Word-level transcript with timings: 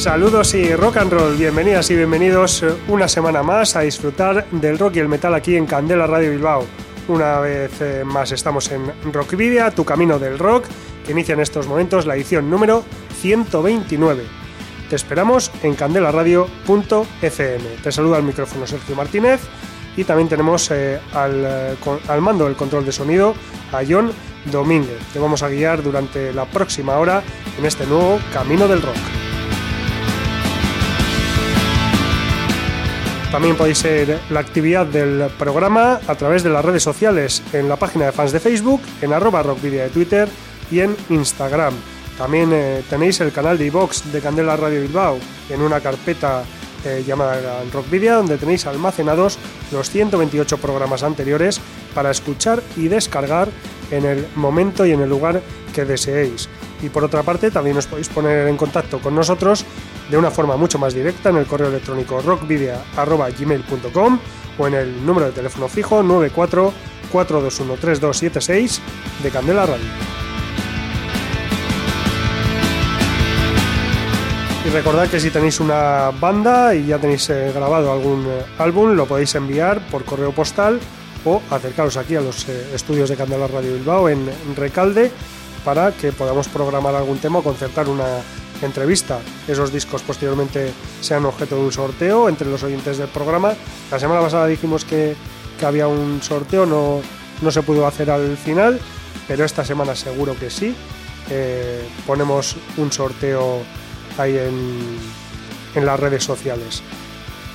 Saludos 0.00 0.54
y 0.54 0.74
rock 0.74 0.96
and 0.96 1.12
roll, 1.12 1.36
bienvenidas 1.36 1.90
y 1.90 1.94
bienvenidos 1.94 2.64
una 2.88 3.06
semana 3.06 3.42
más 3.42 3.76
a 3.76 3.80
disfrutar 3.80 4.46
del 4.50 4.78
rock 4.78 4.96
y 4.96 5.00
el 5.00 5.08
metal 5.08 5.34
aquí 5.34 5.56
en 5.56 5.66
Candela 5.66 6.06
Radio 6.06 6.30
Bilbao. 6.30 6.64
Una 7.06 7.38
vez 7.40 7.78
eh, 7.82 8.02
más 8.02 8.32
estamos 8.32 8.72
en 8.72 8.90
Rockvidia, 9.12 9.70
tu 9.72 9.84
camino 9.84 10.18
del 10.18 10.38
rock, 10.38 10.64
que 11.04 11.12
inicia 11.12 11.34
en 11.34 11.40
estos 11.40 11.66
momentos 11.66 12.06
la 12.06 12.16
edición 12.16 12.48
número 12.48 12.82
129. 13.20 14.24
Te 14.88 14.96
esperamos 14.96 15.52
en 15.62 15.74
candelaradio.fm. 15.74 17.64
Te 17.82 17.92
saluda 17.92 18.16
al 18.16 18.22
micrófono 18.22 18.66
Sergio 18.66 18.96
Martínez 18.96 19.42
y 19.98 20.04
también 20.04 20.30
tenemos 20.30 20.70
eh, 20.70 20.98
al, 21.12 21.44
eh, 21.44 21.76
al 22.08 22.22
mando 22.22 22.46
del 22.46 22.56
control 22.56 22.86
de 22.86 22.92
sonido 22.92 23.34
a 23.70 23.82
John 23.86 24.12
Domínguez. 24.46 24.98
Te 25.12 25.18
vamos 25.18 25.42
a 25.42 25.50
guiar 25.50 25.82
durante 25.82 26.32
la 26.32 26.46
próxima 26.46 26.96
hora 26.96 27.22
en 27.58 27.66
este 27.66 27.84
nuevo 27.84 28.18
camino 28.32 28.66
del 28.66 28.80
rock. 28.80 29.19
También 33.30 33.56
podéis 33.56 33.78
seguir 33.78 34.18
la 34.28 34.40
actividad 34.40 34.86
del 34.86 35.28
programa 35.38 36.00
a 36.08 36.14
través 36.16 36.42
de 36.42 36.50
las 36.50 36.64
redes 36.64 36.82
sociales, 36.82 37.44
en 37.52 37.68
la 37.68 37.76
página 37.76 38.06
de 38.06 38.12
fans 38.12 38.32
de 38.32 38.40
Facebook, 38.40 38.82
en 39.00 39.12
arroba 39.12 39.44
rockvidia 39.44 39.84
de 39.84 39.90
Twitter 39.90 40.28
y 40.68 40.80
en 40.80 40.96
Instagram. 41.10 41.74
También 42.18 42.50
eh, 42.52 42.82
tenéis 42.90 43.20
el 43.20 43.30
canal 43.30 43.56
de 43.56 43.66
iVox 43.66 44.12
de 44.12 44.20
Candela 44.20 44.56
Radio 44.56 44.82
Bilbao 44.82 45.18
en 45.48 45.62
una 45.62 45.80
carpeta 45.80 46.42
eh, 46.84 47.04
llamada 47.06 47.62
Rockvidia, 47.72 48.16
donde 48.16 48.36
tenéis 48.36 48.66
almacenados 48.66 49.38
los 49.70 49.90
128 49.90 50.58
programas 50.58 51.04
anteriores 51.04 51.60
para 51.94 52.10
escuchar 52.10 52.62
y 52.76 52.88
descargar 52.88 53.48
en 53.92 54.06
el 54.06 54.26
momento 54.34 54.84
y 54.84 54.90
en 54.90 55.02
el 55.02 55.08
lugar 55.08 55.40
que 55.72 55.84
deseéis. 55.84 56.48
Y 56.82 56.88
por 56.88 57.04
otra 57.04 57.22
parte, 57.22 57.50
también 57.50 57.76
os 57.76 57.86
podéis 57.86 58.08
poner 58.08 58.48
en 58.48 58.56
contacto 58.56 58.98
con 58.98 59.14
nosotros 59.14 59.64
de 60.10 60.16
una 60.16 60.30
forma 60.30 60.56
mucho 60.56 60.78
más 60.78 60.94
directa 60.94 61.30
en 61.30 61.36
el 61.36 61.46
correo 61.46 61.68
electrónico 61.68 62.20
rockvidia.gmail.com 62.20 64.18
o 64.58 64.66
en 64.66 64.74
el 64.74 65.06
número 65.06 65.26
de 65.26 65.32
teléfono 65.32 65.68
fijo 65.68 66.02
94 66.02 66.72
421 67.12 67.80
3276 67.80 68.80
de 69.22 69.30
Candela 69.30 69.66
Radio. 69.66 69.86
Y 74.66 74.68
recordad 74.68 75.08
que 75.08 75.18
si 75.18 75.30
tenéis 75.30 75.58
una 75.60 76.10
banda 76.10 76.74
y 76.74 76.86
ya 76.86 76.98
tenéis 76.98 77.30
eh, 77.30 77.50
grabado 77.54 77.92
algún 77.92 78.26
eh, 78.26 78.44
álbum, 78.58 78.94
lo 78.94 79.06
podéis 79.06 79.34
enviar 79.34 79.80
por 79.88 80.04
correo 80.04 80.32
postal 80.32 80.78
o 81.24 81.40
acercaros 81.50 81.96
aquí 81.96 82.16
a 82.16 82.20
los 82.20 82.48
eh, 82.48 82.72
estudios 82.74 83.08
de 83.08 83.16
Candela 83.16 83.46
Radio 83.46 83.72
Bilbao 83.72 84.08
en 84.08 84.28
Recalde 84.56 85.10
para 85.64 85.92
que 85.92 86.12
podamos 86.12 86.48
programar 86.48 86.94
algún 86.94 87.18
tema 87.18 87.38
o 87.38 87.42
concertar 87.42 87.88
una 87.88 88.04
entrevista. 88.62 89.20
Esos 89.48 89.72
discos 89.72 90.02
posteriormente 90.02 90.72
sean 91.00 91.24
objeto 91.24 91.56
de 91.56 91.62
un 91.62 91.72
sorteo 91.72 92.28
entre 92.28 92.48
los 92.48 92.62
oyentes 92.62 92.98
del 92.98 93.08
programa. 93.08 93.54
La 93.90 93.98
semana 93.98 94.20
pasada 94.20 94.46
dijimos 94.46 94.84
que, 94.84 95.14
que 95.58 95.66
había 95.66 95.88
un 95.88 96.22
sorteo, 96.22 96.66
no, 96.66 97.00
no 97.42 97.50
se 97.50 97.62
pudo 97.62 97.86
hacer 97.86 98.10
al 98.10 98.36
final, 98.36 98.80
pero 99.28 99.44
esta 99.44 99.64
semana 99.64 99.94
seguro 99.94 100.36
que 100.38 100.50
sí. 100.50 100.74
Eh, 101.30 101.82
ponemos 102.06 102.56
un 102.76 102.90
sorteo 102.90 103.60
ahí 104.18 104.36
en, 104.36 104.98
en 105.74 105.86
las 105.86 106.00
redes 106.00 106.24
sociales. 106.24 106.82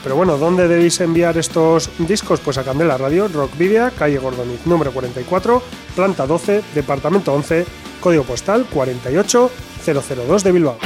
Pero 0.06 0.16
bueno, 0.16 0.38
¿dónde 0.38 0.68
debéis 0.68 1.02
enviar 1.02 1.36
estos 1.36 1.90
discos? 1.98 2.40
Pues 2.40 2.60
a 2.60 2.64
Candela 2.64 2.96
Radio, 2.96 3.28
Rockvidia, 3.28 3.90
calle 3.90 4.20
Gordoniz, 4.20 4.64
número 4.66 4.92
44, 4.92 5.64
planta 5.96 6.28
12, 6.28 6.62
departamento 6.76 7.34
11, 7.34 7.66
código 8.02 8.24
postal 8.24 8.68
48002 8.72 10.44
de 10.44 10.52
Bilbao. 10.52 10.78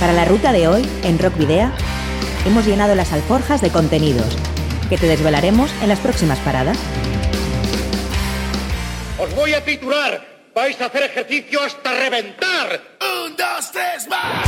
Para 0.00 0.12
la 0.12 0.26
ruta 0.26 0.52
de 0.52 0.68
hoy, 0.68 0.86
en 1.04 1.18
Rock 1.18 1.38
Video, 1.38 1.70
hemos 2.44 2.66
llenado 2.66 2.94
las 2.94 3.14
alforjas 3.14 3.62
de 3.62 3.70
contenidos 3.70 4.36
que 4.90 4.98
te 4.98 5.06
desvelaremos 5.06 5.70
en 5.80 5.88
las 5.88 6.00
próximas 6.00 6.38
paradas. 6.40 6.76
Os 9.18 9.34
voy 9.34 9.54
a 9.54 9.64
titular. 9.64 10.22
Vais 10.54 10.78
a 10.82 10.86
hacer 10.86 11.04
ejercicio 11.04 11.62
hasta 11.62 11.94
reventar. 11.94 12.80
Un, 13.24 13.36
dos, 13.36 13.72
tres, 13.72 14.06
más. 14.08 14.46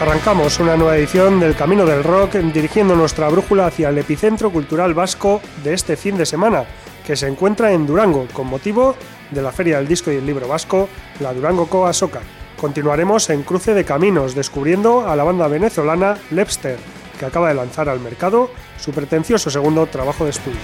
Arrancamos 0.00 0.58
una 0.58 0.76
nueva 0.76 0.96
edición 0.96 1.38
del 1.38 1.54
Camino 1.54 1.86
del 1.86 2.02
Rock 2.02 2.34
dirigiendo 2.34 2.96
nuestra 2.96 3.28
brújula 3.28 3.68
hacia 3.68 3.90
el 3.90 3.98
epicentro 3.98 4.50
cultural 4.50 4.94
vasco 4.94 5.40
de 5.62 5.74
este 5.74 5.96
fin 5.96 6.18
de 6.18 6.26
semana, 6.26 6.64
que 7.06 7.14
se 7.14 7.28
encuentra 7.28 7.70
en 7.70 7.86
Durango, 7.86 8.26
con 8.32 8.48
motivo 8.48 8.96
de 9.30 9.42
la 9.42 9.52
Feria 9.52 9.78
del 9.78 9.88
Disco 9.88 10.12
y 10.12 10.16
el 10.16 10.26
Libro 10.26 10.48
Vasco, 10.48 10.88
la 11.20 11.32
Durango 11.32 11.66
Coa 11.66 11.92
Soca. 11.92 12.20
Continuaremos 12.60 13.28
en 13.30 13.42
Cruce 13.42 13.74
de 13.74 13.84
Caminos, 13.84 14.34
descubriendo 14.34 15.08
a 15.08 15.14
la 15.16 15.24
banda 15.24 15.48
venezolana 15.48 16.16
Lepster, 16.30 16.78
que 17.18 17.26
acaba 17.26 17.48
de 17.48 17.54
lanzar 17.54 17.88
al 17.88 18.00
mercado 18.00 18.50
su 18.78 18.92
pretencioso 18.92 19.50
segundo 19.50 19.86
trabajo 19.86 20.24
de 20.24 20.30
estudio. 20.30 20.60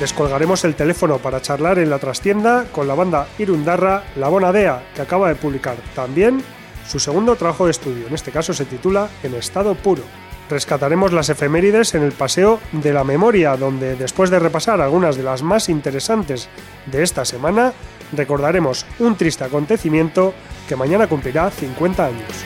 Descolgaremos 0.00 0.64
el 0.64 0.74
teléfono 0.74 1.18
para 1.18 1.42
charlar 1.42 1.78
en 1.78 1.90
la 1.90 1.98
trastienda 1.98 2.64
con 2.72 2.88
la 2.88 2.94
banda 2.94 3.28
Irundarra 3.38 4.04
La 4.16 4.28
Bonadea, 4.28 4.82
que 4.94 5.02
acaba 5.02 5.28
de 5.28 5.34
publicar 5.34 5.76
también 5.94 6.42
su 6.88 6.98
segundo 6.98 7.36
trabajo 7.36 7.66
de 7.66 7.72
estudio, 7.72 8.06
en 8.06 8.14
este 8.14 8.30
caso 8.30 8.54
se 8.54 8.64
titula 8.64 9.10
En 9.22 9.34
estado 9.34 9.74
puro. 9.74 10.02
Rescataremos 10.50 11.12
las 11.12 11.28
efemérides 11.28 11.94
en 11.94 12.02
el 12.02 12.10
Paseo 12.10 12.58
de 12.72 12.92
la 12.92 13.04
Memoria, 13.04 13.56
donde 13.56 13.94
después 13.94 14.30
de 14.30 14.40
repasar 14.40 14.80
algunas 14.80 15.16
de 15.16 15.22
las 15.22 15.44
más 15.44 15.68
interesantes 15.68 16.48
de 16.86 17.04
esta 17.04 17.24
semana, 17.24 17.72
recordaremos 18.12 18.84
un 18.98 19.14
triste 19.14 19.44
acontecimiento 19.44 20.34
que 20.68 20.74
mañana 20.74 21.06
cumplirá 21.06 21.52
50 21.52 22.04
años. 22.04 22.44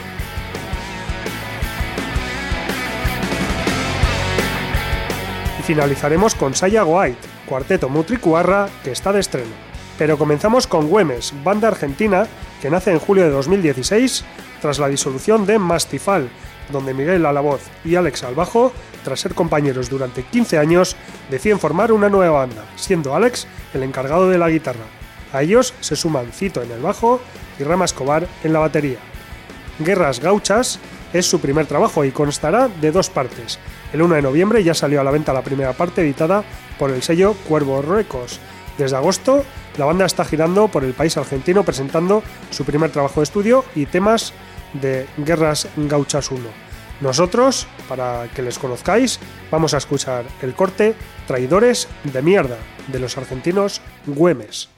Y 5.58 5.62
finalizaremos 5.62 6.34
con 6.34 6.54
Saya 6.54 6.84
White, 6.84 7.26
cuarteto 7.46 7.88
Mutricuarra 7.88 8.68
que 8.84 8.92
está 8.92 9.14
de 9.14 9.20
estreno. 9.20 9.54
Pero 9.96 10.18
comenzamos 10.18 10.66
con 10.66 10.88
Güemes, 10.88 11.32
banda 11.42 11.68
argentina 11.68 12.26
que 12.60 12.68
nace 12.68 12.90
en 12.90 12.98
julio 12.98 13.24
de 13.24 13.30
2016 13.30 14.26
tras 14.60 14.78
la 14.78 14.88
disolución 14.88 15.46
de 15.46 15.58
Mastifal, 15.58 16.28
donde 16.70 16.94
Miguel 16.94 17.26
a 17.26 17.32
la 17.32 17.40
voz 17.40 17.62
y 17.84 17.96
Alex 17.96 18.24
al 18.24 18.34
bajo, 18.34 18.72
tras 19.04 19.20
ser 19.20 19.34
compañeros 19.34 19.90
durante 19.90 20.22
15 20.22 20.58
años, 20.58 20.96
deciden 21.30 21.58
formar 21.58 21.92
una 21.92 22.08
nueva 22.08 22.40
banda, 22.40 22.64
siendo 22.76 23.14
Alex 23.14 23.46
el 23.74 23.82
encargado 23.82 24.28
de 24.28 24.38
la 24.38 24.50
guitarra. 24.50 24.84
A 25.32 25.42
ellos 25.42 25.74
se 25.80 25.96
suman 25.96 26.32
Cito 26.32 26.62
en 26.62 26.70
el 26.70 26.80
bajo 26.80 27.20
y 27.58 27.64
Rama 27.64 27.84
Escobar 27.84 28.26
en 28.42 28.52
la 28.52 28.60
batería. 28.60 28.98
Guerras 29.78 30.20
Gauchas 30.20 30.78
es 31.12 31.26
su 31.26 31.40
primer 31.40 31.66
trabajo 31.66 32.04
y 32.04 32.10
constará 32.10 32.68
de 32.68 32.92
dos 32.92 33.10
partes. 33.10 33.58
El 33.92 34.02
1 34.02 34.16
de 34.16 34.22
noviembre 34.22 34.62
ya 34.64 34.74
salió 34.74 35.00
a 35.00 35.04
la 35.04 35.10
venta 35.10 35.32
la 35.32 35.42
primera 35.42 35.72
parte 35.72 36.02
editada 36.02 36.44
por 36.78 36.90
el 36.90 37.02
sello 37.02 37.34
Cuervo 37.48 37.82
Records. 37.82 38.40
Desde 38.78 38.96
agosto, 38.96 39.44
la 39.76 39.84
banda 39.84 40.04
está 40.04 40.24
girando 40.24 40.68
por 40.68 40.84
el 40.84 40.92
país 40.92 41.16
argentino 41.16 41.62
presentando 41.62 42.22
su 42.50 42.64
primer 42.64 42.90
trabajo 42.90 43.20
de 43.20 43.24
estudio 43.24 43.64
y 43.74 43.86
temas 43.86 44.32
de 44.74 45.06
Guerras 45.18 45.68
Gauchas 45.76 46.30
1. 46.30 46.40
Nosotros, 47.00 47.66
para 47.88 48.28
que 48.34 48.42
les 48.42 48.58
conozcáis, 48.58 49.18
vamos 49.50 49.74
a 49.74 49.78
escuchar 49.78 50.24
el 50.42 50.54
corte 50.54 50.94
Traidores 51.26 51.88
de 52.04 52.22
mierda 52.22 52.58
de 52.88 52.98
los 52.98 53.18
argentinos 53.18 53.80
Güemes. 54.06 54.68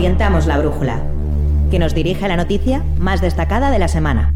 Orientamos 0.00 0.46
la 0.46 0.56
brújula, 0.56 1.02
que 1.70 1.78
nos 1.78 1.94
dirige 1.94 2.24
a 2.24 2.28
la 2.28 2.38
noticia 2.38 2.82
más 2.98 3.20
destacada 3.20 3.70
de 3.70 3.78
la 3.78 3.86
semana. 3.86 4.32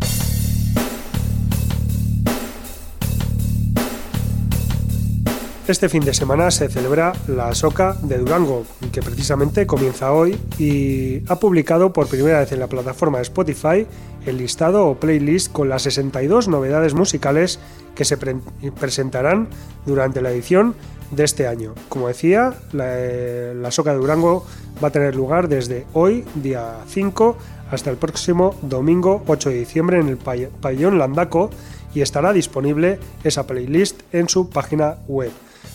Este 5.67 5.89
fin 5.89 6.05
de 6.05 6.13
semana 6.13 6.51
se 6.51 6.69
celebra 6.69 7.15
la 7.29 7.55
Soca 7.55 7.97
de 8.03 8.19
Durango, 8.19 8.67
que 8.93 9.01
precisamente 9.01 9.67
comienza 9.67 10.13
hoy 10.13 10.39
y 10.59 11.23
ha 11.31 11.37
publicado 11.37 11.95
por 11.95 12.09
primera 12.09 12.41
vez 12.41 12.53
en 12.53 12.61
la 12.61 12.67
plataforma 12.67 13.17
de 13.17 13.23
Spotify 13.23 13.87
el 14.27 14.37
listado 14.37 14.87
o 14.87 15.01
playlist 15.01 15.51
con 15.51 15.71
las 15.71 15.81
62 15.85 16.47
novedades 16.47 16.93
musicales 16.93 17.59
que 17.95 18.05
se 18.05 18.19
presentarán 18.19 19.49
durante 19.87 20.21
la 20.21 20.31
edición 20.31 20.75
de 21.15 21.25
este 21.25 21.47
año. 21.47 21.75
Como 21.89 22.09
decía, 22.09 22.55
la, 22.73 22.85
eh, 22.89 23.55
la 23.55 23.71
Soca 23.71 23.93
de 23.93 23.99
Durango 23.99 24.47
va 24.83 24.89
a 24.89 24.91
tener 24.91 25.15
lugar 25.15 25.49
desde 25.49 25.87
hoy, 25.93 26.25
día 26.35 26.79
5, 26.89 27.37
hasta 27.71 27.91
el 27.91 27.97
próximo 27.97 28.55
domingo 28.63 29.23
8 29.27 29.51
de 29.51 29.57
diciembre 29.57 29.99
en 29.99 30.09
el 30.09 30.17
pabellón 30.17 30.99
Landaco 30.99 31.51
y 31.95 32.01
estará 32.01 32.33
disponible 32.33 32.99
esa 33.23 33.47
playlist 33.47 34.03
en 34.13 34.29
su 34.29 34.51
página 34.51 34.97
web. 35.07 35.31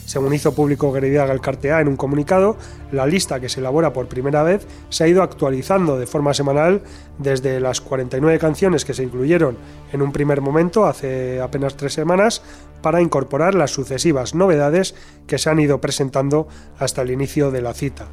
Según 0.09 0.33
hizo 0.33 0.55
público 0.55 0.91
Guerrilla 0.91 1.27
Galcartea 1.27 1.81
en 1.81 1.87
un 1.87 1.95
comunicado, 1.95 2.57
la 2.91 3.05
lista 3.05 3.39
que 3.39 3.47
se 3.47 3.59
elabora 3.59 3.93
por 3.93 4.07
primera 4.07 4.41
vez 4.41 4.65
se 4.89 5.03
ha 5.03 5.07
ido 5.07 5.21
actualizando 5.21 5.99
de 5.99 6.07
forma 6.07 6.33
semanal 6.33 6.81
desde 7.19 7.59
las 7.59 7.79
49 7.79 8.39
canciones 8.39 8.85
que 8.85 8.95
se 8.95 9.03
incluyeron 9.03 9.55
en 9.93 10.01
un 10.01 10.11
primer 10.11 10.41
momento 10.41 10.87
hace 10.87 11.39
apenas 11.39 11.77
tres 11.77 11.93
semanas 11.93 12.41
para 12.81 13.03
incorporar 13.03 13.53
las 13.53 13.69
sucesivas 13.69 14.33
novedades 14.33 14.95
que 15.27 15.37
se 15.37 15.51
han 15.51 15.59
ido 15.59 15.79
presentando 15.79 16.47
hasta 16.79 17.03
el 17.03 17.11
inicio 17.11 17.51
de 17.51 17.61
la 17.61 17.75
cita. 17.75 18.07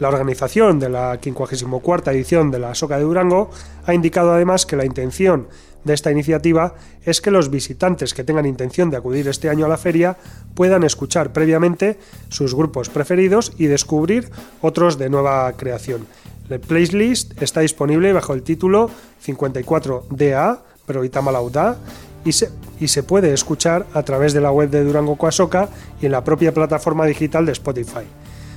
La 0.00 0.08
organización 0.08 0.78
de 0.78 0.88
la 0.88 1.18
54 1.20 2.12
edición 2.12 2.50
de 2.50 2.60
la 2.60 2.74
Soca 2.74 2.96
de 2.96 3.04
Durango 3.04 3.50
ha 3.84 3.92
indicado 3.92 4.32
además 4.32 4.64
que 4.64 4.76
la 4.76 4.86
intención 4.86 5.48
de 5.84 5.94
esta 5.94 6.10
iniciativa 6.10 6.74
es 7.04 7.20
que 7.20 7.30
los 7.30 7.50
visitantes 7.50 8.14
que 8.14 8.24
tengan 8.24 8.46
intención 8.46 8.90
de 8.90 8.96
acudir 8.96 9.28
este 9.28 9.48
año 9.48 9.66
a 9.66 9.68
la 9.68 9.76
feria 9.76 10.16
puedan 10.54 10.84
escuchar 10.84 11.32
previamente 11.32 11.98
sus 12.28 12.54
grupos 12.54 12.88
preferidos 12.88 13.52
y 13.58 13.66
descubrir 13.66 14.30
otros 14.60 14.98
de 14.98 15.10
nueva 15.10 15.52
creación. 15.54 16.06
La 16.48 16.58
playlist 16.58 17.40
está 17.42 17.60
disponible 17.60 18.12
bajo 18.12 18.34
el 18.34 18.42
título 18.42 18.90
54DA, 19.24 20.60
pero 20.86 21.04
Itamalauda, 21.04 21.78
y 22.24 22.32
se, 22.32 22.50
y 22.78 22.88
se 22.88 23.02
puede 23.02 23.32
escuchar 23.32 23.86
a 23.94 24.02
través 24.02 24.32
de 24.32 24.40
la 24.40 24.52
web 24.52 24.70
de 24.70 24.84
Durango 24.84 25.16
Coasoca 25.16 25.68
y 26.00 26.06
en 26.06 26.12
la 26.12 26.24
propia 26.24 26.52
plataforma 26.52 27.06
digital 27.06 27.46
de 27.46 27.52
Spotify. 27.52 28.06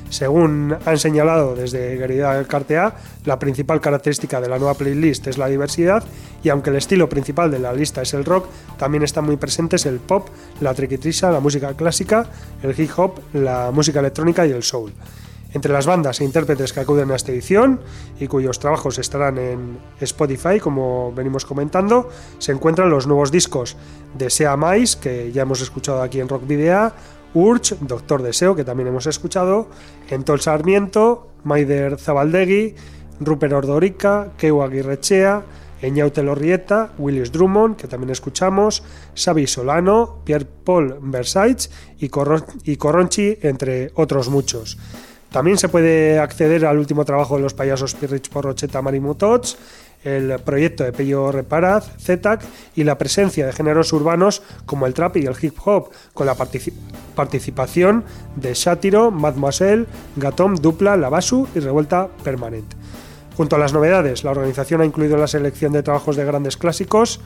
Según 0.10 0.78
han 0.86 0.98
señalado 0.98 1.56
desde 1.56 1.98
del 1.98 2.48
Cartea, 2.48 2.96
la 3.26 3.40
principal 3.40 3.82
característica 3.82 4.40
de 4.40 4.48
la 4.48 4.58
nueva 4.58 4.76
playlist 4.76 5.28
es 5.28 5.38
la 5.38 5.48
diversidad 5.48 6.04
y 6.44 6.50
aunque 6.50 6.70
el 6.70 6.76
estilo 6.78 7.10
principal 7.10 7.52
de 7.52 7.60
la 7.60 7.74
lista 7.74 8.02
es 8.02 8.14
el 8.14 8.24
rock, 8.24 8.48
también 8.78 9.04
están 9.04 9.26
muy 9.26 9.36
presentes 9.36 9.86
el 9.86 10.00
pop, 10.00 10.30
la 10.62 10.74
triquitrisa, 10.74 11.32
la 11.32 11.40
música 11.40 11.74
clásica, 11.74 12.28
el 12.62 12.80
hip 12.80 12.92
hop, 12.98 13.20
la 13.34 13.72
música 13.72 14.00
electrónica 14.00 14.46
y 14.46 14.52
el 14.52 14.64
soul. 14.64 14.94
Entre 15.56 15.72
las 15.72 15.86
bandas 15.86 16.20
e 16.20 16.26
intérpretes 16.26 16.74
que 16.74 16.82
acuden 16.82 17.12
a 17.12 17.16
esta 17.16 17.32
edición 17.32 17.80
y 18.20 18.28
cuyos 18.28 18.60
trabajos 18.60 19.00
estarán 19.00 19.38
en 19.38 19.80
Spotify, 20.02 20.60
como 20.60 21.14
venimos 21.14 21.46
comentando, 21.46 22.10
se 22.40 22.52
encuentran 22.52 22.90
los 22.90 23.08
nuevos 23.08 23.32
discos 23.32 23.78
de 24.18 24.30
Sea 24.30 24.58
Mais, 24.58 24.98
que 24.98 25.32
ya 25.32 25.44
hemos 25.44 25.62
escuchado 25.62 26.02
aquí 26.02 26.20
en 26.20 26.28
Rock 26.28 26.46
Video, 26.46 26.92
Urch, 27.36 27.78
Doctor 27.82 28.24
Deseo, 28.24 28.56
que 28.56 28.64
también 28.64 28.88
hemos 28.88 29.06
escuchado, 29.06 29.68
Entol 30.10 30.42
Sarmiento, 30.42 31.28
Maider 31.44 32.00
Zabaldegui, 32.00 32.76
Rupert 33.20 33.54
Ordorica, 33.54 34.32
Keu 34.38 34.64
Aguirrechea, 34.64 35.44
Eñaute 35.82 36.24
Lorrieta, 36.24 36.94
Willis 36.98 37.32
Drummond, 37.32 37.76
que 37.76 37.88
también 37.88 38.10
escuchamos, 38.10 38.82
Xavi 39.16 39.46
Solano, 39.46 40.22
Pierre 40.24 40.46
Paul 40.46 40.98
Versailles 41.02 41.70
y, 42.00 42.08
Corronchi, 42.10 43.38
entre 43.42 43.92
otros 43.96 44.30
muchos. 44.30 44.78
También 45.32 45.58
se 45.58 45.68
puede 45.68 46.18
acceder 46.18 46.66
al 46.66 46.78
último 46.80 47.04
trabajo 47.04 47.36
de 47.36 47.42
los 47.42 47.54
payasos 47.54 47.94
Pirrich 47.94 48.30
Porrocheta 48.30 48.82
Marimutots, 48.82 49.58
el 50.06 50.40
proyecto 50.40 50.84
de 50.84 50.94
Pello 50.94 51.32
Reparaz, 51.32 51.90
ZETAC 52.00 52.42
y 52.76 52.84
la 52.84 52.98
presencia 52.98 53.46
de 53.46 53.52
géneros 53.52 53.92
urbanos 53.92 54.44
como 54.66 54.86
el 54.86 54.94
trap 54.94 55.18
y 55.18 55.26
el 55.26 55.36
hip 55.42 55.58
hop, 55.66 55.90
con 56.14 56.28
la 56.28 56.36
participación 57.16 58.06
de 58.36 58.54
Sátiro, 58.56 59.10
Mademoiselle, 59.12 59.88
Gatom, 60.16 60.56
Dupla, 60.56 60.96
Lavasu 60.96 61.48
y 61.56 61.60
Revuelta 61.60 62.08
Permanente. 62.24 62.78
Junto 63.36 63.56
a 63.56 63.60
las 63.60 63.74
novedades, 63.74 64.24
la 64.24 64.32
organización 64.32 64.82
ha 64.82 64.86
incluido 64.86 65.18
la 65.18 65.28
selección 65.28 65.74
de 65.74 65.84
trabajos 65.84 66.16
de 66.16 66.24
grandes 66.24 66.56
clásicos, 66.56 67.20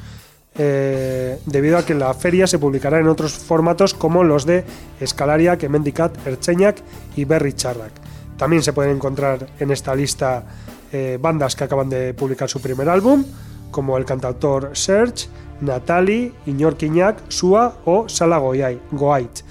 eh, 0.57 1.38
debido 1.45 1.77
a 1.77 1.86
que 1.86 1.93
la 1.93 2.13
feria 2.13 2.48
se 2.48 2.57
publicará 2.57 3.00
en 3.00 3.07
otros 3.07 3.33
formatos 3.33 3.93
como 3.93 4.24
los 4.24 4.45
de 4.45 4.63
Escalaria, 5.00 5.57
Kemendicat, 5.57 6.25
Ercheñac 6.25 6.77
y 7.15 7.25
Berry 7.25 7.53
Charrac. 7.53 7.91
También 8.38 8.63
se 8.63 8.74
pueden 8.74 8.95
encontrar 8.95 9.48
en 9.59 9.69
esta 9.69 9.93
lista 9.93 10.45
eh, 10.91 11.17
bandas 11.22 11.55
que 11.55 11.63
acaban 11.63 11.89
de 11.89 12.13
publicar 12.13 12.50
su 12.50 12.62
primer 12.62 12.89
álbum, 12.89 13.25
como 13.72 13.98
el 13.98 14.05
cantautor 14.05 14.72
Serge, 14.74 15.27
Natali, 15.62 16.34
Iñor 16.46 16.77
Quiñac, 16.77 17.29
Sua 17.29 17.75
o 17.86 18.08
Sala 18.10 18.38
Goait. 18.91 19.41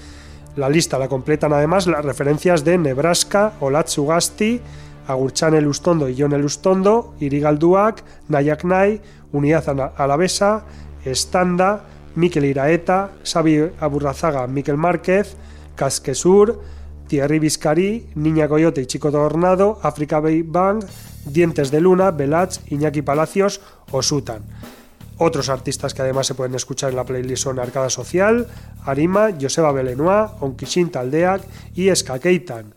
La 0.55 0.69
lista 0.69 0.97
la 0.97 1.07
completan 1.07 1.53
además 1.53 1.87
las 1.87 2.03
referencias 2.03 2.65
de 2.65 2.77
Nebraska, 2.77 3.53
Olatsugasti, 3.59 4.59
Agurchan 5.07 5.53
Elustondo 5.53 6.09
y 6.09 6.15
John 6.19 6.33
Elustondo, 6.33 7.15
Irigalduak, 7.19 8.03
Nayak 8.27 8.63
Nai, 8.63 9.01
Unidad 9.31 9.93
Alavesa, 9.97 10.65
Estanda, 11.05 11.85
Mikel 12.15 12.45
Iraeta, 12.45 13.11
Xavi 13.23 13.71
Aburrazaga, 13.79 14.47
Miquel 14.47 14.77
Márquez, 14.77 15.35
Casquesur, 15.75 16.61
Thierry 17.07 17.39
Viscari, 17.39 18.09
Niña 18.15 18.47
Coyote 18.47 18.81
y 18.81 18.85
Chico 18.85 19.11
Tornado, 19.11 19.79
Africa 19.81 20.19
Bay 20.19 20.41
Bang, 20.43 20.83
Dientes 21.25 21.71
de 21.71 21.81
Luna, 21.81 22.11
Belach, 22.11 22.59
Iñaki 22.67 23.01
Palacios 23.01 23.61
o 23.91 24.01
Sutan. 24.01 24.43
Otros 25.17 25.49
artistas 25.49 25.93
que 25.93 26.01
además 26.01 26.27
se 26.27 26.33
pueden 26.33 26.55
escuchar 26.55 26.91
en 26.91 26.95
la 26.95 27.03
playlist 27.03 27.43
son 27.43 27.59
Arcada 27.59 27.89
Social, 27.89 28.47
Arima, 28.85 29.29
Joseba 29.39 29.73
Belenois, 29.73 30.31
Onkishin 30.39 30.89
Taldeak 30.91 31.41
y 31.75 31.93
Skakeitan. 31.93 32.73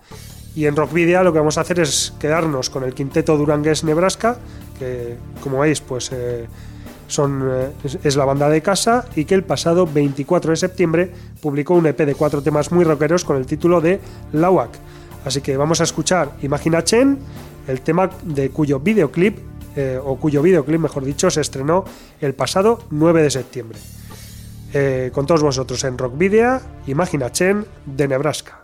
Y 0.57 0.67
en 0.67 0.75
Rock 0.75 0.93
Video 0.93 1.23
lo 1.23 1.33
que 1.33 1.39
vamos 1.39 1.57
a 1.57 1.61
hacer 1.61 1.79
es 1.79 2.13
quedarnos 2.19 2.69
con 2.69 2.83
el 2.83 2.95
quinteto 2.95 3.37
Durangues 3.37 3.85
Nebraska, 3.85 4.37
que 4.77 5.17
como 5.41 5.61
veis 5.61 5.81
pues 5.81 6.11
eh, 6.13 6.47
son, 7.07 7.49
eh, 7.49 7.71
es, 8.03 8.17
la 8.17 8.25
banda 8.25 8.49
de 8.49 8.61
casa 8.61 9.07
y 9.15 9.25
que 9.25 9.35
el 9.35 9.45
pasado 9.45 9.87
24 9.87 10.51
de 10.51 10.57
septiembre 10.57 11.13
publicó 11.41 11.75
un 11.75 11.87
EP 11.87 11.99
de 11.99 12.17
cuatro 12.17 12.43
temas 12.43 12.73
muy 12.73 12.85
rockeros 12.85 13.25
con 13.25 13.37
el 13.37 13.47
título 13.47 13.81
de 13.81 14.01
Lawak. 14.33 14.71
Así 15.25 15.41
que 15.41 15.57
vamos 15.57 15.81
a 15.81 15.85
escuchar 15.85 16.33
Imagina 16.43 16.83
Chen 16.83 17.19
el 17.67 17.81
tema 17.81 18.11
de 18.23 18.51
cuyo 18.51 18.81
videoclip, 18.81 19.39
eh, 19.77 19.99
o 20.03 20.17
cuyo 20.17 20.43
videoclip, 20.43 20.81
mejor 20.81 21.05
dicho, 21.05 21.31
se 21.31 21.41
estrenó 21.41 21.85
el 22.21 22.35
pasado 22.35 22.81
9 22.91 23.23
de 23.23 23.31
septiembre. 23.31 23.79
Eh, 24.75 25.11
con 25.13 25.27
todos 25.27 25.43
vosotros 25.43 25.85
en 25.85 25.99
Rock 25.99 26.17
Video, 26.17 26.61
Imagina 26.87 27.31
Chen 27.31 27.67
de 27.85 28.09
Nebraska. 28.09 28.62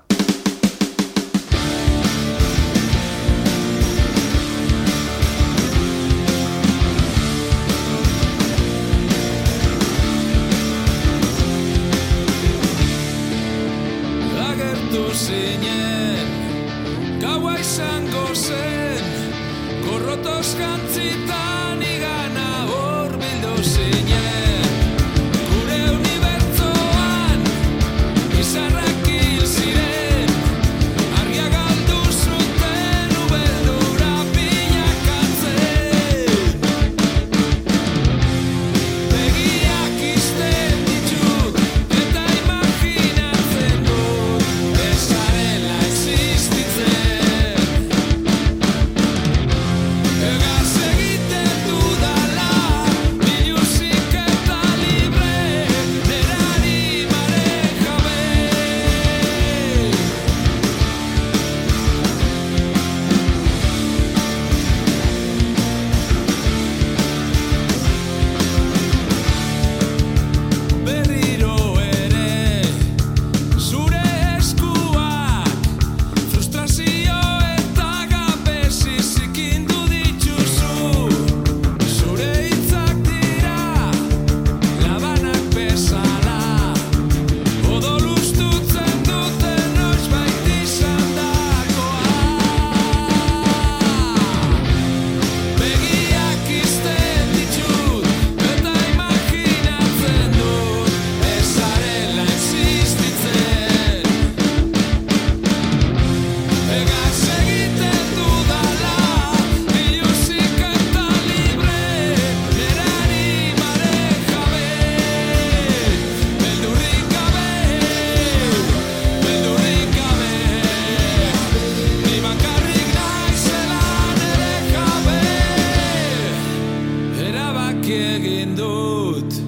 egin 127.95 128.57
dut, 128.57 129.39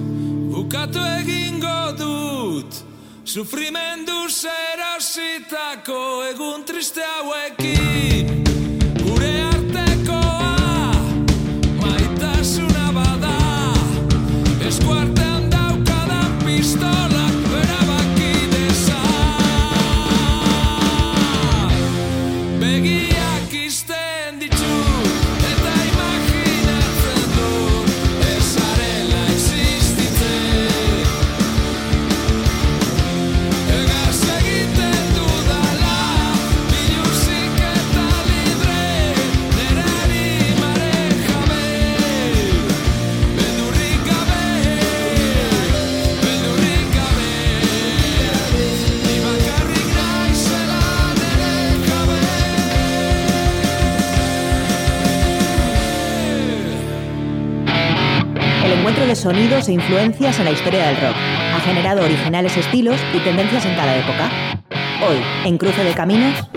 bukatu 0.51 0.99
egingo 1.19 1.79
dut, 1.97 2.83
sufrimendu 3.25 4.27
zera 4.29 4.97
zitako 4.99 6.23
egun 6.31 6.65
triste 6.65 7.01
hauekin. 7.01 8.40
Sonidos 59.21 59.67
e 59.69 59.73
influencias 59.73 60.39
en 60.39 60.45
la 60.45 60.51
historia 60.51 60.87
del 60.87 60.95
rock 60.95 61.15
ha 61.15 61.59
generado 61.59 62.03
originales 62.03 62.57
estilos 62.57 62.99
y 63.13 63.19
tendencias 63.19 63.63
en 63.65 63.75
cada 63.75 63.95
época. 63.95 64.31
Hoy, 65.07 65.17
en 65.45 65.59
Cruce 65.59 65.83
de 65.83 65.93
Caminos, 65.93 66.49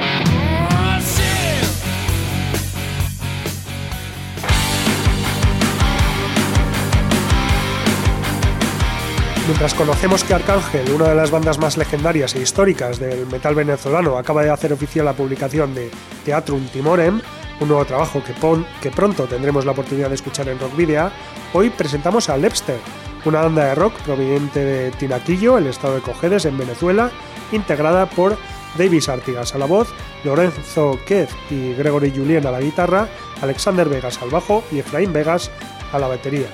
Mientras 9.47 9.75
conocemos 9.75 10.25
que 10.25 10.33
Arcángel, 10.33 10.90
una 10.90 11.11
de 11.11 11.14
las 11.14 11.30
bandas 11.30 11.59
más 11.59 11.76
legendarias 11.76 12.35
e 12.35 12.40
históricas 12.40 12.99
del 12.99 13.26
metal 13.26 13.54
venezolano, 13.54 14.16
acaba 14.16 14.42
de 14.42 14.49
hacer 14.49 14.73
oficial 14.73 15.04
la 15.04 15.12
publicación 15.12 15.75
de 15.75 15.90
Teatrum 16.25 16.66
Timorem, 16.68 17.21
un 17.61 17.68
nuevo 17.68 17.84
trabajo 17.84 18.23
que, 18.25 18.32
pon- 18.32 18.66
que 18.80 18.90
pronto 18.90 19.25
tendremos 19.25 19.64
la 19.64 19.73
oportunidad 19.73 20.08
de 20.08 20.14
escuchar 20.16 20.49
en 20.49 20.58
Rock 20.58 20.76
Video, 20.76 21.11
hoy 21.52 21.70
presentamos 21.70 22.28
a 22.28 22.37
Lepster, 22.37 22.78
una 23.25 23.40
banda 23.42 23.64
de 23.66 23.75
rock 23.75 23.94
proveniente 24.02 24.64
de 24.64 24.90
Tinaquillo, 24.92 25.56
el 25.58 25.66
estado 25.66 25.94
de 25.94 26.00
Cojedes, 26.02 26.44
en 26.44 26.58
Venezuela, 26.58 27.11
integrada 27.52 28.06
por 28.06 28.37
Davis 28.76 29.08
Artigas 29.08 29.54
a 29.54 29.58
la 29.58 29.66
voz, 29.66 29.88
Lorenzo 30.25 30.99
Quez 31.06 31.30
y 31.50 31.73
Gregory 31.75 32.12
Julien 32.14 32.46
a 32.46 32.50
la 32.50 32.61
guitarra, 32.61 33.08
Alexander 33.40 33.88
Vegas 33.88 34.20
al 34.20 34.30
bajo 34.30 34.64
y 34.73 34.80
Efraín 34.80 35.12
Vegas 35.12 35.50
a 35.92 35.99
la 35.99 36.08
batería. 36.08 36.49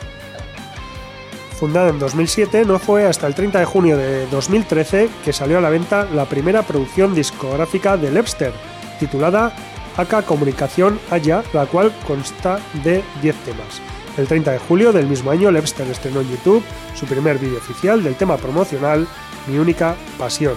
Fundada 1.59 1.91
en 1.91 1.99
2007, 1.99 2.65
no 2.65 2.79
fue 2.79 3.07
hasta 3.07 3.27
el 3.27 3.35
30 3.35 3.59
de 3.59 3.65
junio 3.67 3.97
de 3.97 4.27
2013 4.29 5.11
que 5.25 5.33
salió 5.33 5.59
a 5.59 5.61
la 5.61 5.69
venta 5.71 6.07
la 6.15 6.25
primera 6.25 6.63
producción 6.63 7.15
discográfica 7.15 7.97
de 7.99 8.11
Lepster, 8.11 8.53
titulada 8.99 9.53
AK 9.97 10.25
Comunicación 10.25 10.99
Haya, 11.11 11.43
la 11.53 11.67
cual 11.67 11.93
consta 12.07 12.59
de 12.85 13.03
10 13.23 13.37
temas. 13.45 13.81
El 14.17 14.27
30 14.27 14.53
de 14.53 14.59
julio 14.59 14.93
del 14.93 15.07
mismo 15.07 15.31
año, 15.31 15.51
Lepster 15.51 15.87
estrenó 15.89 16.21
en 16.21 16.31
YouTube 16.31 16.65
su 16.95 17.07
primer 17.07 17.39
vídeo 17.39 17.59
oficial 17.59 18.03
del 18.03 18.17
tema 18.17 18.37
promocional 18.37 19.07
Mi 19.47 19.59
única 19.59 19.97
pasión. 20.19 20.55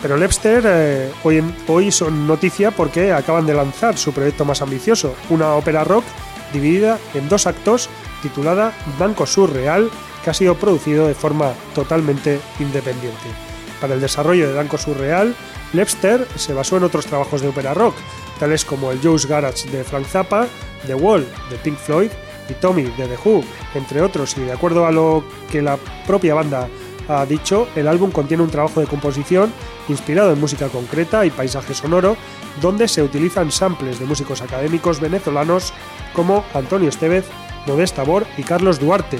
Pero 0.00 0.16
Lepster 0.16 0.62
eh, 0.66 1.12
hoy, 1.24 1.42
hoy 1.68 1.92
son 1.92 2.26
noticia 2.26 2.70
porque 2.70 3.12
acaban 3.12 3.46
de 3.46 3.54
lanzar 3.54 3.98
su 3.98 4.12
proyecto 4.12 4.44
más 4.44 4.62
ambicioso, 4.62 5.14
una 5.28 5.54
ópera 5.54 5.84
rock 5.84 6.04
dividida 6.52 6.98
en 7.14 7.28
dos 7.28 7.46
actos 7.46 7.88
titulada 8.22 8.72
Banco 8.98 9.26
Surreal, 9.26 9.90
que 10.24 10.30
ha 10.30 10.34
sido 10.34 10.54
producido 10.54 11.06
de 11.06 11.14
forma 11.14 11.52
totalmente 11.74 12.40
independiente. 12.58 13.49
Para 13.80 13.94
el 13.94 14.00
desarrollo 14.00 14.48
de 14.48 14.54
Danco 14.54 14.78
Surreal, 14.78 15.34
Lepster 15.72 16.26
se 16.36 16.52
basó 16.52 16.76
en 16.76 16.84
otros 16.84 17.06
trabajos 17.06 17.40
de 17.40 17.48
ópera 17.48 17.74
rock, 17.74 17.94
tales 18.38 18.64
como 18.64 18.90
el 18.90 19.00
Joe's 19.00 19.26
Garage 19.26 19.68
de 19.70 19.84
Frank 19.84 20.06
Zappa, 20.06 20.46
The 20.86 20.94
Wall 20.94 21.26
de 21.50 21.56
Pink 21.56 21.78
Floyd 21.78 22.10
y 22.48 22.54
Tommy 22.54 22.82
de 22.82 23.06
The 23.06 23.18
Who, 23.24 23.42
entre 23.74 24.02
otros, 24.02 24.36
y 24.36 24.42
de 24.42 24.52
acuerdo 24.52 24.86
a 24.86 24.92
lo 24.92 25.24
que 25.50 25.62
la 25.62 25.78
propia 26.06 26.34
banda 26.34 26.68
ha 27.08 27.24
dicho, 27.26 27.68
el 27.74 27.88
álbum 27.88 28.10
contiene 28.10 28.42
un 28.42 28.50
trabajo 28.50 28.80
de 28.80 28.86
composición 28.86 29.52
inspirado 29.88 30.32
en 30.32 30.40
música 30.40 30.68
concreta 30.68 31.24
y 31.26 31.30
paisaje 31.30 31.74
sonoro, 31.74 32.16
donde 32.60 32.86
se 32.86 33.02
utilizan 33.02 33.50
samples 33.50 33.98
de 33.98 34.06
músicos 34.06 34.42
académicos 34.42 35.00
venezolanos 35.00 35.72
como 36.12 36.44
Antonio 36.54 36.88
Estevez, 36.88 37.24
Modesta 37.66 38.04
Bor 38.04 38.26
y 38.36 38.42
Carlos 38.42 38.78
Duarte, 38.78 39.18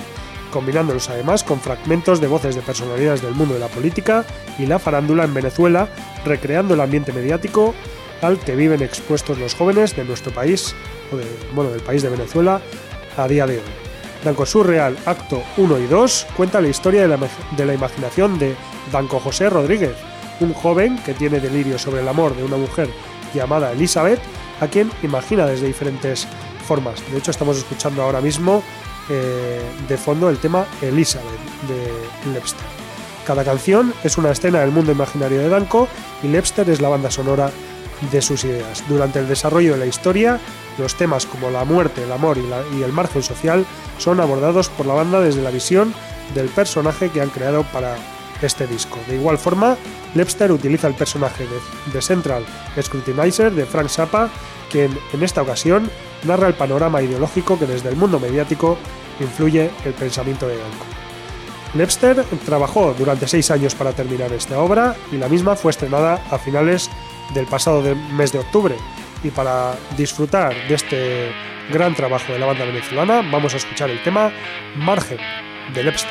combinándolos 0.50 1.08
además 1.10 1.44
con 1.44 1.60
fragmentos 1.60 2.20
de 2.20 2.26
voces 2.26 2.54
de 2.54 2.62
personalidades 2.62 3.22
del 3.22 3.34
mundo 3.34 3.54
de 3.54 3.60
la 3.60 3.68
política 3.68 4.24
y 4.58 4.66
la 4.66 4.78
farándula 4.78 5.24
en 5.24 5.34
Venezuela, 5.34 5.88
recreando 6.24 6.74
el 6.74 6.80
ambiente 6.80 7.12
mediático 7.12 7.74
al 8.22 8.38
que 8.38 8.54
viven 8.54 8.82
expuestos 8.82 9.38
los 9.38 9.54
jóvenes 9.54 9.96
de 9.96 10.04
nuestro 10.04 10.32
país, 10.32 10.74
o 11.12 11.16
de, 11.16 11.24
bueno, 11.54 11.70
del 11.70 11.80
país 11.80 12.02
de 12.02 12.10
Venezuela, 12.10 12.60
a 13.16 13.28
día 13.28 13.46
de 13.46 13.56
hoy. 13.56 13.64
Danco 14.24 14.44
Surreal, 14.44 14.98
acto 15.06 15.42
1 15.56 15.78
y 15.78 15.86
2, 15.86 16.26
cuenta 16.36 16.60
la 16.60 16.68
historia 16.68 17.02
de 17.02 17.08
la, 17.08 17.18
de 17.56 17.66
la 17.66 17.72
imaginación 17.72 18.38
de 18.38 18.54
Danco 18.92 19.18
José 19.18 19.48
Rodríguez, 19.48 19.94
un 20.40 20.52
joven 20.52 20.98
que 21.04 21.14
tiene 21.14 21.40
delirio 21.40 21.78
sobre 21.78 22.02
el 22.02 22.08
amor 22.08 22.36
de 22.36 22.44
una 22.44 22.56
mujer 22.56 22.90
llamada 23.34 23.72
Elizabeth, 23.72 24.20
a 24.60 24.66
quien 24.66 24.90
imagina 25.02 25.46
desde 25.46 25.66
diferentes 25.66 26.26
formas. 26.66 27.02
De 27.10 27.18
hecho, 27.18 27.30
estamos 27.30 27.56
escuchando 27.56 28.02
ahora 28.02 28.20
mismo 28.20 28.62
eh, 29.08 29.60
de 29.88 29.96
fondo 29.96 30.28
el 30.28 30.38
tema 30.38 30.66
Elizabeth 30.82 31.26
de 31.68 32.32
Lepster. 32.32 32.66
Cada 33.26 33.44
canción 33.44 33.94
es 34.02 34.18
una 34.18 34.32
escena 34.32 34.60
del 34.60 34.70
mundo 34.70 34.92
imaginario 34.92 35.38
de 35.38 35.48
Danko 35.48 35.88
y 36.22 36.28
Lepster 36.28 36.68
es 36.70 36.80
la 36.80 36.88
banda 36.88 37.10
sonora 37.10 37.50
de 38.10 38.22
sus 38.22 38.44
ideas. 38.44 38.82
Durante 38.88 39.18
el 39.18 39.28
desarrollo 39.28 39.72
de 39.72 39.78
la 39.78 39.86
historia, 39.86 40.40
los 40.78 40.94
temas 40.96 41.26
como 41.26 41.50
la 41.50 41.64
muerte, 41.64 42.02
el 42.02 42.12
amor 42.12 42.38
y, 42.38 42.82
el 42.82 42.92
margen 42.92 43.22
social 43.22 43.66
son 43.98 44.20
abordados 44.20 44.68
por 44.70 44.86
la 44.86 44.94
banda 44.94 45.20
desde 45.20 45.42
la 45.42 45.50
visión 45.50 45.94
del 46.34 46.48
personaje 46.48 47.10
que 47.10 47.20
han 47.20 47.28
creado 47.28 47.64
para 47.64 47.96
este 48.40 48.66
disco. 48.66 48.98
De 49.06 49.16
igual 49.16 49.36
forma, 49.36 49.76
Lepster 50.14 50.50
utiliza 50.50 50.86
el 50.86 50.94
personaje 50.94 51.44
de, 51.44 51.92
de 51.92 52.00
Central 52.00 52.44
Scrutinizer 52.80 53.52
de 53.52 53.66
Frank 53.66 53.88
Zappa, 53.88 54.30
quien 54.70 54.96
en 55.12 55.22
esta 55.22 55.42
ocasión 55.42 55.90
narra 56.24 56.48
el 56.48 56.54
panorama 56.54 57.02
ideológico 57.02 57.58
que 57.58 57.66
desde 57.66 57.88
el 57.88 57.96
mundo 57.96 58.18
mediático 58.20 58.78
influye 59.20 59.70
el 59.84 59.92
pensamiento 59.94 60.46
de 60.48 60.56
Danko. 60.56 60.86
Lepster 61.74 62.24
trabajó 62.44 62.94
durante 62.98 63.28
seis 63.28 63.50
años 63.50 63.74
para 63.74 63.92
terminar 63.92 64.32
esta 64.32 64.58
obra 64.60 64.96
y 65.12 65.16
la 65.16 65.28
misma 65.28 65.54
fue 65.56 65.70
estrenada 65.70 66.20
a 66.30 66.38
finales 66.38 66.90
del 67.34 67.46
pasado 67.46 67.82
de- 67.82 67.94
mes 67.94 68.32
de 68.32 68.40
octubre. 68.40 68.74
Y 69.22 69.30
para 69.30 69.74
disfrutar 69.96 70.52
de 70.68 70.74
este 70.74 71.30
gran 71.70 71.94
trabajo 71.94 72.32
de 72.32 72.38
la 72.38 72.46
banda 72.46 72.64
venezolana, 72.64 73.22
vamos 73.30 73.54
a 73.54 73.58
escuchar 73.58 73.88
el 73.90 74.02
tema 74.02 74.32
Margen 74.76 75.18
de 75.74 75.84
Lepster. 75.84 76.10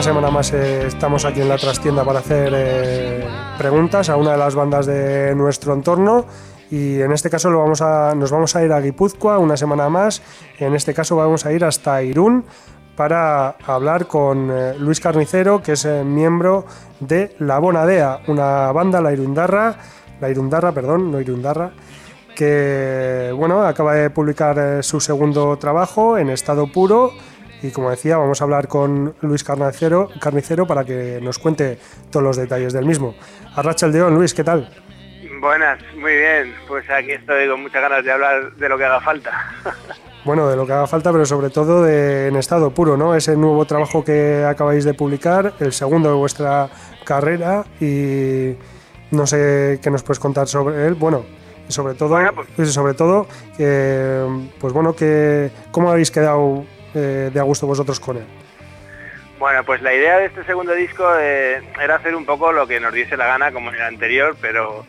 Una 0.00 0.04
semana 0.04 0.30
más 0.30 0.50
eh, 0.54 0.86
estamos 0.86 1.26
aquí 1.26 1.42
en 1.42 1.48
la 1.50 1.58
trastienda 1.58 2.04
para 2.04 2.20
hacer 2.20 2.54
eh, 2.56 3.28
preguntas 3.58 4.08
a 4.08 4.16
una 4.16 4.32
de 4.32 4.38
las 4.38 4.54
bandas 4.54 4.86
de 4.86 5.34
nuestro 5.34 5.74
entorno 5.74 6.24
y 6.70 7.02
en 7.02 7.12
este 7.12 7.28
caso 7.28 7.50
lo 7.50 7.58
vamos 7.58 7.82
a, 7.82 8.14
nos 8.14 8.30
vamos 8.30 8.56
a 8.56 8.64
ir 8.64 8.72
a 8.72 8.80
Guipúzcoa 8.80 9.36
una 9.36 9.58
semana 9.58 9.90
más. 9.90 10.22
En 10.58 10.74
este 10.74 10.94
caso 10.94 11.16
vamos 11.16 11.44
a 11.44 11.52
ir 11.52 11.66
hasta 11.66 12.02
Irún 12.02 12.46
para 12.96 13.56
hablar 13.66 14.06
con 14.06 14.50
eh, 14.50 14.72
Luis 14.78 15.00
Carnicero, 15.00 15.62
que 15.62 15.72
es 15.72 15.84
eh, 15.84 16.02
miembro 16.02 16.64
de 17.00 17.36
La 17.38 17.58
Bonadea, 17.58 18.20
una 18.26 18.72
banda, 18.72 19.02
la 19.02 19.12
Irundarra, 19.12 19.76
la 20.18 20.30
Irundarra, 20.30 20.72
perdón, 20.72 21.12
no 21.12 21.20
Irundarra, 21.20 21.72
que 22.34 23.34
bueno, 23.36 23.64
acaba 23.64 23.96
de 23.96 24.08
publicar 24.08 24.58
eh, 24.58 24.82
su 24.82 24.98
segundo 24.98 25.58
trabajo 25.58 26.16
en 26.16 26.30
estado 26.30 26.72
puro 26.72 27.12
y 27.62 27.70
como 27.70 27.90
decía, 27.90 28.16
vamos 28.16 28.40
a 28.40 28.44
hablar 28.44 28.68
con 28.68 29.14
Luis 29.20 29.44
Carnicero, 29.44 30.08
Carnicero 30.20 30.66
para 30.66 30.84
que 30.84 31.20
nos 31.22 31.38
cuente 31.38 31.78
todos 32.10 32.24
los 32.24 32.36
detalles 32.36 32.72
del 32.72 32.86
mismo. 32.86 33.14
Arracha 33.54 33.86
el 33.86 33.92
Deón, 33.92 34.14
Luis, 34.14 34.34
¿qué 34.34 34.44
tal? 34.44 34.70
Buenas, 35.40 35.78
muy 35.96 36.12
bien. 36.14 36.54
Pues 36.68 36.88
aquí 36.90 37.12
estoy 37.12 37.48
con 37.48 37.62
muchas 37.62 37.80
ganas 37.80 38.04
de 38.04 38.12
hablar 38.12 38.52
de 38.56 38.68
lo 38.68 38.76
que 38.78 38.84
haga 38.84 39.00
falta. 39.00 39.30
Bueno, 40.22 40.46
de 40.50 40.54
lo 40.54 40.66
que 40.66 40.74
haga 40.74 40.86
falta, 40.86 41.10
pero 41.12 41.24
sobre 41.24 41.48
todo 41.48 41.82
de 41.82 42.26
en 42.28 42.36
estado 42.36 42.72
puro, 42.74 42.94
¿no? 42.94 43.14
Ese 43.14 43.34
nuevo 43.38 43.64
trabajo 43.64 44.04
que 44.04 44.44
acabáis 44.46 44.84
de 44.84 44.92
publicar, 44.92 45.54
el 45.60 45.72
segundo 45.72 46.10
de 46.10 46.14
vuestra 46.14 46.68
carrera 47.06 47.64
y 47.80 48.54
no 49.12 49.26
sé 49.26 49.80
qué 49.82 49.90
nos 49.90 50.02
puedes 50.02 50.18
contar 50.18 50.46
sobre 50.46 50.86
él. 50.86 50.92
Bueno, 50.94 51.24
sobre 51.68 51.94
todo, 51.94 52.10
Bueno, 52.10 52.32
pues- 52.54 52.70
sobre 52.70 52.92
todo, 52.92 53.28
pues 53.56 54.72
bueno, 54.74 54.94
que 54.94 55.50
cómo 55.70 55.90
habéis 55.90 56.10
quedado 56.10 56.66
eh, 56.94 57.30
de 57.32 57.40
a 57.40 57.42
gusto 57.42 57.66
vosotros 57.66 57.98
con 58.00 58.16
él. 58.16 58.26
Bueno, 59.38 59.64
pues 59.64 59.80
la 59.80 59.94
idea 59.94 60.18
de 60.18 60.26
este 60.26 60.44
segundo 60.44 60.74
disco 60.74 61.04
eh, 61.18 61.62
era 61.80 61.96
hacer 61.96 62.14
un 62.14 62.26
poco 62.26 62.52
lo 62.52 62.66
que 62.66 62.78
nos 62.78 62.92
diese 62.92 63.16
la 63.16 63.26
gana 63.26 63.52
como 63.52 63.70
en 63.70 63.76
el 63.76 63.82
anterior, 63.82 64.36
pero 64.40 64.84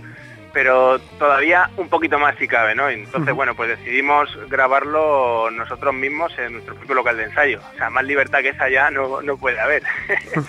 pero 0.53 0.99
todavía 1.17 1.69
un 1.77 1.87
poquito 1.87 2.19
más 2.19 2.35
si 2.37 2.47
cabe, 2.47 2.75
¿no? 2.75 2.89
Entonces, 2.89 3.33
bueno, 3.33 3.55
pues 3.55 3.69
decidimos 3.69 4.29
grabarlo 4.49 5.49
nosotros 5.51 5.93
mismos 5.93 6.37
en 6.37 6.53
nuestro 6.53 6.75
propio 6.75 6.95
local 6.95 7.17
de 7.17 7.23
ensayo. 7.23 7.61
O 7.73 7.77
sea, 7.77 7.89
más 7.89 8.03
libertad 8.03 8.41
que 8.41 8.49
esa 8.49 8.69
ya 8.69 8.91
no, 8.91 9.21
no 9.21 9.37
puede 9.37 9.59
haber. 9.59 9.83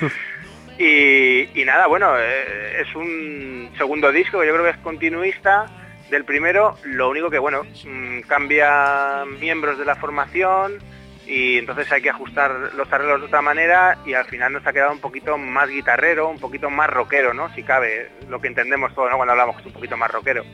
y, 0.78 1.60
y 1.60 1.64
nada, 1.64 1.86
bueno, 1.86 2.14
eh, 2.18 2.80
es 2.80 2.94
un 2.94 3.70
segundo 3.78 4.10
disco 4.10 4.40
que 4.40 4.46
yo 4.46 4.52
creo 4.52 4.64
que 4.64 4.70
es 4.70 4.78
continuista 4.78 5.66
del 6.10 6.24
primero, 6.24 6.76
lo 6.84 7.08
único 7.08 7.30
que, 7.30 7.38
bueno, 7.38 7.62
mm, 7.62 8.20
cambia 8.22 9.24
miembros 9.40 9.78
de 9.78 9.84
la 9.84 9.96
formación 9.96 10.78
y 11.26 11.58
entonces 11.58 11.90
hay 11.92 12.02
que 12.02 12.11
ajustar 12.11 12.50
los 12.74 12.92
arreglos 12.92 13.20
de 13.20 13.26
otra 13.26 13.42
manera 13.42 13.96
y 14.04 14.14
al 14.14 14.24
final 14.26 14.52
nos 14.52 14.66
ha 14.66 14.72
quedado 14.72 14.92
un 14.92 15.00
poquito 15.00 15.38
más 15.38 15.68
guitarrero, 15.68 16.28
un 16.28 16.38
poquito 16.40 16.68
más 16.68 16.90
rockero, 16.90 17.32
¿no? 17.32 17.52
Si 17.54 17.62
cabe, 17.62 18.11
lo 18.28 18.40
que 18.40 18.48
entendemos 18.48 18.94
todos. 18.94 19.11
Cuando 19.14 19.32
hablamos 19.32 19.54
que 19.56 19.61
es 19.62 19.66
un 19.66 19.72
poquito 19.72 19.96
más 19.96 20.11
rockero. 20.11 20.44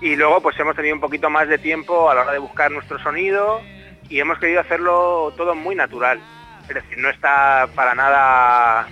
Y 0.00 0.16
luego 0.16 0.40
pues 0.40 0.58
hemos 0.58 0.74
tenido 0.74 0.94
un 0.96 1.00
poquito 1.00 1.30
más 1.30 1.48
de 1.48 1.58
tiempo 1.58 2.10
a 2.10 2.14
la 2.14 2.22
hora 2.22 2.32
de 2.32 2.38
buscar 2.40 2.70
nuestro 2.72 2.98
sonido 2.98 3.60
y 4.08 4.18
hemos 4.18 4.38
querido 4.40 4.60
hacerlo 4.60 5.32
todo 5.36 5.54
muy 5.54 5.76
natural. 5.76 6.20
Es 6.68 6.74
decir, 6.74 6.98
no 6.98 7.08
está 7.08 7.68
para 7.74 7.94
nada, 7.94 8.88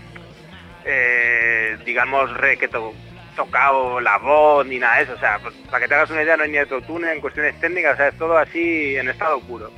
eh, 0.84 1.76
digamos, 1.84 2.32
re 2.36 2.56
que 2.56 2.68
to- 2.68 2.94
tocado 3.36 4.00
la 4.00 4.18
voz 4.18 4.66
ni 4.66 4.78
nada 4.78 4.96
de 4.98 5.02
eso. 5.04 5.14
O 5.14 5.18
sea, 5.18 5.38
pues, 5.42 5.54
para 5.70 5.80
que 5.80 5.88
te 5.88 5.94
hagas 5.94 6.10
una 6.10 6.22
idea, 6.22 6.36
no 6.36 6.44
hay 6.44 6.50
ni 6.50 6.58
autotune 6.58 7.12
en 7.12 7.20
cuestiones 7.20 7.58
técnicas, 7.60 7.94
o 7.94 7.96
sea, 7.96 8.08
es 8.08 8.18
todo 8.18 8.36
así 8.38 8.96
en 8.96 9.08
estado 9.08 9.40
puro. 9.40 9.70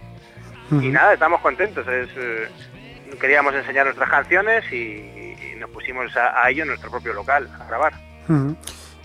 Y 0.70 0.88
nada, 0.88 1.14
estamos 1.14 1.40
contentos. 1.40 1.87
Es, 1.87 2.09
eh, 2.16 2.48
queríamos 3.20 3.55
enseñar 3.55 3.85
nuestras 3.85 4.09
canciones 4.09 4.64
y, 4.72 4.77
y 4.77 5.57
nos 5.59 5.70
pusimos 5.70 6.16
a, 6.16 6.42
a 6.42 6.51
ello 6.51 6.62
en 6.62 6.68
nuestro 6.68 6.90
propio 6.90 7.12
local 7.12 7.48
a 7.61 7.66
grabar. 7.66 7.92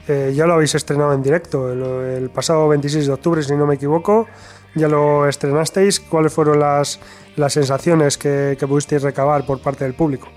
Eh, 0.07 0.31
ya 0.33 0.45
lo 0.45 0.53
habéis 0.53 0.73
estrenado 0.75 1.13
en 1.13 1.21
directo 1.21 1.71
el, 1.71 2.23
el 2.23 2.29
pasado 2.29 2.67
26 2.69 3.07
de 3.07 3.13
octubre, 3.13 3.43
si 3.43 3.53
no 3.55 3.65
me 3.65 3.75
equivoco. 3.75 4.27
Ya 4.75 4.87
lo 4.87 5.27
estrenasteis. 5.27 5.99
¿Cuáles 5.99 6.33
fueron 6.33 6.59
las, 6.59 6.99
las 7.35 7.53
sensaciones 7.53 8.17
que, 8.17 8.55
que 8.59 8.67
pudisteis 8.67 9.01
recabar 9.01 9.45
por 9.45 9.61
parte 9.61 9.83
del 9.83 9.93
público? 9.93 10.29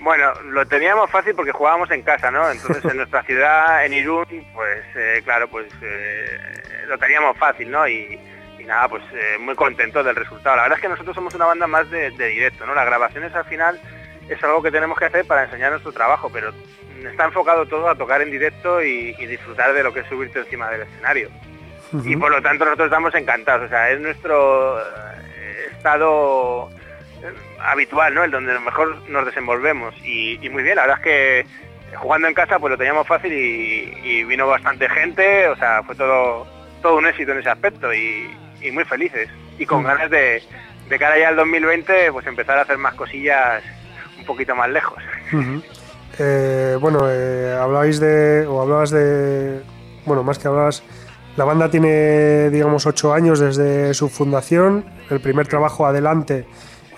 Bueno, 0.00 0.32
lo 0.44 0.64
teníamos 0.66 1.10
fácil 1.10 1.34
porque 1.34 1.50
jugábamos 1.50 1.90
en 1.90 2.02
casa, 2.02 2.30
¿no? 2.30 2.48
Entonces 2.50 2.84
en 2.84 2.96
nuestra 2.96 3.22
ciudad, 3.24 3.84
en 3.84 3.92
Irún, 3.92 4.26
pues 4.54 4.84
eh, 4.94 5.20
claro, 5.24 5.48
pues 5.48 5.66
eh, 5.82 6.26
lo 6.86 6.96
teníamos 6.96 7.36
fácil, 7.36 7.70
¿no? 7.70 7.86
Y, 7.88 8.18
y 8.66 8.68
nada, 8.68 8.88
pues 8.88 9.04
eh, 9.12 9.38
muy 9.38 9.54
contentos 9.54 10.04
del 10.04 10.16
resultado. 10.16 10.56
La 10.56 10.62
verdad 10.62 10.78
es 10.78 10.82
que 10.82 10.88
nosotros 10.88 11.14
somos 11.14 11.32
una 11.36 11.46
banda 11.46 11.68
más 11.68 11.88
de, 11.88 12.10
de 12.10 12.26
directo, 12.26 12.66
¿no? 12.66 12.74
Las 12.74 12.86
grabaciones 12.86 13.32
al 13.32 13.44
final 13.44 13.80
es 14.28 14.42
algo 14.42 14.60
que 14.60 14.72
tenemos 14.72 14.98
que 14.98 15.04
hacer 15.04 15.24
para 15.24 15.44
enseñar 15.44 15.70
nuestro 15.70 15.92
trabajo, 15.92 16.28
pero 16.32 16.52
está 17.08 17.26
enfocado 17.26 17.66
todo 17.66 17.88
a 17.88 17.94
tocar 17.94 18.22
en 18.22 18.32
directo 18.32 18.82
y, 18.82 19.14
y 19.18 19.26
disfrutar 19.26 19.72
de 19.72 19.84
lo 19.84 19.92
que 19.92 20.00
es 20.00 20.08
subirte 20.08 20.40
encima 20.40 20.68
del 20.68 20.82
escenario. 20.82 21.30
Y 22.04 22.16
por 22.16 22.32
lo 22.32 22.42
tanto 22.42 22.64
nosotros 22.64 22.86
estamos 22.86 23.14
encantados, 23.14 23.66
o 23.66 23.68
sea, 23.68 23.90
es 23.90 24.00
nuestro 24.00 24.80
eh, 24.80 25.68
estado 25.70 26.68
eh, 27.22 27.32
habitual, 27.60 28.12
¿no? 28.14 28.24
El 28.24 28.32
donde 28.32 28.58
mejor 28.58 29.08
nos 29.08 29.24
desenvolvemos. 29.26 29.94
Y, 30.02 30.44
y 30.44 30.50
muy 30.50 30.64
bien, 30.64 30.74
la 30.74 30.82
verdad 30.82 30.98
es 30.98 31.04
que 31.04 31.46
jugando 31.96 32.26
en 32.26 32.34
casa 32.34 32.58
pues 32.58 32.72
lo 32.72 32.76
teníamos 32.76 33.06
fácil 33.06 33.32
y, 33.32 33.96
y 34.02 34.24
vino 34.24 34.48
bastante 34.48 34.88
gente, 34.88 35.46
o 35.46 35.54
sea, 35.54 35.84
fue 35.84 35.94
todo, 35.94 36.48
todo 36.82 36.96
un 36.96 37.06
éxito 37.06 37.30
en 37.30 37.38
ese 37.38 37.50
aspecto 37.50 37.94
y, 37.94 38.28
y 38.62 38.70
muy 38.70 38.84
felices. 38.84 39.28
Y 39.58 39.66
con 39.66 39.82
ganas 39.82 40.10
de, 40.10 40.42
de 40.88 40.98
cara 40.98 41.18
ya 41.18 41.28
al 41.28 41.36
2020 41.36 42.12
pues 42.12 42.26
empezar 42.26 42.58
a 42.58 42.62
hacer 42.62 42.78
más 42.78 42.94
cosillas 42.94 43.62
un 44.18 44.24
poquito 44.24 44.54
más 44.54 44.70
lejos. 44.70 45.02
Eh, 46.18 46.78
bueno, 46.80 47.00
eh, 47.10 47.54
hablabais 47.60 48.00
de, 48.00 48.46
o 48.46 48.62
hablabas 48.62 48.90
de, 48.90 49.60
bueno, 50.06 50.22
más 50.22 50.38
que 50.38 50.48
hablabas, 50.48 50.82
la 51.36 51.44
banda 51.44 51.70
tiene, 51.70 52.48
digamos, 52.48 52.86
ocho 52.86 53.12
años 53.12 53.38
desde 53.38 53.92
su 53.92 54.08
fundación. 54.08 54.86
El 55.10 55.20
primer 55.20 55.46
trabajo 55.46 55.84
adelante 55.84 56.46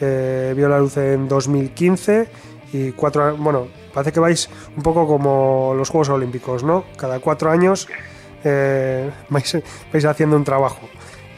eh, 0.01 0.53
vio 0.57 0.69
la 0.69 0.79
luz 0.79 0.97
en 0.99 1.27
2015 1.27 2.29
y 2.73 2.93
cuatro, 2.93 3.37
bueno, 3.37 3.67
parece 3.93 4.13
que 4.13 4.21
vais 4.21 4.49
un 4.77 4.83
poco 4.85 5.07
como 5.09 5.75
los 5.77 5.89
Juegos 5.91 6.11
Olímpicos, 6.11 6.63
¿no? 6.63 6.85
Cada 6.97 7.19
cuatro 7.19 7.51
años 7.51 7.89
eh, 8.45 9.11
vais, 9.29 9.59
vais 9.93 10.05
haciendo 10.05 10.37
un 10.37 10.45
trabajo. 10.45 10.89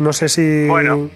No 0.00 0.12
sé 0.12 0.28
si, 0.28 0.66
Bueno. 0.66 1.08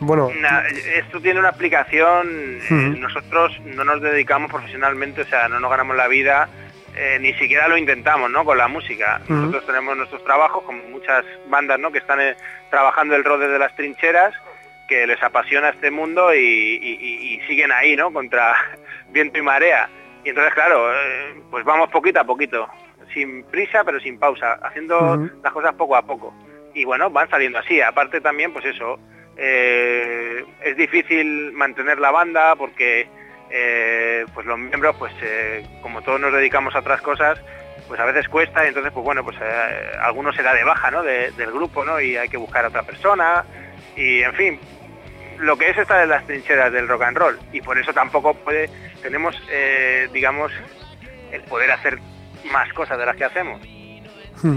bueno, 0.00 0.30
Na- 0.40 0.64
esto 0.96 1.20
tiene 1.20 1.38
una 1.40 1.50
aplicación, 1.50 2.58
eh, 2.68 2.94
nosotros 2.98 3.58
no 3.64 3.84
nos 3.84 4.02
dedicamos 4.02 4.50
profesionalmente, 4.50 5.22
o 5.22 5.24
sea, 5.26 5.48
no 5.48 5.60
nos 5.60 5.70
ganamos 5.70 5.96
la 5.96 6.08
vida, 6.08 6.48
eh, 6.96 7.18
ni 7.20 7.32
siquiera 7.34 7.68
lo 7.68 7.76
intentamos, 7.76 8.30
¿no? 8.30 8.44
Con 8.44 8.58
la 8.58 8.66
música. 8.68 9.20
Nosotros 9.28 9.64
tenemos 9.66 9.96
nuestros 9.96 10.22
trabajos, 10.24 10.64
como 10.64 10.82
muchas 10.90 11.24
bandas, 11.48 11.78
¿no? 11.78 11.90
Que 11.92 11.98
están 11.98 12.20
eh, 12.20 12.34
trabajando 12.70 13.14
el 13.14 13.24
rol 13.24 13.40
desde 13.40 13.58
las 13.58 13.74
trincheras, 13.76 14.34
que 14.88 15.06
les 15.06 15.22
apasiona 15.22 15.70
este 15.70 15.90
mundo 15.90 16.34
y, 16.34 16.38
y- 16.38 16.98
y- 17.00 17.34
y 17.34 17.40
siguen 17.46 17.70
ahí, 17.72 17.94
¿no? 17.96 18.12
Contra 18.12 18.54
viento 19.10 19.38
y 19.38 19.42
marea. 19.42 19.88
Y 20.24 20.30
entonces, 20.30 20.52
claro, 20.52 20.90
pues 21.50 21.64
vamos 21.64 21.88
poquito 21.90 22.20
a 22.20 22.24
poquito, 22.24 22.68
sin 23.14 23.44
prisa 23.44 23.84
pero 23.84 24.00
sin 24.00 24.18
pausa, 24.18 24.54
haciendo 24.62 25.28
las 25.42 25.52
cosas 25.52 25.74
poco 25.76 25.96
a 25.96 26.02
poco. 26.02 26.34
Y 26.74 26.84
bueno, 26.84 27.10
van 27.10 27.28
saliendo 27.30 27.58
así. 27.58 27.80
Aparte 27.80 28.20
también, 28.20 28.52
pues 28.52 28.64
eso, 28.64 28.98
eh, 29.36 30.44
es 30.62 30.76
difícil 30.76 31.52
mantener 31.52 31.98
la 31.98 32.10
banda 32.10 32.54
porque 32.56 33.08
eh, 33.50 34.24
pues 34.34 34.46
los 34.46 34.58
miembros, 34.58 34.96
pues 34.98 35.12
eh, 35.22 35.64
como 35.82 36.02
todos 36.02 36.20
nos 36.20 36.32
dedicamos 36.32 36.74
a 36.74 36.78
otras 36.80 37.00
cosas, 37.02 37.38
pues 37.88 38.00
a 38.00 38.04
veces 38.06 38.28
cuesta 38.28 38.64
y 38.64 38.68
entonces 38.68 38.92
pues 38.92 39.04
bueno, 39.04 39.22
pues 39.24 39.36
algunos 40.00 40.34
se 40.36 40.42
da 40.42 40.54
de 40.54 40.64
baja 40.64 40.90
¿no? 40.90 41.02
De- 41.02 41.30
del 41.32 41.50
grupo 41.52 41.84
¿no? 41.84 42.00
y 42.00 42.16
hay 42.16 42.28
que 42.28 42.36
buscar 42.38 42.64
a 42.64 42.68
otra 42.68 42.82
persona 42.84 43.44
y 43.96 44.22
en 44.22 44.32
fin, 44.34 44.60
lo 45.38 45.56
que 45.58 45.68
es 45.70 45.76
estar 45.76 46.02
en 46.02 46.08
las 46.08 46.26
trincheras 46.26 46.72
del 46.72 46.88
rock 46.88 47.02
and 47.02 47.18
roll 47.18 47.38
y 47.52 47.60
por 47.60 47.76
eso 47.78 47.92
tampoco 47.92 48.32
puede 48.34 48.70
tenemos 49.02 49.36
digamos 50.12 50.52
el 51.32 51.42
poder 51.42 51.72
hacer 51.72 51.98
más 52.52 52.72
cosas 52.72 52.96
de 52.98 53.04
las 53.06 53.16
que 53.16 53.24
hacemos 53.24 53.60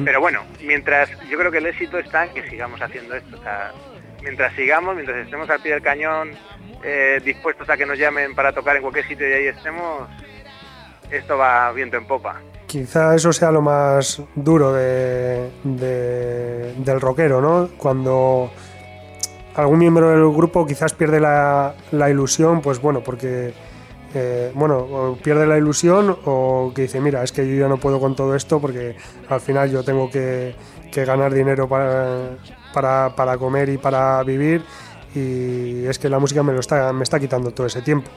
pero 0.03 0.19
bueno 0.19 0.41
mientras 0.63 1.09
yo 1.29 1.37
creo 1.37 1.51
que 1.51 1.59
el 1.59 1.67
éxito 1.67 1.97
está 1.99 2.25
en 2.25 2.33
que 2.33 2.49
sigamos 2.49 2.81
haciendo 2.81 3.15
esto 3.15 3.37
o 3.37 3.41
sea, 3.43 3.71
mientras 4.23 4.53
sigamos 4.55 4.95
mientras 4.95 5.17
estemos 5.25 5.49
al 5.49 5.61
pie 5.61 5.73
del 5.73 5.81
cañón 5.81 6.31
eh, 6.83 7.21
dispuestos 7.23 7.69
a 7.69 7.77
que 7.77 7.85
nos 7.85 7.97
llamen 7.97 8.33
para 8.35 8.51
tocar 8.51 8.75
en 8.75 8.81
cualquier 8.81 9.07
sitio 9.07 9.29
y 9.29 9.33
ahí 9.33 9.47
estemos 9.47 10.09
esto 11.11 11.37
va 11.37 11.71
viento 11.71 11.97
en 11.97 12.05
popa 12.07 12.41
Quizá 12.67 13.15
eso 13.15 13.31
sea 13.31 13.51
lo 13.51 13.61
más 13.61 14.21
duro 14.33 14.73
de, 14.73 15.49
de- 15.63 16.73
del 16.77 16.99
rockero, 16.99 17.39
¿no? 17.39 17.69
Cuando 17.77 18.51
algún 19.55 19.79
miembro 19.79 20.09
del 20.09 20.35
grupo 20.35 20.65
quizás 20.65 20.93
pierde 20.93 21.19
la, 21.21 21.75
la 21.91 22.09
ilusión, 22.09 22.61
pues 22.61 22.81
bueno, 22.81 23.01
porque, 23.01 23.53
eh, 24.15 24.51
bueno, 24.55 24.77
o 24.77 25.17
pierde 25.17 25.45
la 25.45 25.57
ilusión 25.57 26.17
o 26.25 26.71
que 26.73 26.83
dice, 26.83 27.01
mira, 27.01 27.21
es 27.21 27.31
que 27.33 27.45
yo 27.47 27.61
ya 27.61 27.67
no 27.67 27.77
puedo 27.77 27.99
con 27.99 28.15
todo 28.15 28.33
esto 28.33 28.61
porque 28.61 28.95
al 29.29 29.41
final 29.41 29.69
yo 29.69 29.83
tengo 29.83 30.09
que, 30.09 30.55
que 30.91 31.03
ganar 31.03 31.33
dinero 31.33 31.67
para, 31.67 32.29
para, 32.73 33.13
para 33.15 33.37
comer 33.37 33.67
y 33.69 33.77
para 33.77 34.23
vivir 34.23 34.63
y 35.13 35.85
es 35.85 35.99
que 35.99 36.07
la 36.09 36.17
música 36.19 36.43
me, 36.43 36.53
lo 36.53 36.61
está, 36.61 36.93
me 36.93 37.03
está 37.03 37.19
quitando 37.19 37.51
todo 37.51 37.67
ese 37.67 37.81
tiempo. 37.81 38.09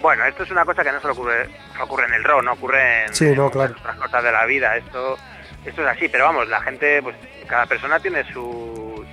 Bueno, 0.00 0.24
esto 0.24 0.42
es 0.42 0.50
una 0.50 0.64
cosa 0.64 0.82
que 0.82 0.90
no 0.92 1.00
solo 1.00 1.12
ocurre, 1.12 1.48
ocurre 1.80 2.06
en 2.06 2.14
el 2.14 2.24
rock, 2.24 2.42
no 2.42 2.52
ocurre 2.54 3.04
en, 3.04 3.14
Sí, 3.14 3.26
no, 3.36 3.44
en 3.44 3.50
claro. 3.50 3.74
otras 3.78 3.96
cosas 3.96 4.24
de 4.24 4.32
la 4.32 4.46
vida. 4.46 4.76
Esto, 4.76 5.16
esto 5.64 5.82
es 5.82 5.88
así, 5.88 6.08
pero 6.08 6.24
vamos, 6.24 6.48
la 6.48 6.60
gente, 6.62 7.02
pues 7.02 7.14
cada 7.46 7.66
persona 7.66 8.00
tiene 8.00 8.24
sus, 8.32 9.06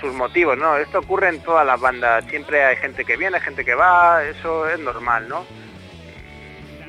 sus 0.00 0.12
motivos, 0.14 0.56
¿no? 0.56 0.76
Esto 0.76 0.98
ocurre 0.98 1.28
en 1.28 1.40
todas 1.42 1.66
las 1.66 1.80
bandas. 1.80 2.24
Siempre 2.26 2.64
hay 2.64 2.76
gente 2.76 3.04
que 3.04 3.16
viene, 3.16 3.40
gente 3.40 3.64
que 3.64 3.74
va, 3.74 4.24
eso 4.24 4.68
es 4.68 4.78
normal, 4.78 5.28
¿no? 5.28 5.46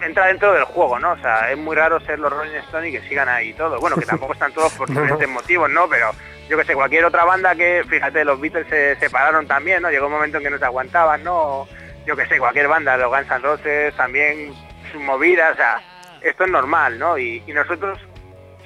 Entra 0.02 0.28
dentro 0.28 0.54
del 0.54 0.64
juego, 0.64 0.98
¿no? 0.98 1.12
O 1.12 1.18
sea, 1.18 1.52
es 1.52 1.58
muy 1.58 1.76
raro 1.76 2.00
ser 2.00 2.18
los 2.18 2.32
Rolling 2.32 2.56
Stones 2.68 2.90
y 2.90 2.92
que 2.94 3.08
sigan 3.08 3.30
ahí 3.30 3.50
y 3.50 3.54
todo. 3.54 3.80
Bueno, 3.80 3.96
que 3.98 4.06
tampoco 4.06 4.34
están 4.34 4.54
todos 4.54 4.74
por 4.74 4.90
diferentes 4.90 5.30
motivos, 5.30 5.70
¿no? 5.70 5.88
Pero 5.88 6.12
yo 6.50 6.58
que 6.58 6.66
sé, 6.66 6.74
cualquier 6.74 7.06
otra 7.06 7.24
banda 7.24 7.56
que, 7.56 7.84
fíjate, 7.88 8.26
los 8.26 8.40
Beatles 8.40 8.68
se 8.68 8.96
separaron 8.96 9.48
también, 9.48 9.82
¿no? 9.82 9.92
Llegó 9.92 10.08
un 10.08 10.14
momento 10.14 10.38
en 10.38 10.44
que 10.44 10.50
no 10.50 10.58
se 10.58 10.66
aguantaban, 10.66 11.24
¿no? 11.24 11.68
Yo 12.06 12.16
que 12.16 12.26
sé, 12.26 12.40
cualquier 12.40 12.68
banda, 12.68 12.98
los 12.98 13.10
Guns 13.10 13.30
N' 13.30 13.40
Roses 13.40 13.96
también, 13.96 14.54
sus 14.92 15.02
movidas, 15.02 15.54
o 15.54 15.56
sea, 15.56 15.82
esto 16.22 16.46
es 16.46 16.50
normal, 16.50 16.98
¿no? 16.98 17.18
Y, 17.18 17.44
y 17.46 17.54
nosotros 17.54 18.00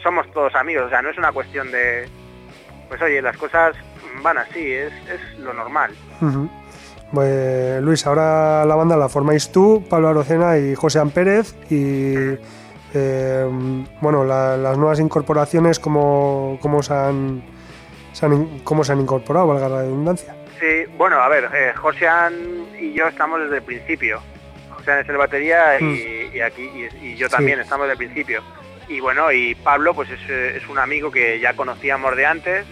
somos 0.02 0.32
todos 0.32 0.56
amigos, 0.56 0.86
o 0.86 0.90
sea, 0.90 1.02
no 1.02 1.10
es 1.10 1.18
una 1.18 1.34
cuestión 1.34 1.70
de, 1.72 2.08
pues 2.88 3.02
oye, 3.02 3.22
las 3.22 3.36
cosas 3.38 3.76
van 4.22 4.38
así, 4.38 4.72
es, 4.74 4.92
es 5.10 5.40
lo 5.40 5.54
normal. 5.54 5.92
Pues, 7.14 7.82
Luis, 7.82 8.06
ahora 8.08 8.66
la 8.66 8.76
banda 8.76 8.98
la 8.98 9.10
formáis 9.10 9.52
tú, 9.52 9.84
Pablo 9.90 10.10
Arocena 10.10 10.58
y 10.58 10.76
José 10.76 11.02
Pérez 11.14 11.56
y 11.70 12.38
eh, 12.94 13.46
bueno, 14.02 14.24
la- 14.26 14.58
las 14.58 14.78
nuevas 14.78 15.00
incorporaciones, 15.00 15.80
¿cómo, 15.80 16.58
cómo, 16.62 16.82
se 16.82 16.94
han, 16.94 17.44
se 18.14 18.26
han 18.26 18.60
cómo 18.60 18.84
se 18.84 18.94
han 18.94 19.02
incorporado, 19.02 19.48
valga 19.48 19.70
la 19.70 19.82
redundancia? 19.82 20.36
Sí, 20.60 20.90
bueno, 20.98 21.18
a 21.22 21.28
ver, 21.30 21.50
eh, 21.54 21.74
Josean 21.76 22.34
y 22.80 22.94
yo 22.94 23.08
estamos 23.08 23.40
desde 23.42 23.58
el 23.58 23.64
principio. 23.64 24.20
Josean 24.72 25.00
es 25.00 25.10
el 25.10 25.18
batería 25.18 25.80
y, 25.80 26.32
y 26.34 26.42
aquí 26.42 26.64
y, 27.02 27.08
y 27.08 27.16
yo 27.16 27.30
también 27.30 27.60
estamos 27.60 27.88
desde 27.88 28.04
el 28.04 28.10
principio. 28.12 28.42
Y 28.88 29.00
bueno, 29.00 29.32
y 29.32 29.56
Pablo 29.56 29.94
pues 29.94 30.10
es, 30.10 30.20
eh, 30.30 30.58
es 30.58 30.68
un 30.70 30.80
amigo 30.80 31.12
que 31.12 31.40
ya 31.40 31.54
conocíamos 31.56 32.16
de 32.16 32.26
antes 32.26 32.66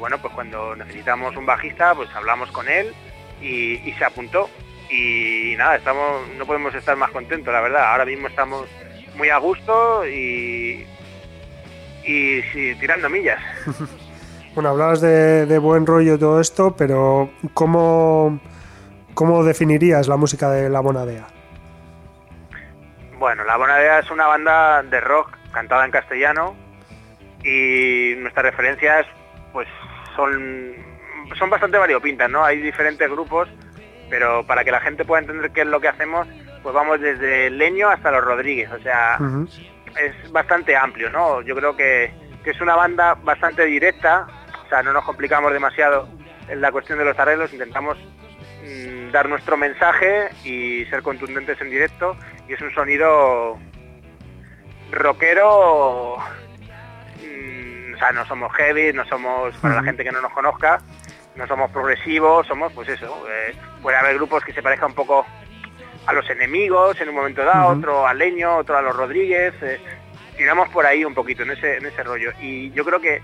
bueno, 0.00 0.18
pues 0.18 0.34
cuando 0.34 0.74
necesitamos 0.74 1.36
un 1.36 1.46
bajista 1.46 1.94
pues 1.94 2.08
hablamos 2.14 2.50
con 2.50 2.68
él 2.68 2.92
y, 3.40 3.74
y 3.88 3.92
se 3.92 4.04
apuntó. 4.04 4.48
Y 4.90 5.54
nada, 5.56 5.76
estamos 5.76 6.26
no 6.36 6.44
podemos 6.46 6.74
estar 6.74 6.96
más 6.96 7.10
contentos, 7.10 7.52
la 7.52 7.60
verdad. 7.60 7.92
Ahora 7.92 8.06
mismo 8.06 8.26
estamos 8.26 8.66
muy 9.14 9.28
a 9.28 9.36
gusto 9.38 10.04
y, 10.08 10.84
y 12.04 12.42
sí, 12.52 12.74
tirando 12.80 13.08
millas. 13.08 13.40
Bueno, 14.52 14.70
hablabas 14.70 15.00
de, 15.00 15.46
de 15.46 15.58
buen 15.60 15.86
rollo 15.86 16.18
todo 16.18 16.40
esto, 16.40 16.74
pero 16.76 17.30
¿cómo, 17.54 18.40
¿cómo 19.14 19.44
definirías 19.44 20.08
la 20.08 20.16
música 20.16 20.50
de 20.50 20.68
La 20.68 20.80
Bonadea? 20.80 21.28
Bueno, 23.16 23.44
La 23.44 23.56
Bonadea 23.56 24.00
es 24.00 24.10
una 24.10 24.26
banda 24.26 24.82
de 24.82 25.00
rock 25.00 25.36
cantada 25.52 25.84
en 25.84 25.92
castellano 25.92 26.56
y 27.44 28.14
nuestras 28.18 28.46
referencias 28.46 29.06
pues 29.52 29.68
son, 30.20 30.74
son 31.38 31.50
bastante 31.50 31.78
variopintas, 31.78 32.30
¿no? 32.30 32.44
Hay 32.44 32.60
diferentes 32.60 33.08
grupos, 33.08 33.48
pero 34.08 34.44
para 34.46 34.64
que 34.64 34.70
la 34.70 34.80
gente 34.80 35.04
pueda 35.04 35.22
entender 35.22 35.50
qué 35.52 35.62
es 35.62 35.66
lo 35.66 35.80
que 35.80 35.88
hacemos, 35.88 36.26
pues 36.62 36.74
vamos 36.74 37.00
desde 37.00 37.50
Leño 37.50 37.88
hasta 37.88 38.10
los 38.10 38.24
Rodríguez, 38.24 38.70
o 38.70 38.78
sea, 38.80 39.18
es 39.98 40.32
bastante 40.32 40.76
amplio, 40.76 41.10
¿no? 41.10 41.40
Yo 41.42 41.54
creo 41.56 41.76
que, 41.76 42.12
que 42.44 42.50
es 42.50 42.60
una 42.60 42.76
banda 42.76 43.14
bastante 43.14 43.64
directa, 43.64 44.26
o 44.66 44.68
sea, 44.68 44.82
no 44.82 44.92
nos 44.92 45.04
complicamos 45.04 45.52
demasiado 45.52 46.08
en 46.48 46.60
la 46.60 46.70
cuestión 46.72 46.98
de 46.98 47.04
los 47.04 47.18
arreglos, 47.18 47.52
intentamos 47.52 47.96
mm, 48.64 49.10
dar 49.10 49.28
nuestro 49.28 49.56
mensaje 49.56 50.28
y 50.44 50.84
ser 50.86 51.02
contundentes 51.02 51.60
en 51.60 51.70
directo 51.70 52.16
y 52.48 52.52
es 52.52 52.60
un 52.60 52.72
sonido 52.72 53.58
rockero, 54.90 56.16
sea, 58.00 58.12
no 58.12 58.26
somos 58.26 58.52
heavy, 58.54 58.92
no 58.92 59.04
somos, 59.06 59.54
para 59.58 59.76
la 59.76 59.82
gente 59.82 60.02
que 60.02 60.10
no 60.10 60.20
nos 60.20 60.32
conozca, 60.32 60.80
no 61.36 61.46
somos 61.46 61.70
progresivos, 61.70 62.46
somos 62.46 62.72
pues 62.72 62.88
eso, 62.88 63.24
eh, 63.28 63.54
puede 63.82 63.96
haber 63.96 64.16
grupos 64.16 64.44
que 64.44 64.52
se 64.52 64.62
parezcan 64.62 64.90
un 64.90 64.94
poco 64.94 65.24
a 66.06 66.12
los 66.12 66.28
enemigos 66.30 67.00
en 67.00 67.08
un 67.10 67.14
momento 67.14 67.44
dado, 67.44 67.68
otro 67.68 68.06
a 68.06 68.14
Leño, 68.14 68.56
otro 68.56 68.76
a 68.76 68.82
los 68.82 68.96
Rodríguez, 68.96 69.54
eh, 69.62 69.80
tiramos 70.36 70.68
por 70.70 70.86
ahí 70.86 71.04
un 71.04 71.14
poquito 71.14 71.42
en 71.42 71.52
ese, 71.52 71.76
en 71.76 71.86
ese 71.86 72.02
rollo. 72.02 72.32
Y 72.40 72.70
yo 72.72 72.84
creo 72.84 73.00
que 73.00 73.22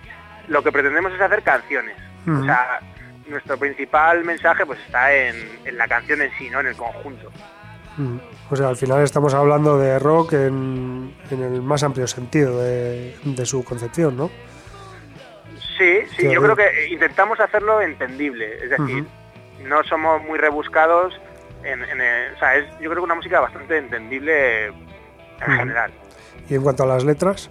lo 0.49 0.63
que 0.63 0.71
pretendemos 0.71 1.13
es 1.13 1.21
hacer 1.21 1.43
canciones. 1.43 1.97
O 2.29 2.45
sea, 2.45 2.81
nuestro 3.29 3.57
principal 3.57 4.25
mensaje 4.25 4.67
pues 4.67 4.81
está 4.81 5.15
en, 5.15 5.61
en 5.65 5.79
la 5.79 5.87
canción 5.87 6.21
en 6.23 6.31
sí, 6.39 6.51
¿no? 6.51 6.61
En 6.61 6.67
el 6.67 6.77
conjunto. 6.77 7.31
O 8.51 8.57
sea, 8.57 8.69
al 8.69 8.77
final 8.77 9.03
estamos 9.03 9.33
hablando 9.33 9.79
de 9.79 9.99
rock 9.99 10.35
en, 10.35 11.15
en 11.31 11.43
el 11.43 11.63
más 11.63 11.83
amplio 11.83 12.07
sentido 12.07 12.61
de, 12.61 13.17
de 13.25 13.47
su 13.47 13.65
concepción, 13.65 14.17
¿no? 14.17 14.31
Sí, 15.79 16.03
sí, 16.11 16.23
Qué 16.23 16.33
yo 16.33 16.43
creo 16.43 16.57
que 16.57 16.89
intentamos 16.91 17.39
hacerlo 17.41 17.81
entendible, 17.83 18.55
es 18.63 18.71
decir, 18.71 19.05
no 19.63 19.83
somos 19.85 20.23
muy 20.23 20.39
rebuscados, 20.39 21.21
en, 21.65 21.83
en 21.83 22.01
o 22.35 22.39
sea, 22.39 22.57
es, 22.57 22.65
yo 22.81 22.91
creo 22.91 22.97
que 22.97 23.01
una 23.01 23.15
música 23.15 23.41
bastante 23.41 23.77
entendible 23.79 24.67
en 24.67 24.73
general. 25.41 25.93
Y 26.49 26.55
en 26.55 26.63
cuanto 26.63 26.85
a 26.85 26.87
las 26.87 27.05
letras, 27.05 27.51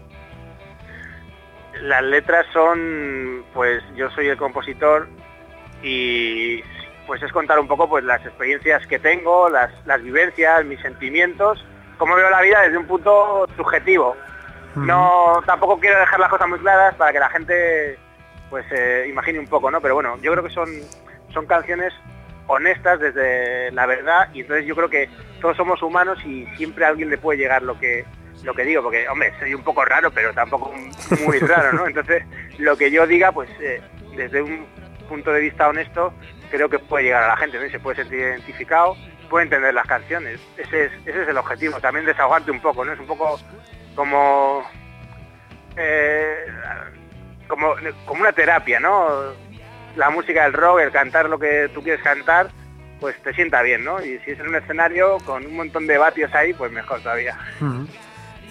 Las 1.82 2.04
letras 2.04 2.46
son, 2.54 3.44
pues 3.54 3.84
yo 3.96 4.10
soy 4.12 4.30
el 4.30 4.38
compositor 4.38 5.08
y 5.84 6.64
pues 7.06 7.22
es 7.22 7.32
contar 7.32 7.60
un 7.60 7.68
poco 7.68 7.88
pues 7.88 8.04
las 8.04 8.26
experiencias 8.26 8.88
que 8.88 8.98
tengo, 8.98 9.50
las, 9.50 9.72
las 9.86 10.02
vivencias, 10.02 10.66
mis 10.66 10.80
sentimientos, 10.80 11.64
cómo 11.98 12.16
veo 12.16 12.30
la 12.30 12.42
vida 12.42 12.62
desde 12.62 12.78
un 12.78 12.88
punto 12.88 13.48
subjetivo. 13.58 14.16
No, 14.76 15.42
tampoco 15.46 15.80
quiero 15.80 16.00
dejar 16.00 16.20
las 16.20 16.30
cosas 16.30 16.50
muy 16.50 16.60
claras 16.60 16.96
para 16.96 17.14
que 17.14 17.20
la 17.20 17.30
gente 17.30 17.98
pues 18.56 18.66
eh, 18.72 19.06
imagine 19.10 19.38
un 19.38 19.48
poco, 19.48 19.70
¿no? 19.70 19.82
Pero 19.82 19.96
bueno, 19.96 20.18
yo 20.22 20.32
creo 20.32 20.42
que 20.42 20.50
son, 20.50 20.70
son 21.34 21.46
canciones 21.46 21.92
honestas 22.48 23.02
desde 23.02 23.70
la 23.74 23.86
verdad 23.86 24.30
y 24.34 24.40
entonces 24.40 24.66
yo 24.66 24.78
creo 24.78 24.90
que 24.90 25.10
todos 25.42 25.58
somos 25.58 25.84
humanos 25.84 26.18
y 26.26 26.46
siempre 26.56 26.86
a 26.86 26.88
alguien 26.88 27.10
le 27.10 27.18
puede 27.18 27.38
llegar 27.38 27.64
lo 27.64 27.78
que 27.78 28.06
lo 28.44 28.54
que 28.54 28.64
digo, 28.64 28.82
porque 28.82 29.10
hombre, 29.10 29.34
soy 29.40 29.54
un 29.54 29.62
poco 29.62 29.84
raro, 29.84 30.10
pero 30.10 30.34
tampoco 30.34 30.74
muy 31.26 31.38
raro, 31.40 31.74
¿no? 31.74 31.86
Entonces, 31.86 32.24
lo 32.58 32.78
que 32.78 32.90
yo 32.92 33.06
diga, 33.06 33.34
pues 33.34 33.50
eh, 33.60 33.82
desde 34.16 34.42
un 34.42 34.66
punto 35.10 35.34
de 35.34 35.42
vista 35.42 35.68
honesto, 35.68 36.14
creo 36.50 36.70
que 36.70 36.80
puede 36.80 37.04
llegar 37.04 37.24
a 37.24 37.28
la 37.28 37.36
gente, 37.36 37.70
se 37.70 37.80
puede 37.82 37.98
sentir 37.98 38.20
identificado, 38.20 38.96
puede 39.30 39.44
entender 39.44 39.74
las 39.74 39.86
canciones. 39.86 40.40
Ese 40.56 40.86
es, 40.86 40.92
ese 41.06 41.24
es 41.24 41.28
el 41.28 41.38
objetivo, 41.38 41.82
también 41.82 42.06
desahogarte 42.06 42.52
un 42.52 42.62
poco, 42.62 42.86
¿no? 42.86 42.94
Es 42.94 43.00
un 43.02 43.08
poco 43.08 43.38
como 43.96 44.64
eh, 45.76 46.46
como, 47.48 47.74
como 48.06 48.22
una 48.22 48.32
terapia, 48.32 48.80
¿no? 48.80 49.08
La 49.96 50.10
música 50.10 50.44
del 50.44 50.54
rock, 50.54 50.80
el 50.82 50.92
cantar 50.92 51.30
lo 51.30 51.40
que 51.40 51.70
tú 51.74 51.82
quieres 51.82 52.04
cantar, 52.04 52.50
pues 53.00 53.16
te 53.24 53.34
sienta 53.34 53.62
bien, 53.62 53.84
¿no? 53.84 54.02
Y 54.04 54.20
si 54.26 54.32
es 54.32 54.40
en 54.40 54.48
un 54.48 54.56
escenario 54.56 55.18
con 55.26 55.46
un 55.46 55.56
montón 55.56 55.88
de 55.88 55.98
vatios 55.98 56.34
ahí, 56.34 56.54
pues 56.54 56.72
mejor 56.72 57.00
todavía. 57.02 57.38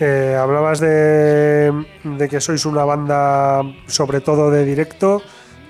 eh, 0.00 0.36
hablabas 0.40 0.80
de, 0.80 1.84
que 2.30 2.40
sois 2.40 2.64
una 2.66 2.84
banda 2.84 3.62
sobre 3.86 4.20
todo 4.20 4.50
de 4.50 4.64
directo 4.64 5.22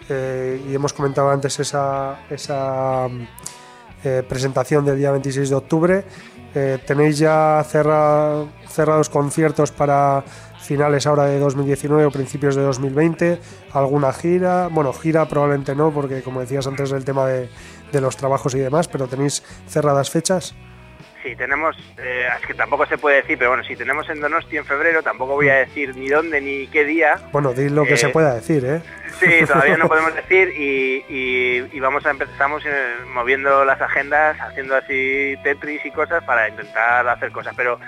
eh, 0.09 0.61
y 0.69 0.75
hemos 0.75 0.93
comentado 0.93 1.31
antes 1.31 1.59
esa, 1.61 2.21
esa 2.31 3.07
eh, 4.05 4.23
presentación 4.29 4.85
del 4.85 4.99
día 4.99 5.11
26 5.11 5.51
de 5.51 5.55
octubre. 5.57 6.05
¿Tenéis 6.87 7.19
ya 7.19 7.61
cerra- 7.67 8.45
cerrados 8.69 9.09
conciertos 9.11 9.73
para 9.73 10.23
finales 10.65 11.07
ahora 11.07 11.25
de 11.27 11.39
2019 11.39 12.07
o 12.07 12.11
principios 12.11 12.57
de 12.57 12.63
2020? 12.63 13.39
¿Alguna 13.73 14.13
gira? 14.13 14.69
Bueno, 14.71 14.93
gira 14.93 15.27
probablemente 15.27 15.75
no, 15.75 15.91
porque 15.93 16.23
como 16.23 16.41
decías 16.41 16.67
antes 16.67 16.91
el 16.93 17.05
tema 17.05 17.27
de, 17.27 17.49
de 17.93 18.01
los 18.01 18.17
trabajos 18.17 18.55
y 18.55 18.59
demás, 18.59 18.89
pero 18.89 19.07
¿tenéis 19.07 19.43
cerradas 19.69 20.11
fechas? 20.11 20.55
Sí, 21.23 21.35
tenemos, 21.37 21.75
eh, 21.97 22.27
es 22.39 22.47
que 22.47 22.53
tampoco 22.53 22.85
se 22.85 22.99
puede 22.99 23.17
decir, 23.23 23.39
pero 23.39 23.49
bueno, 23.51 23.65
si 23.65 23.75
tenemos 23.77 24.07
en 24.11 24.21
Donosti 24.21 24.59
en 24.59 24.67
febrero, 24.67 25.03
tampoco 25.03 25.33
voy 25.33 25.49
a 25.49 25.55
decir 25.55 25.97
ni 25.97 26.09
dónde 26.09 26.39
ni 26.43 26.67
qué 26.67 26.85
día. 26.85 27.17
Bueno, 27.33 27.55
di 27.55 27.71
lo 27.71 27.85
que 27.85 27.95
Eh, 27.95 27.97
se 27.97 28.11
pueda 28.11 28.35
decir, 28.35 28.63
¿eh? 28.67 28.83
Sí, 29.21 29.31
todavía 29.47 29.79
no 29.79 29.89
podemos 29.89 30.15
decir 30.15 30.51
y, 30.55 31.03
y- 31.09 31.69
y 31.73 31.81
vamos 31.81 32.05
a 32.05 32.11
empezar, 32.11 32.31
estamos 32.35 32.63
eh, 32.67 32.71
moviendo 33.15 33.65
las 33.65 33.81
agendas, 33.81 34.37
haciendo 34.39 34.77
así 34.77 35.35
Tetris 35.43 35.87
y 35.87 35.91
cosas 35.93 36.23
para 36.25 36.47
intentar 36.49 37.09
hacer 37.09 37.33
cosas, 37.33 37.55
pero 37.57 37.79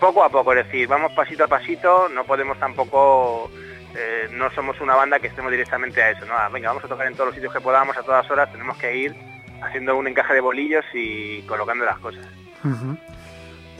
poco 0.00 0.22
a 0.22 0.28
poco, 0.28 0.52
es 0.52 0.66
decir, 0.66 0.88
vamos 0.88 1.12
pasito 1.12 1.44
a 1.44 1.48
pasito, 1.48 2.08
no 2.08 2.24
podemos 2.24 2.58
tampoco, 2.58 3.50
eh, 3.96 4.28
no 4.32 4.50
somos 4.50 4.80
una 4.80 4.94
banda 4.94 5.18
que 5.18 5.28
estemos 5.28 5.50
directamente 5.50 6.02
a 6.02 6.10
eso, 6.10 6.24
¿no? 6.26 6.34
Venga, 6.52 6.68
vamos 6.68 6.84
a 6.84 6.88
tocar 6.88 7.06
en 7.06 7.14
todos 7.14 7.26
los 7.26 7.34
sitios 7.34 7.52
que 7.52 7.60
podamos, 7.60 7.96
a 7.96 8.02
todas 8.02 8.30
horas, 8.30 8.50
tenemos 8.52 8.76
que 8.78 8.96
ir 8.96 9.16
haciendo 9.62 9.96
un 9.96 10.06
encaje 10.06 10.34
de 10.34 10.40
bolillos 10.40 10.84
y 10.94 11.42
colocando 11.42 11.84
las 11.84 11.98
cosas. 11.98 12.26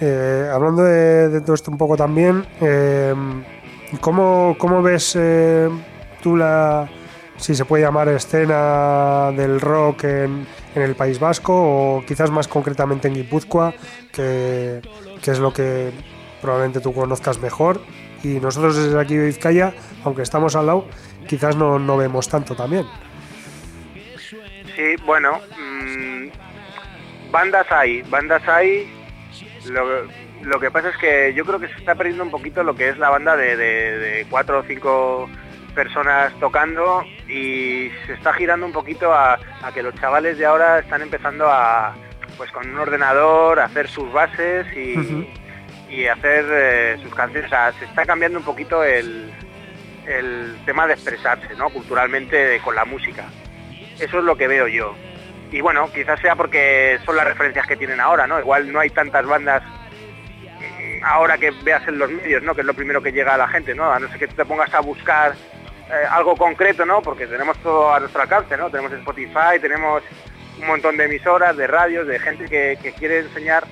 Eh, 0.01 0.49
hablando 0.53 0.85
de, 0.85 1.29
de 1.29 1.41
todo 1.41 1.55
esto 1.55 1.71
un 1.71 1.79
poco 1.79 1.97
también, 1.97 2.47
eh, 2.61 3.15
¿cómo, 4.01 4.57
cómo 4.59 4.83
ves 4.83 5.17
eh, 5.19 5.69
tú 6.23 6.37
la, 6.37 6.89
si 7.37 7.55
se 7.55 7.65
puede 7.65 7.85
llamar 7.85 8.09
escena 8.09 9.33
del 9.33 9.61
rock 9.61 10.05
en, 10.05 10.47
en 10.75 10.83
el 10.83 10.95
País 10.95 11.19
Vasco 11.19 11.53
o 11.55 12.05
quizás 12.07 12.31
más 12.31 12.47
concretamente 12.47 13.09
en 13.09 13.15
Guipúzcoa, 13.15 13.73
que, 14.13 14.81
que 15.23 15.31
es 15.33 15.39
lo 15.39 15.53
que 15.53 15.93
probablemente 16.41 16.81
tú 16.81 16.93
conozcas 16.95 17.39
mejor? 17.41 17.81
Y 18.23 18.41
nosotros 18.41 18.77
desde 18.77 19.01
aquí 19.01 19.17
de 19.17 19.27
Vizcaya, 19.27 19.73
aunque 20.05 20.23
estamos 20.23 20.57
al 20.57 20.67
lado, 20.67 20.87
quizás 21.29 21.57
no, 21.57 21.79
no 21.79 21.97
vemos 21.97 22.29
tanto 22.29 22.57
también. 22.57 22.85
Sí, 24.77 24.97
bueno, 25.05 25.41
mm, 25.59 26.29
bandas 27.31 27.67
hay, 27.71 28.03
bandas 28.03 28.47
hay. 28.49 28.91
Lo, 29.67 29.85
lo 30.43 30.61
que 30.61 30.71
pasa 30.71 30.91
es 30.91 30.97
que 30.97 31.33
yo 31.35 31.45
creo 31.45 31.59
que 31.59 31.69
se 31.69 31.75
está 31.75 31.95
perdiendo 31.95 32.23
un 32.25 32.31
poquito 32.31 32.63
lo 32.63 32.75
que 32.75 32.89
es 32.89 32.99
la 32.99 33.11
banda 33.11 33.37
de, 33.37 33.57
de- 33.57 33.99
de 33.99 34.27
cuatro 34.31 34.61
o 34.61 34.63
cinco 34.63 35.29
personas 35.75 36.33
tocando 36.41 37.03
y 37.29 37.91
se 38.07 38.15
está 38.15 38.33
girando 38.33 38.67
un 38.67 38.73
poquito 38.73 39.13
a, 39.13 39.39
a 39.63 39.73
que 39.73 39.83
los 39.83 39.95
chavales 39.97 40.39
de 40.39 40.47
ahora 40.47 40.79
están 40.81 41.03
empezando 41.03 41.47
a, 41.49 41.95
pues 42.39 42.51
con 42.53 42.67
un 42.71 42.79
ordenador, 42.79 43.61
hacer 43.61 43.89
sus 43.89 44.11
bases 44.13 44.67
y, 44.75 44.95
y 45.91 46.07
hacer 46.07 46.45
eh, 46.51 46.99
sus 47.03 47.15
canciones. 47.15 47.47
O 47.47 47.51
sea, 47.51 47.73
se 47.73 47.85
está 47.85 48.07
cambiando 48.07 48.39
un 48.39 48.45
poquito 48.45 48.83
el, 48.85 49.31
el 50.07 50.57
tema 50.65 50.87
de 50.87 50.95
expresarse, 50.95 51.55
¿no? 51.57 51.69
Culturalmente 51.69 52.37
de- 52.37 52.61
con 52.61 52.75
la 52.75 52.85
música. 52.87 53.27
Eso 53.99 54.19
es 54.19 54.25
lo 54.25 54.37
que 54.37 54.47
veo 54.49 54.69
yo. 54.69 54.95
Y 55.51 55.61
bueno, 55.61 55.91
quizás 55.93 56.21
sea 56.21 56.37
porque 56.37 56.99
son 57.05 57.17
las 57.17 57.27
referencias 57.27 57.67
que 57.67 57.77
tienen 57.77 58.01
ahora, 58.01 58.27
¿no? 58.27 58.39
Igual 58.39 58.71
no 58.73 58.81
hay 58.81 58.91
tantas 58.91 59.27
bandas 59.27 59.63
mm, 59.63 61.05
ahora 61.05 61.39
que 61.39 61.51
veas 61.63 61.87
en 61.89 61.99
los 61.99 62.11
medios, 62.11 62.43
¿no? 62.43 62.55
Que 62.55 62.61
es 62.61 62.67
lo 62.67 62.75
primero 62.75 63.03
que 63.03 63.13
llega 63.13 63.35
a 63.35 63.39
la 63.39 63.49
gente, 63.49 63.75
¿no? 63.75 63.91
A 63.93 63.99
no 63.99 64.09
ser 64.09 64.19
que 64.19 64.29
tú 64.29 64.35
te 64.37 64.45
pongas 64.45 64.73
a 64.75 64.81
buscar 64.81 65.33
eh, 65.33 66.07
algo 66.11 66.37
concreto, 66.37 66.85
¿no? 66.85 67.01
Porque 67.03 67.27
tenemos 67.27 67.57
todo 67.59 67.93
a 67.93 67.99
nuestro 68.01 68.23
alcance, 68.23 68.57
¿no? 68.57 68.71
Tenemos 68.71 68.93
Spotify, 68.93 69.59
tenemos 69.61 70.03
un 70.61 70.67
montón 70.67 70.97
de 70.97 71.05
emisoras, 71.05 71.57
de 71.57 71.67
radios, 71.67 72.07
de 72.07 72.19
gente 72.19 72.47
que, 72.47 72.79
que 72.83 72.93
quiere 72.93 73.21
enseñar 73.21 73.67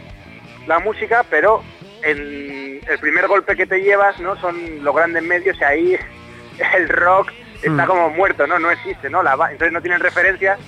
la 0.66 0.78
música, 0.78 1.24
pero 1.28 1.62
el, 2.03 2.80
el 2.87 2.99
primer 2.99 3.26
golpe 3.26 3.57
que 3.57 3.66
te 3.66 3.80
llevas, 3.80 4.18
¿no? 4.20 4.37
Son 4.41 4.57
los 4.84 4.95
grandes 4.95 5.22
medios 5.22 5.57
y 5.61 5.64
ahí 5.64 5.99
el 6.76 6.89
rock 6.89 7.30
está 7.62 7.84
Mm. 7.84 7.87
como 7.87 8.11
muerto, 8.11 8.47
¿no? 8.47 8.59
No 8.59 8.70
existe, 8.70 9.09
¿no? 9.11 9.22
La 9.22 9.34
va- 9.34 9.51
entonces 9.51 9.72
no 9.72 9.80
tienen 9.80 10.01
referencias 10.01 10.59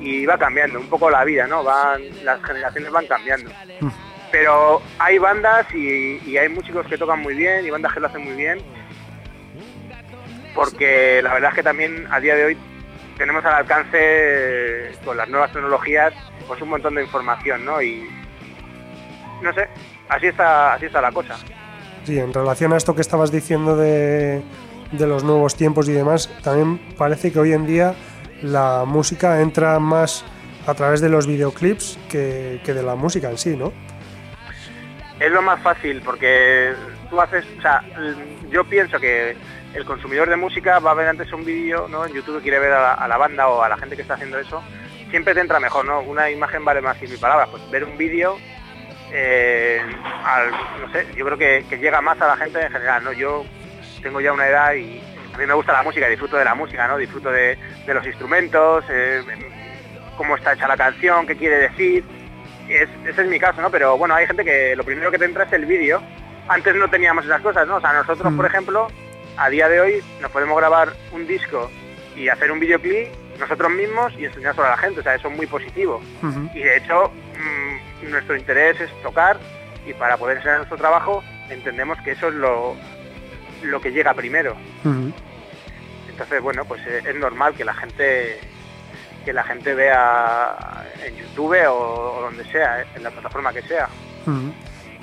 y 0.00 0.24
va 0.24 0.38
cambiando 0.38 0.78
un 0.78 0.88
poco 0.88 1.10
la 1.10 1.24
vida, 1.24 1.46
¿no? 1.48 1.64
Van, 1.64 2.00
las 2.24 2.42
generaciones 2.44 2.90
van 2.92 3.06
cambiando. 3.06 3.50
Mm. 3.80 3.88
Pero 4.30 4.80
hay 4.98 5.18
bandas 5.18 5.66
y, 5.74 6.20
y 6.24 6.36
hay 6.38 6.48
músicos 6.48 6.86
que 6.86 6.96
tocan 6.98 7.20
muy 7.20 7.34
bien 7.34 7.64
y 7.66 7.70
bandas 7.70 7.92
que 7.92 8.00
lo 8.00 8.06
hacen 8.06 8.22
muy 8.24 8.34
bien. 8.34 8.58
Porque 10.54 11.20
la 11.22 11.34
verdad 11.34 11.50
es 11.50 11.56
que 11.56 11.62
también 11.62 12.06
a 12.10 12.20
día 12.20 12.34
de 12.34 12.44
hoy 12.46 12.58
tenemos 13.18 13.44
al 13.44 13.54
alcance 13.54 14.92
con 15.04 15.16
las 15.16 15.28
nuevas 15.28 15.52
tecnologías 15.52 16.14
pues 16.46 16.62
un 16.62 16.70
montón 16.70 16.94
de 16.94 17.02
información, 17.02 17.64
¿no? 17.64 17.82
Y 17.82 18.08
no 19.42 19.52
sé, 19.52 19.68
así 20.08 20.28
está, 20.28 20.74
así 20.74 20.86
está 20.86 21.02
la 21.02 21.12
cosa. 21.12 21.36
Sí, 22.04 22.18
en 22.18 22.32
relación 22.32 22.72
a 22.72 22.76
esto 22.76 22.94
que 22.94 23.02
estabas 23.02 23.30
diciendo 23.30 23.76
de, 23.76 24.42
de 24.92 25.06
los 25.06 25.24
nuevos 25.24 25.56
tiempos 25.56 25.88
y 25.88 25.92
demás, 25.92 26.30
también 26.42 26.78
parece 26.96 27.30
que 27.32 27.38
hoy 27.38 27.52
en 27.52 27.66
día 27.66 27.94
la 28.40 28.84
música 28.86 29.42
entra 29.42 29.78
más 29.78 30.24
a 30.66 30.74
través 30.74 31.00
de 31.00 31.08
los 31.08 31.26
videoclips 31.26 31.98
que, 32.10 32.60
que 32.64 32.72
de 32.72 32.82
la 32.82 32.94
música 32.94 33.30
en 33.30 33.36
sí, 33.36 33.56
¿no? 33.56 33.72
Es 35.20 35.30
lo 35.32 35.42
más 35.42 35.60
fácil 35.60 36.00
porque 36.02 36.72
tú 37.10 37.20
haces, 37.20 37.44
o 37.58 37.62
sea, 37.62 37.82
yo 38.50 38.64
pienso 38.64 38.98
que 39.00 39.36
el 39.74 39.84
consumidor 39.84 40.28
de 40.28 40.36
música 40.36 40.78
va 40.78 40.92
a 40.92 40.94
ver 40.94 41.08
antes 41.08 41.32
un 41.32 41.44
vídeo, 41.44 41.88
¿no? 41.88 42.04
En 42.06 42.12
YouTube 42.12 42.42
quiere 42.42 42.58
ver 42.58 42.72
a 42.72 42.80
la, 42.82 42.92
a 42.94 43.08
la 43.08 43.16
banda 43.16 43.48
o 43.48 43.62
a 43.62 43.68
la 43.68 43.76
gente 43.76 43.96
que 43.96 44.02
está 44.02 44.14
haciendo 44.14 44.38
eso, 44.38 44.62
siempre 45.10 45.34
te 45.34 45.40
entra 45.40 45.60
mejor, 45.60 45.84
¿no? 45.84 46.00
Una 46.00 46.30
imagen 46.30 46.64
vale 46.64 46.80
más 46.80 46.96
que 46.98 47.06
mil 47.06 47.18
palabras, 47.18 47.48
pues 47.50 47.70
ver 47.70 47.84
un 47.84 47.96
vídeo, 47.96 48.38
eh, 49.12 49.80
al- 50.24 50.50
no 50.80 50.92
sé, 50.92 51.06
yo 51.16 51.24
creo 51.24 51.38
que, 51.38 51.64
que 51.68 51.78
llega 51.78 52.00
más 52.00 52.20
a 52.20 52.28
la 52.28 52.36
gente 52.36 52.60
en 52.60 52.72
general, 52.72 53.04
¿no? 53.04 53.12
Yo 53.12 53.44
tengo 54.02 54.20
ya 54.20 54.32
una 54.32 54.46
edad 54.46 54.74
y 54.74 55.00
a 55.34 55.38
mí 55.38 55.46
me 55.46 55.54
gusta 55.54 55.72
la 55.72 55.82
música, 55.82 56.08
disfruto 56.08 56.36
de 56.36 56.44
la 56.44 56.54
música, 56.54 56.86
¿no? 56.88 56.96
Disfruto 56.96 57.30
de, 57.30 57.58
de 57.86 57.94
los 57.94 58.06
instrumentos, 58.06 58.84
eh, 58.90 59.22
cómo 60.16 60.36
está 60.36 60.52
hecha 60.54 60.66
la 60.68 60.76
canción, 60.76 61.26
qué 61.26 61.36
quiere 61.36 61.56
decir, 61.58 62.04
es- 62.68 62.88
ese 63.06 63.22
es 63.22 63.28
mi 63.28 63.38
caso, 63.38 63.60
¿no? 63.62 63.70
Pero 63.70 63.96
bueno, 63.96 64.14
hay 64.14 64.26
gente 64.26 64.44
que 64.44 64.74
lo 64.76 64.84
primero 64.84 65.10
que 65.10 65.18
te 65.18 65.24
entra 65.24 65.44
es 65.44 65.52
el 65.52 65.64
vídeo. 65.66 66.02
Antes 66.48 66.74
no 66.74 66.88
teníamos 66.88 67.24
esas 67.24 67.40
cosas, 67.42 67.66
¿no? 67.68 67.76
O 67.76 67.80
sea, 67.80 67.92
nosotros, 67.92 68.32
Mm. 68.32 68.36
por 68.36 68.46
ejemplo, 68.46 68.88
a 69.38 69.48
día 69.50 69.68
de 69.68 69.80
hoy 69.80 70.02
nos 70.20 70.30
podemos 70.30 70.56
grabar 70.56 70.92
un 71.12 71.26
disco 71.26 71.70
y 72.16 72.28
hacer 72.28 72.50
un 72.50 72.58
videoclip 72.58 73.08
nosotros 73.38 73.70
mismos 73.70 74.12
y 74.18 74.24
enseñárselo 74.24 74.66
a 74.66 74.70
la 74.70 74.76
gente. 74.76 75.00
O 75.00 75.02
sea, 75.02 75.14
eso 75.14 75.28
es 75.28 75.36
muy 75.36 75.46
positivo. 75.46 76.00
Y 76.52 76.58
de 76.58 76.76
hecho, 76.76 77.12
mm, 77.38 78.10
nuestro 78.10 78.36
interés 78.36 78.80
es 78.80 78.90
tocar 79.02 79.38
y 79.86 79.94
para 79.94 80.16
poder 80.16 80.38
enseñar 80.38 80.58
nuestro 80.58 80.76
trabajo 80.76 81.22
entendemos 81.48 81.98
que 82.04 82.12
eso 82.12 82.28
es 82.28 82.34
lo, 82.34 82.74
lo 83.62 83.80
que 83.80 83.92
llega 83.92 84.12
primero. 84.14 84.56
Entonces, 86.08 86.42
bueno, 86.42 86.64
pues 86.64 86.84
eh, 86.86 87.02
es 87.06 87.14
normal 87.14 87.54
que 87.54 87.64
la 87.64 87.74
gente 87.74 88.40
que 89.24 89.32
la 89.32 89.44
gente 89.44 89.74
vea 89.74 90.84
en 91.04 91.14
YouTube 91.16 91.56
o, 91.68 92.18
o 92.18 92.20
donde 92.22 92.44
sea, 92.50 92.80
eh, 92.80 92.86
en 92.96 93.02
la 93.02 93.10
plataforma 93.10 93.52
que 93.52 93.62
sea. 93.62 93.88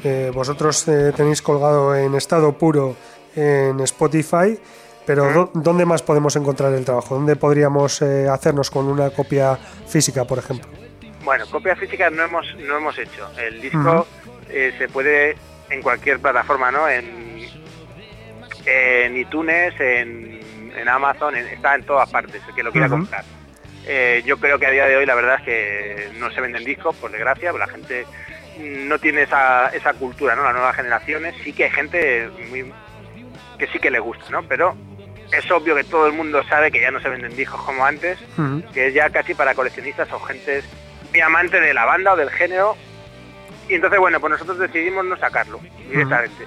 Eh, 0.04 0.32
vosotros 0.34 0.88
eh, 0.88 1.14
tenéis 1.16 1.42
colgado 1.42 1.96
en 1.96 2.16
estado 2.16 2.52
puro 2.54 2.96
en 3.36 3.80
Spotify, 3.82 4.60
pero 5.06 5.32
¿dó- 5.34 5.52
¿dónde 5.54 5.86
más 5.86 6.02
podemos 6.02 6.36
encontrar 6.36 6.74
el 6.74 6.84
trabajo? 6.86 7.16
¿Dónde 7.16 7.36
podríamos 7.36 8.02
eh, 8.02 8.28
hacernos 8.30 8.72
con 8.72 8.88
una 8.88 9.10
copia 9.12 9.56
física, 9.88 10.26
por 10.26 10.40
ejemplo? 10.40 10.68
Bueno, 11.24 11.46
copias 11.52 11.78
físicas 11.80 12.12
no 12.12 12.24
hemos 12.24 12.46
no 12.58 12.78
hemos 12.78 12.98
hecho. 12.98 13.28
El 13.38 13.62
disco 13.62 14.08
eh, 14.50 14.74
se 14.78 14.88
puede 14.88 15.36
en 15.70 15.82
cualquier 15.82 16.20
plataforma, 16.20 16.72
¿no? 16.72 16.88
En, 16.88 17.48
en 18.66 19.18
iTunes, 19.18 19.74
en, 19.80 20.40
en 20.76 20.90
Amazon, 20.90 21.36
en- 21.36 21.48
está 21.48 21.76
en 21.76 21.84
todas 21.84 22.10
partes, 22.10 22.42
el 22.48 22.56
que 22.56 22.64
lo 22.64 22.72
quiera 22.72 22.88
comprar. 23.02 23.24
Eh, 23.88 24.24
yo 24.26 24.38
creo 24.38 24.58
que 24.58 24.66
a 24.66 24.72
día 24.72 24.86
de 24.88 24.98
hoy 24.98 25.06
la 25.06 25.14
verdad 25.16 25.36
es 25.40 25.46
que 25.46 26.10
no 26.18 26.32
se 26.32 26.42
venden 26.42 26.64
discos, 26.64 26.96
por 26.96 27.12
desgracia, 27.12 27.52
la 27.54 27.68
gente 27.68 28.06
no 28.60 28.98
tiene 29.00 29.24
esa, 29.24 29.68
esa 29.70 29.94
cultura, 29.94 30.36
¿no? 30.36 30.44
Las 30.44 30.54
nuevas 30.54 30.76
generaciones, 30.76 31.36
sí 31.44 31.54
que 31.54 31.66
hay 31.66 31.72
gente 31.72 32.30
muy, 32.50 32.72
que 33.58 33.68
sí 33.68 33.80
que 33.80 33.92
le 33.92 34.00
gusta, 34.00 34.26
¿no? 34.30 34.44
Pero 34.44 34.76
es 35.32 35.50
obvio 35.52 35.76
que 35.76 35.84
todo 35.84 36.08
el 36.08 36.14
mundo 36.14 36.44
sabe 36.50 36.72
que 36.72 36.80
ya 36.82 36.92
no 36.92 37.00
se 37.02 37.10
venden 37.10 37.36
discos 37.36 37.62
como 37.62 37.86
antes, 37.86 38.18
que 38.74 38.88
es 38.88 38.94
ya 38.94 39.10
casi 39.10 39.34
para 39.34 39.56
coleccionistas 39.56 40.12
o 40.14 40.20
gente 40.20 40.64
muy 41.12 41.20
amante 41.22 41.60
de 41.60 41.74
la 41.74 41.86
banda 41.86 42.14
o 42.14 42.16
del 42.16 42.30
género. 42.30 42.76
Y 43.68 43.74
entonces, 43.76 44.00
bueno, 44.00 44.20
pues 44.20 44.32
nosotros 44.32 44.60
decidimos 44.60 45.06
no 45.06 45.18
sacarlo 45.18 45.60
directamente. 45.90 46.46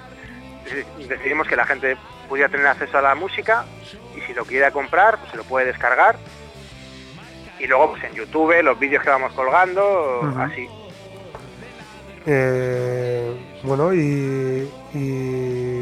Deci- 0.64 1.06
Decidimos 1.08 1.48
que 1.48 1.56
la 1.56 1.66
gente 1.66 1.96
pudiera 2.28 2.48
tener 2.48 2.66
acceso 2.66 2.98
a 2.98 3.02
la 3.02 3.14
música 3.14 3.64
y 4.16 4.20
si 4.20 4.34
lo 4.34 4.44
quiere 4.44 4.70
comprar, 4.70 5.18
pues 5.18 5.30
se 5.32 5.36
lo 5.36 5.44
puede 5.44 5.66
descargar. 5.66 6.16
Y 7.58 7.66
luego, 7.66 7.90
pues 7.92 8.04
en 8.04 8.14
YouTube, 8.14 8.54
los 8.62 8.78
vídeos 8.78 9.02
que 9.02 9.10
vamos 9.10 9.32
colgando, 9.32 10.20
así. 10.38 10.68
Eh, 12.26 13.32
bueno, 13.62 13.92
y, 13.94 14.70
y, 14.94 15.77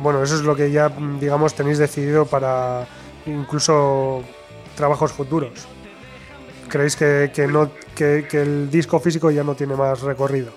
bueno, 0.00 0.22
eso 0.22 0.34
es 0.34 0.42
lo 0.42 0.56
que 0.56 0.70
ya, 0.70 0.88
digamos, 1.18 1.54
tenéis 1.54 1.78
decidido 1.78 2.26
para 2.26 2.86
incluso 3.26 4.24
trabajos 4.74 5.12
futuros. 5.12 5.68
¿Creéis 6.68 6.96
que, 6.96 7.30
que 7.34 7.46
no, 7.46 7.70
que, 7.94 8.26
que 8.28 8.42
el 8.42 8.70
disco 8.70 8.98
físico 8.98 9.30
ya 9.30 9.44
no 9.44 9.54
tiene 9.54 9.74
más 9.74 10.00
recorrido? 10.02 10.52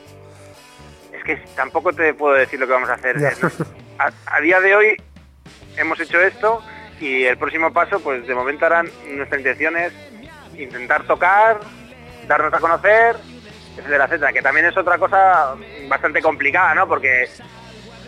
Es 1.12 1.24
que 1.24 1.38
tampoco 1.56 1.92
te 1.92 2.14
puedo 2.14 2.36
decir 2.36 2.60
lo 2.60 2.68
que 2.68 2.74
vamos 2.74 2.90
a 2.90 2.94
hacer. 2.94 3.18
A, 4.00 4.12
a 4.26 4.42
día 4.42 4.60
de 4.60 4.76
hoy 4.76 4.98
hemos 5.78 6.00
hecho 6.00 6.22
esto 6.22 6.62
y 7.00 7.24
el 7.24 7.38
próximo 7.38 7.74
paso, 7.74 8.00
pues 8.00 8.26
de 8.26 8.36
momento 8.36 8.66
harán 8.66 8.90
nuestra 9.16 9.38
intención 9.38 9.76
es 9.78 9.94
intentar 10.58 11.04
tocar, 11.06 11.60
darnos 12.28 12.54
a 12.54 12.60
conocer, 12.60 13.18
etcétera, 13.78 14.06
etcétera, 14.06 14.34
que 14.34 14.42
también 14.42 14.68
es 14.68 14.78
otra 14.78 14.98
cosa 14.98 15.56
bastante 15.88 16.22
complicada, 16.22 16.76
¿no? 16.76 16.88
Porque 16.88 17.28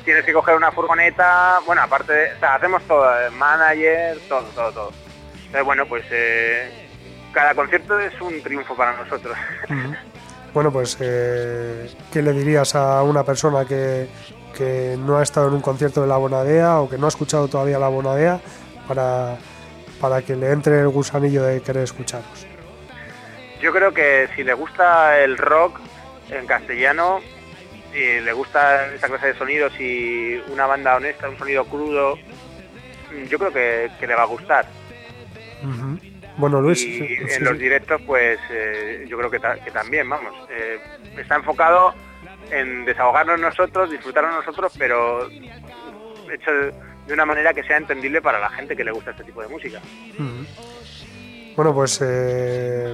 tienes 0.05 0.23
que 0.23 0.31
coger 0.31 0.55
una 0.55 0.71
furgoneta, 0.71 1.59
bueno, 1.65 1.81
aparte, 1.81 2.13
de, 2.13 2.33
o 2.33 2.39
sea, 2.39 2.55
hacemos 2.55 2.81
todo, 2.83 3.03
eh, 3.19 3.29
manager, 3.31 4.17
todo, 4.29 4.43
todo, 4.55 4.71
todo. 4.71 4.91
Entonces, 5.35 5.63
bueno, 5.63 5.85
pues 5.87 6.05
eh, 6.11 6.87
cada 7.33 7.53
concierto 7.55 7.99
es 7.99 8.19
un 8.21 8.41
triunfo 8.41 8.75
para 8.75 8.95
nosotros. 8.95 9.35
Bueno, 10.53 10.71
pues, 10.71 10.95
eh, 11.01 11.93
¿qué 12.13 12.21
le 12.21 12.31
dirías 12.31 12.75
a 12.75 13.03
una 13.03 13.25
persona 13.25 13.65
que, 13.65 14.07
que 14.57 14.95
no 14.97 15.17
ha 15.17 15.23
estado 15.23 15.49
en 15.49 15.55
un 15.55 15.59
concierto 15.59 16.01
de 16.01 16.07
la 16.07 16.15
Bonadea 16.15 16.79
o 16.79 16.89
que 16.89 16.97
no 16.97 17.07
ha 17.07 17.09
escuchado 17.09 17.49
todavía 17.49 17.77
la 17.77 17.89
Bonadea 17.89 18.39
para, 18.87 19.35
para 19.99 20.21
que 20.21 20.33
le 20.33 20.51
entre 20.51 20.79
el 20.79 20.87
gusanillo 20.87 21.43
de 21.43 21.61
querer 21.61 21.83
escucharos? 21.83 22.47
Yo 23.59 23.73
creo 23.73 23.93
que 23.93 24.29
si 24.33 24.45
le 24.45 24.53
gusta 24.53 25.19
el 25.19 25.37
rock 25.37 25.81
en 26.29 26.47
castellano, 26.47 27.19
le 27.95 28.33
gusta 28.33 28.93
esa 28.93 29.07
clase 29.07 29.27
de 29.27 29.33
sonidos 29.35 29.73
y 29.79 30.35
una 30.51 30.65
banda 30.65 30.95
honesta, 30.97 31.29
un 31.29 31.37
sonido 31.37 31.65
crudo, 31.65 32.17
mm, 33.11 33.23
yo 33.27 33.39
creo 33.39 33.51
que, 33.53 33.89
que 33.99 34.07
le 34.07 34.15
va 34.15 34.23
a 34.23 34.27
gustar. 34.27 34.65
Bueno, 36.37 36.61
Luis, 36.61 36.81
y 36.83 36.97
sí, 36.99 37.13
en 37.21 37.29
sí, 37.29 37.39
los 37.43 37.57
directos, 37.57 38.01
pues 38.05 38.37
eh, 38.51 39.05
yo 39.07 39.17
creo 39.17 39.31
que, 39.31 39.39
ta- 39.39 39.55
que 39.63 39.71
también, 39.71 40.07
vamos. 40.09 40.33
eh, 40.49 40.79
está 41.17 41.35
enfocado 41.37 41.93
en 42.51 42.83
desahogarnos 42.85 43.39
nosotros, 43.39 43.89
disfrutarnos 43.89 44.45
nosotros, 44.45 44.73
pero 44.77 45.27
hecho 45.27 46.51
de, 46.51 47.13
una 47.13 47.25
manera 47.25 47.53
que 47.53 47.63
sea 47.63 47.77
entendible 47.77 48.21
para 48.21 48.39
la 48.39 48.49
gente 48.49 48.75
que 48.75 48.83
le 48.83 48.91
gusta 48.91 49.11
este 49.11 49.23
tipo 49.23 49.41
de 49.41 49.47
música. 49.47 49.79
Bueno, 51.55 51.73
pues 51.73 52.01
eh, 52.03 52.93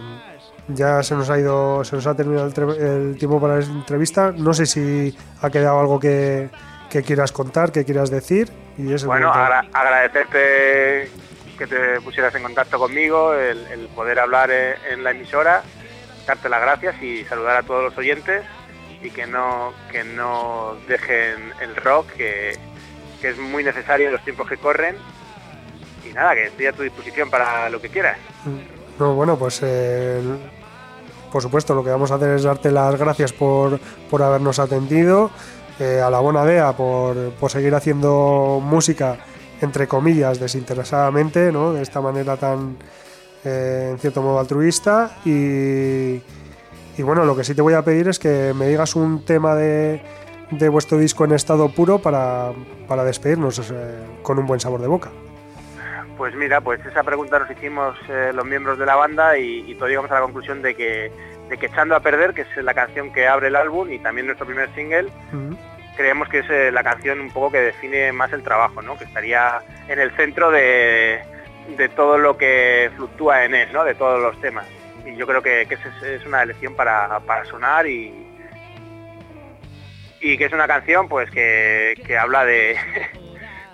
ya 0.76 1.04
se 1.04 1.16
nos 1.16 1.30
ha 1.30 1.40
ido, 1.40 1.84
se 1.84 1.96
nos 1.96 2.08
ha 2.08 2.16
terminado 2.16 2.48
el, 2.48 3.18
tiempo 3.18 3.40
para 3.40 3.58
la 3.60 3.64
entrevista. 3.66 4.32
No 4.36 4.54
sé 4.54 4.66
si 4.66 5.16
ha 5.42 5.50
quedado 5.50 5.80
algo 5.80 6.00
que, 6.00 6.50
que 6.90 7.04
quieras 7.04 7.32
contar, 7.32 7.72
que 7.72 7.86
quieras 7.86 8.10
decir. 8.10 8.52
Y 8.78 8.94
es 8.94 9.06
Bueno, 9.06 9.32
agra- 9.32 9.66
agradecerte 9.74 11.10
que 11.58 11.68
te 11.68 12.02
pusieras 12.02 12.34
en 12.36 12.44
contacto 12.44 12.80
conmigo, 12.80 13.34
el, 13.34 13.66
el 13.68 13.88
poder 13.90 14.20
hablar 14.20 14.50
eh, 14.52 14.76
en 14.90 15.04
la 15.04 15.12
emisora, 15.12 15.62
darte 16.26 16.50
las 16.50 16.62
gracias 16.62 17.02
y 17.02 17.24
saludar 17.26 17.58
a 17.58 17.64
todos 17.64 17.84
los 17.84 17.98
oyentes 17.98 18.44
y 19.04 19.10
que 19.12 19.28
no, 19.28 19.74
que 19.92 20.04
no 20.04 20.76
dejen 20.88 21.54
el 21.62 21.76
rock, 21.76 22.08
que, 22.14 22.58
que 23.22 23.30
es 23.30 23.38
muy 23.38 23.64
necesario 23.64 24.08
en 24.08 24.14
los 24.14 24.24
tiempos 24.24 24.48
que 24.50 24.58
corren. 24.58 24.96
Y 26.10 26.14
nada, 26.14 26.34
que 26.34 26.46
estoy 26.46 26.66
a 26.66 26.74
tu 26.74 26.82
disposición 26.82 27.30
para 27.30 27.70
lo 27.70 27.80
que 27.80 27.90
quieras. 27.90 28.18
No, 28.98 29.14
bueno, 29.14 29.38
pues 29.38 29.62
eh, 29.64 30.20
por 31.32 31.42
supuesto 31.42 31.74
lo 31.74 31.84
que 31.84 31.90
vamos 31.90 32.12
a 32.12 32.16
hacer 32.16 32.32
es 32.32 32.44
darte 32.44 32.72
las 32.72 32.98
gracias 32.98 33.34
por, 33.34 33.80
por 34.10 34.22
habernos 34.22 34.60
atendido, 34.60 35.32
eh, 35.80 36.02
a 36.02 36.10
la 36.10 36.20
Bonadea 36.20 36.74
por, 36.74 37.32
por 37.34 37.50
seguir 37.50 37.74
haciendo 37.74 38.62
música, 38.64 39.18
entre 39.62 39.88
comillas, 39.88 40.40
desinteresadamente, 40.40 41.52
¿no? 41.52 41.74
de 41.74 41.82
esta 41.82 42.02
manera 42.02 42.38
tan, 42.38 42.78
eh, 43.44 43.90
en 43.92 44.00
cierto 44.00 44.22
modo, 44.22 44.40
altruista. 44.40 45.18
Y, 45.26 46.22
y 46.98 47.04
bueno, 47.04 47.26
lo 47.26 47.36
que 47.36 47.44
sí 47.44 47.56
te 47.56 47.62
voy 47.62 47.74
a 47.74 47.84
pedir 47.84 48.10
es 48.10 48.20
que 48.20 48.54
me 48.54 48.68
digas 48.68 48.96
un 48.96 49.26
tema 49.26 49.56
de, 49.56 50.02
de 50.52 50.70
vuestro 50.70 50.98
disco 50.98 51.26
en 51.26 51.32
estado 51.32 51.70
puro 51.70 52.00
para, 52.00 52.52
para 52.88 53.04
despedirnos 53.04 53.60
eh, 53.72 54.04
con 54.22 54.38
un 54.38 54.46
buen 54.46 54.60
sabor 54.60 54.82
de 54.82 54.88
boca. 54.88 55.12
Pues 56.22 56.36
mira, 56.36 56.62
pues 56.62 56.80
esa 56.86 57.02
pregunta 57.02 57.40
nos 57.40 57.50
hicimos 57.50 57.98
eh, 58.08 58.30
los 58.32 58.46
miembros 58.46 58.78
de 58.78 58.86
la 58.86 58.96
banda 58.96 59.40
y, 59.40 59.64
y 59.68 59.74
todos 59.74 59.90
llegamos 59.90 60.12
a 60.12 60.20
la 60.20 60.22
conclusión 60.22 60.62
de 60.62 60.76
que, 60.76 61.12
de 61.50 61.58
que 61.58 61.66
Echando 61.66 61.96
a 61.96 62.00
Perder, 62.00 62.36
que 62.36 62.42
es 62.42 62.58
la 62.58 62.76
canción 62.76 63.12
que 63.12 63.28
abre 63.28 63.48
el 63.48 63.56
álbum 63.56 63.92
y 63.92 63.98
también 63.98 64.28
nuestro 64.28 64.46
primer 64.46 64.72
single, 64.76 65.10
creemos 65.98 66.30
que 66.30 66.38
es 66.38 66.50
eh, 66.52 66.72
la 66.72 66.84
canción 66.84 67.22
un 67.22 67.32
poco 67.32 67.54
que 67.54 67.62
define 67.62 68.12
más 68.12 68.32
el 68.34 68.44
trabajo, 68.44 68.84
¿no? 68.84 69.00
Que 69.00 69.06
estaría 69.06 69.64
en 69.88 70.00
el 70.00 70.16
centro 70.16 70.52
de, 70.52 71.24
de 71.76 71.90
todo 71.90 72.20
lo 72.20 72.38
que 72.38 72.92
fluctúa 72.96 73.44
en 73.44 73.56
él, 73.56 73.70
¿no? 73.74 73.84
De 73.84 73.96
todos 73.96 74.22
los 74.22 74.40
temas. 74.42 74.68
Y 75.04 75.16
yo 75.16 75.26
creo 75.26 75.42
que, 75.42 75.66
que 75.66 75.74
es, 75.74 76.04
es 76.04 76.24
una 76.28 76.44
elección 76.44 76.76
para, 76.76 77.20
para 77.22 77.46
sonar 77.46 77.88
y, 77.88 78.14
y 80.20 80.38
que 80.38 80.46
es 80.46 80.54
una 80.54 80.68
canción 80.68 81.10
pues 81.10 81.32
que, 81.32 81.96
que 82.06 82.16
habla 82.16 82.46
de, 82.46 82.78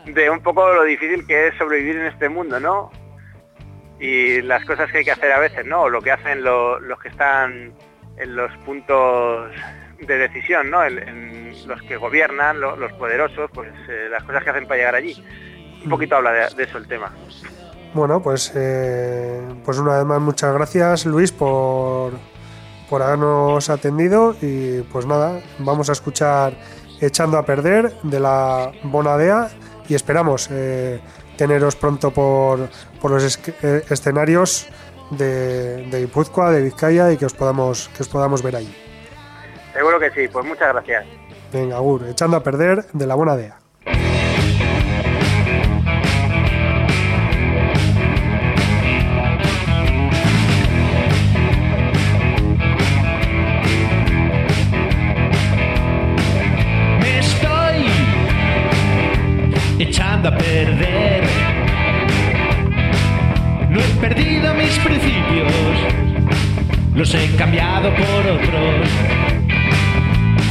de 0.08 0.30
un 0.30 0.42
poco 0.42 0.72
lo 0.74 0.84
difícil 0.84 1.26
que 1.28 1.48
es 1.48 1.56
sobrevivir 1.58 1.98
en 1.98 2.06
este 2.08 2.30
mundo, 2.30 2.60
¿no? 2.60 2.92
Y 4.00 4.42
las 4.42 4.64
cosas 4.66 4.92
que 4.92 5.00
hay 5.00 5.06
que 5.06 5.12
hacer 5.12 5.32
a 5.32 5.40
veces, 5.40 5.66
¿no? 5.66 5.90
Lo 5.90 6.02
que 6.02 6.12
hacen 6.12 6.44
lo- 6.44 6.80
los 6.80 7.00
que 7.00 7.10
están 7.10 7.74
en 8.18 8.36
los 8.36 8.52
puntos 8.66 9.52
de 10.00 10.18
decisión, 10.18 10.70
¿no? 10.70 10.84
En, 10.84 11.48
los 11.68 11.82
que 11.82 11.98
gobiernan, 11.98 12.62
lo- 12.62 12.78
los 12.78 12.94
poderosos, 12.94 13.50
pues 13.54 13.70
eh, 13.90 14.08
las 14.10 14.24
cosas 14.24 14.44
que 14.44 14.52
hacen 14.52 14.68
para 14.68 14.78
llegar 14.78 14.96
allí. 14.96 15.22
Un 15.84 15.90
poquito 15.90 16.16
habla 16.16 16.32
de, 16.32 16.56
de 16.56 16.64
eso 16.64 16.78
el 16.78 16.88
tema. 16.88 17.12
Bueno, 17.94 18.22
pues, 18.22 18.54
eh, 18.56 19.42
pues 19.66 19.78
una 19.80 19.98
vez 19.98 20.06
más 20.06 20.22
muchas 20.22 20.54
gracias 20.54 21.06
Luis 21.06 21.32
por, 21.32 22.14
por 22.90 23.02
habernos 23.02 23.70
atendido 23.70 24.36
y 24.42 24.82
pues 24.84 25.06
nada, 25.06 25.42
vamos 25.60 25.90
a 25.90 25.94
escuchar 25.94 26.54
Echando 27.02 27.38
a 27.38 27.46
Perder 27.46 27.92
de 28.04 28.20
la 28.20 28.72
Bonadea 28.84 29.50
y 29.88 29.96
esperamos 29.96 30.50
eh, 30.52 31.00
teneros 31.38 31.76
pronto 31.76 32.12
por, 32.12 32.70
por 33.02 33.12
los 33.12 33.24
es- 33.24 33.40
eh, 33.64 33.84
escenarios 33.90 34.68
de, 35.12 35.88
de 35.90 36.00
Guipúzcoa, 36.02 36.52
de 36.52 36.62
Vizcaya 36.62 37.12
y 37.12 37.18
que 37.18 37.26
os 37.26 37.34
podamos, 37.34 37.90
que 37.96 38.04
os 38.04 38.10
podamos 38.10 38.42
ver 38.44 38.56
ahí. 38.58 38.76
Seguro 39.74 40.00
que 40.00 40.10
sí, 40.12 40.28
pues 40.28 40.46
muchas 40.46 40.70
gracias. 40.74 41.06
Venga, 41.54 41.78
Agur, 41.78 42.06
Echando 42.10 42.36
a 42.38 42.44
Perder 42.44 42.86
de 42.94 43.08
la 43.08 43.16
Bonadea. 43.16 43.58
Me 43.60 43.67
los 67.08 67.16
he 67.16 67.36
cambiado 67.36 67.90
por 67.94 68.28
otros. 68.28 68.88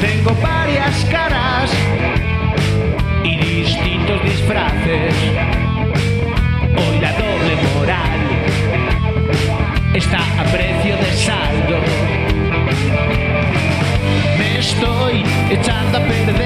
Tengo 0.00 0.34
varias 0.40 1.04
caras 1.06 1.70
y 3.24 3.36
distintos 3.36 4.22
disfraces. 4.22 5.14
Hoy 6.76 7.00
la 7.00 7.12
doble 7.12 7.56
moral 7.74 8.20
está 9.94 10.18
a 10.40 10.44
precio 10.44 10.96
de 10.96 11.12
saldo. 11.12 11.78
Me 14.38 14.58
estoy 14.58 15.24
echando 15.50 15.98
a 15.98 16.00
perder 16.00 16.45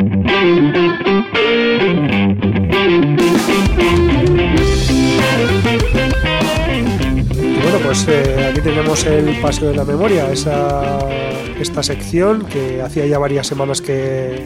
Pues 7.91 8.07
eh, 8.07 8.47
aquí 8.49 8.61
tenemos 8.61 9.03
el 9.05 9.41
Paseo 9.41 9.67
de 9.67 9.75
la 9.75 9.83
Memoria, 9.83 10.31
esa, 10.31 10.97
esta 11.59 11.83
sección 11.83 12.45
que 12.45 12.81
hacía 12.81 13.05
ya 13.05 13.19
varias 13.19 13.47
semanas 13.47 13.81
que, 13.81 14.45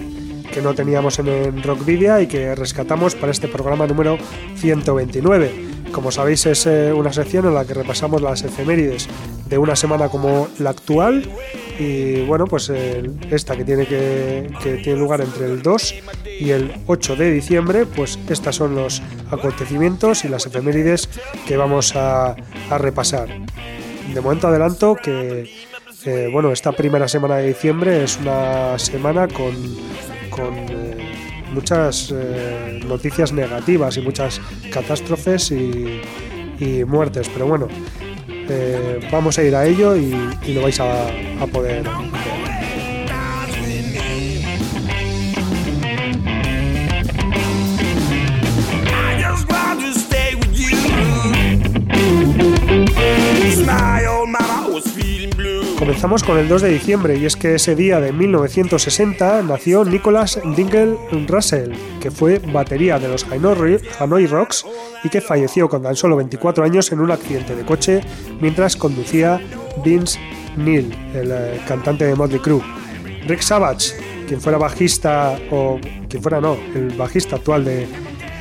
que 0.51 0.63
no 0.63 0.73
teníamos 0.73 1.19
en, 1.19 1.27
en 1.27 1.61
Rockvidia 1.61 2.23
y 2.23 2.27
que 2.27 2.55
rescatamos 2.55 3.13
para 3.13 3.31
este 3.31 3.47
programa 3.47 3.85
número 3.85 4.17
129. 4.55 5.51
Como 5.91 6.09
sabéis, 6.09 6.47
es 6.47 6.65
eh, 6.65 6.91
una 6.91 7.13
sección 7.13 7.45
en 7.45 7.53
la 7.53 7.65
que 7.65 7.75
repasamos 7.75 8.19
las 8.19 8.41
efemérides 8.41 9.07
de 9.45 9.57
una 9.57 9.75
semana 9.75 10.09
como 10.09 10.47
la 10.59 10.71
actual 10.71 11.29
y 11.77 12.21
bueno, 12.25 12.45
pues 12.47 12.69
esta 12.69 13.55
que 13.55 13.65
tiene, 13.65 13.85
que, 13.85 14.49
que 14.63 14.77
tiene 14.77 14.99
lugar 14.99 15.21
entre 15.21 15.45
el 15.45 15.61
2 15.61 15.95
y 16.39 16.51
el 16.51 16.71
8 16.87 17.15
de 17.15 17.31
diciembre, 17.31 17.85
pues 17.85 18.19
estos 18.29 18.55
son 18.55 18.75
los 18.75 19.01
acontecimientos 19.31 20.25
y 20.25 20.29
las 20.29 20.45
efemérides 20.45 21.09
que 21.47 21.57
vamos 21.57 21.95
a, 21.95 22.35
repasar. 22.77 23.29
De 24.13 24.21
momento 24.21 24.47
adelanto 24.47 24.95
que 24.95 25.49
eh, 26.05 26.29
bueno, 26.31 26.51
esta 26.51 26.71
primera 26.71 27.07
semana 27.07 27.37
de 27.37 27.47
diciembre 27.47 28.03
es 28.03 28.17
una 28.17 28.77
semana 28.77 29.27
con, 29.27 29.55
con 30.29 30.53
eh, 30.55 31.15
muchas 31.51 32.13
eh, 32.15 32.79
noticias 32.85 33.31
negativas 33.33 33.97
y 33.97 34.01
muchas 34.01 34.39
catástrofes 34.71 35.51
y 35.51 36.83
muertes, 36.85 37.29
pero 37.29 37.47
bueno, 37.47 37.67
eh, 38.49 38.99
vamos 39.11 39.37
a 39.37 39.43
ir 39.43 39.55
a 39.55 39.65
ello 39.65 39.95
y, 39.95 40.11
lo 40.53 40.61
vais 40.61 40.79
a, 40.79 41.07
poder 41.51 41.83
Comenzamos 55.77 56.23
con 56.23 56.37
el 56.37 56.47
2 56.47 56.61
de 56.61 56.69
diciembre 56.69 57.17
y 57.17 57.25
es 57.25 57.35
que 57.35 57.55
ese 57.55 57.75
día 57.75 57.99
de 57.99 58.13
1960 58.13 59.41
nació 59.41 59.83
Nicholas 59.83 60.39
Dingle 60.55 60.97
Russell, 61.27 61.73
que 61.99 62.11
fue 62.11 62.39
batería 62.39 62.97
de 62.97 63.09
los 63.09 63.25
Hanoi 63.25 64.25
Rocks 64.25 64.65
y 65.03 65.09
que 65.09 65.19
falleció 65.19 65.67
con 65.67 65.83
tan 65.83 65.97
solo 65.97 66.15
24 66.15 66.63
años 66.63 66.91
en 66.93 67.01
un 67.01 67.11
accidente 67.11 67.55
de 67.55 67.65
coche 67.65 68.01
mientras 68.39 68.77
conducía 68.77 69.41
Vince 69.83 70.17
Neil, 70.55 70.95
el 71.13 71.31
eh, 71.31 71.61
cantante 71.67 72.05
de 72.05 72.15
Motley 72.15 72.39
Crue. 72.39 72.61
Rick 73.27 73.41
Savage, 73.41 73.91
quien 74.29 74.39
fuera 74.39 74.57
bajista 74.57 75.37
o 75.51 75.77
quien 76.07 76.23
fuera 76.23 76.39
no, 76.39 76.57
el 76.73 76.95
bajista 76.95 77.35
actual 77.35 77.65
de 77.65 77.85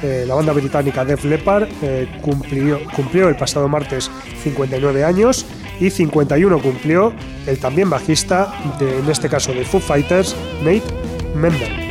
eh, 0.05 0.24
la 0.26 0.35
banda 0.37 0.53
británica 0.53 1.05
Def 1.05 1.24
Leppard, 1.24 1.66
eh, 1.82 2.07
cumplió 2.22 3.28
el 3.28 3.37
pasado 3.37 3.66
martes 3.68 4.09
59 4.45 5.03
años 5.03 5.45
y 5.81 5.91
51 5.91 6.59
cumplió 6.61 7.12
el 7.47 7.59
también 7.59 7.91
bajista, 7.91 8.53
de, 8.79 8.99
en 8.99 9.11
este 9.11 9.29
caso 9.29 9.53
de 9.53 9.64
Foo 9.64 9.81
Fighters, 9.81 10.35
Nate 10.62 10.83
Mendel. 11.35 11.85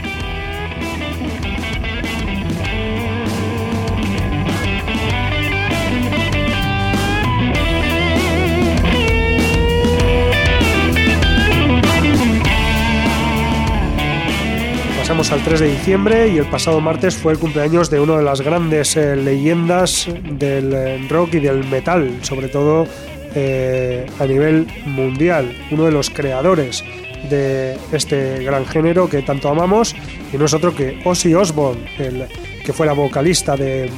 Pasamos 15.04 15.34
al 15.34 15.44
3 15.44 15.60
de 15.60 15.68
diciembre 15.70 16.30
y 16.30 16.38
el 16.38 16.46
pasado 16.46 16.80
martes 16.80 17.16
fue 17.18 17.34
el 17.34 17.38
cumpleaños 17.38 17.90
de 17.90 18.00
una 18.00 18.16
de 18.16 18.24
las 18.24 18.40
grandes 18.40 18.96
eh, 18.96 19.18
leyendas 19.18 20.08
del 20.24 20.74
eh, 20.74 21.08
rock 21.10 21.34
y 21.34 21.40
del 21.40 21.66
metal, 21.66 22.20
sobre 22.22 22.48
todo 22.48 22.88
eh, 23.36 24.06
a 24.20 24.26
nivel 24.26 24.68
mundial, 24.86 25.56
uno 25.72 25.86
de 25.86 25.92
los 25.92 26.10
creadores 26.10 26.84
de 27.30 27.78
este 27.92 28.44
gran 28.44 28.66
género 28.66 29.10
que 29.10 29.22
tanto 29.22 29.50
amamos 29.50 29.96
y 30.32 30.38
no 30.38 30.46
es 30.46 30.54
otro 30.54 30.76
que 30.76 31.00
Ozzy 31.06 31.34
Osbourne, 31.34 31.82
el 31.98 32.26
que 32.66 32.74
fuera 32.74 32.94
vocalista 32.94 33.56
de, 33.56 33.90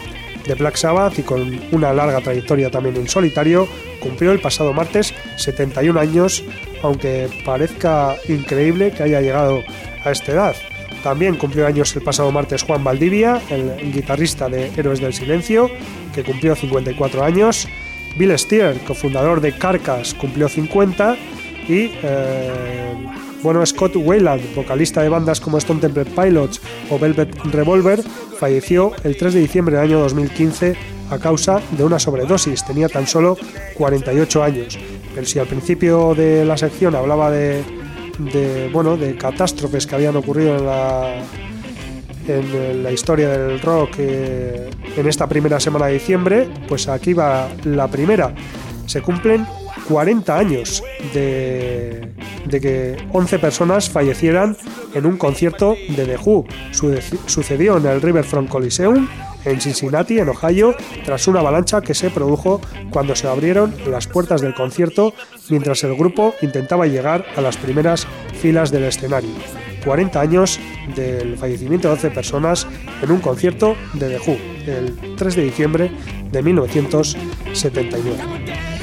de 0.46 0.56
Black 0.56 0.76
Sabbath 0.76 1.20
y 1.20 1.24
con 1.24 1.60
una 1.72 1.94
larga 1.94 2.22
trayectoria 2.22 2.70
también 2.70 2.96
en 2.98 3.08
solitario, 3.08 3.68
cumplió 4.00 4.32
el 4.32 4.40
pasado 4.40 4.74
martes 4.74 5.14
71 5.38 6.00
años, 6.00 6.44
aunque 6.84 7.30
parezca 7.44 8.16
increíble 8.28 8.92
que 8.92 9.04
haya 9.04 9.22
llegado 9.22 9.64
a 10.04 10.12
esta 10.12 10.32
edad. 10.32 10.56
También 11.04 11.36
cumplió 11.36 11.68
años 11.68 11.96
el 11.96 12.02
pasado 12.02 12.32
martes 12.32 12.64
Juan 12.64 12.84
Valdivia, 12.84 13.40
el 13.50 13.92
guitarrista 13.94 14.50
de 14.50 14.72
Héroes 14.76 15.00
del 15.00 15.14
Silencio, 15.14 15.70
que 16.14 16.24
cumplió 16.24 16.56
54 16.56 17.24
años. 17.24 17.68
Bill 18.16 18.38
Steer, 18.38 18.80
cofundador 18.80 19.42
de 19.42 19.52
Carcass, 19.54 20.14
cumplió 20.14 20.48
50. 20.48 21.16
Y 21.68 21.92
eh, 22.04 22.94
bueno, 23.42 23.66
Scott 23.66 23.96
Weiland, 23.96 24.56
vocalista 24.56 25.02
de 25.02 25.10
bandas 25.10 25.40
como 25.40 25.58
Stone 25.58 25.82
Temple 25.82 26.06
Pilots 26.06 26.62
o 26.90 27.00
Velvet 27.00 27.36
Revolver, 27.52 28.02
falleció 28.40 28.92
el 29.04 29.18
3 29.18 29.34
de 29.34 29.40
diciembre 29.40 29.76
del 29.76 29.86
año 29.86 30.00
2015 30.00 30.76
a 31.10 31.20
causa 31.20 31.62
de 31.72 31.84
una 31.84 32.00
sobredosis. 32.00 32.66
Tenía 32.66 32.90
tan 32.90 33.08
solo 33.08 33.38
48 33.76 34.44
años. 34.44 34.78
Pero 35.14 35.28
si 35.28 35.40
al 35.40 35.48
principio 35.48 36.14
de 36.14 36.46
la 36.46 36.58
sección 36.58 36.96
hablaba 36.96 37.32
de, 37.32 37.64
de, 38.20 38.70
bueno, 38.72 38.98
de 38.98 39.16
catástrofes 39.16 39.88
que 39.88 39.96
habían 39.96 40.16
ocurrido 40.16 40.58
en 40.58 40.66
la, 40.66 41.22
en 42.28 42.84
la 42.84 42.92
historia 42.92 43.30
del 43.30 43.60
rock 43.60 43.96
eh, 43.98 44.70
en 44.96 45.08
esta 45.08 45.28
primera 45.28 45.60
semana 45.60 45.88
de 45.88 45.94
diciembre, 45.94 46.50
pues 46.68 46.88
aquí 46.88 47.14
va 47.14 47.50
la 47.64 47.88
primera. 47.88 48.34
Se 48.86 49.02
cumplen 49.02 49.46
40 49.88 50.38
años 50.38 50.84
de, 51.14 52.12
que 52.50 52.98
11 53.12 53.40
personas 53.40 53.90
fallecieran 53.90 54.58
en 54.94 55.06
un 55.06 55.18
concierto 55.18 55.76
de 55.90 56.06
The 56.06 56.18
Who. 56.18 56.46
Sucedió 57.26 57.78
en 57.78 57.86
el 57.86 58.02
Riverfront 58.02 58.50
Coliseum 58.50 59.08
en 59.46 59.62
Cincinnati, 59.62 60.18
en 60.18 60.30
Ohio, 60.30 60.76
tras 61.04 61.28
una 61.28 61.40
avalancha 61.40 61.82
que 61.82 61.94
se 61.94 62.10
produjo 62.10 62.62
cuando 62.90 63.16
se 63.16 63.28
abrieron 63.28 63.76
las 63.88 64.08
puertas 64.08 64.42
del 64.42 64.56
concierto 64.56 65.14
mientras 65.50 65.84
el 65.84 65.96
grupo 65.96 66.34
intentaba 66.42 66.88
llegar 66.88 67.26
a 67.36 67.42
las 67.42 67.58
primeras 67.58 68.08
filas 68.42 68.72
del 68.72 68.86
escenario. 68.86 69.30
40 69.86 70.20
años 70.20 70.60
del 70.96 71.38
fallecimiento 71.38 71.88
de 71.88 71.94
11 71.94 72.12
personas 72.12 72.68
en 73.02 73.12
un 73.12 73.22
concierto 73.22 73.78
de 73.94 74.10
The 74.10 74.20
Who, 74.20 74.38
el 74.68 75.16
3 75.16 75.36
de 75.36 75.44
diciembre 75.44 75.92
de 76.32 76.42
1979. 76.42 78.75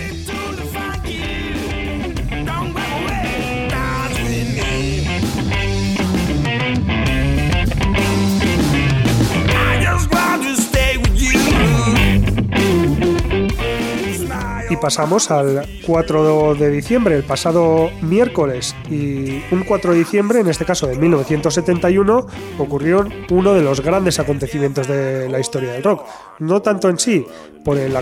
Pasamos 14.83 15.31
al 15.31 15.65
4 15.87 16.57
de 16.57 16.69
diciembre, 16.69 17.15
el 17.15 17.23
pasado 17.23 17.89
miércoles. 18.03 18.75
Y 18.91 19.41
un 19.53 19.63
4 19.65 19.93
de 19.93 19.99
diciembre, 20.01 20.41
en 20.41 20.49
este 20.49 20.65
caso 20.65 20.89
de 20.89 20.97
1971, 20.97 22.27
ocurrió 22.59 23.07
uno 23.31 23.55
de 23.55 23.63
los 23.63 23.81
grandes 23.81 24.19
acontecimientos 24.19 24.89
de 24.89 25.29
la 25.29 25.39
historia 25.39 25.75
del 25.75 25.85
rock. 25.85 26.05
No 26.41 26.61
tanto 26.63 26.89
en 26.89 26.99
sí 26.99 27.25
por 27.65 27.79
el, 27.79 27.97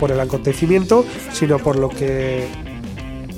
por 0.00 0.10
el 0.10 0.18
acontecimiento, 0.18 1.04
sino 1.32 1.60
por 1.60 1.76
lo 1.76 1.90
que 1.90 2.48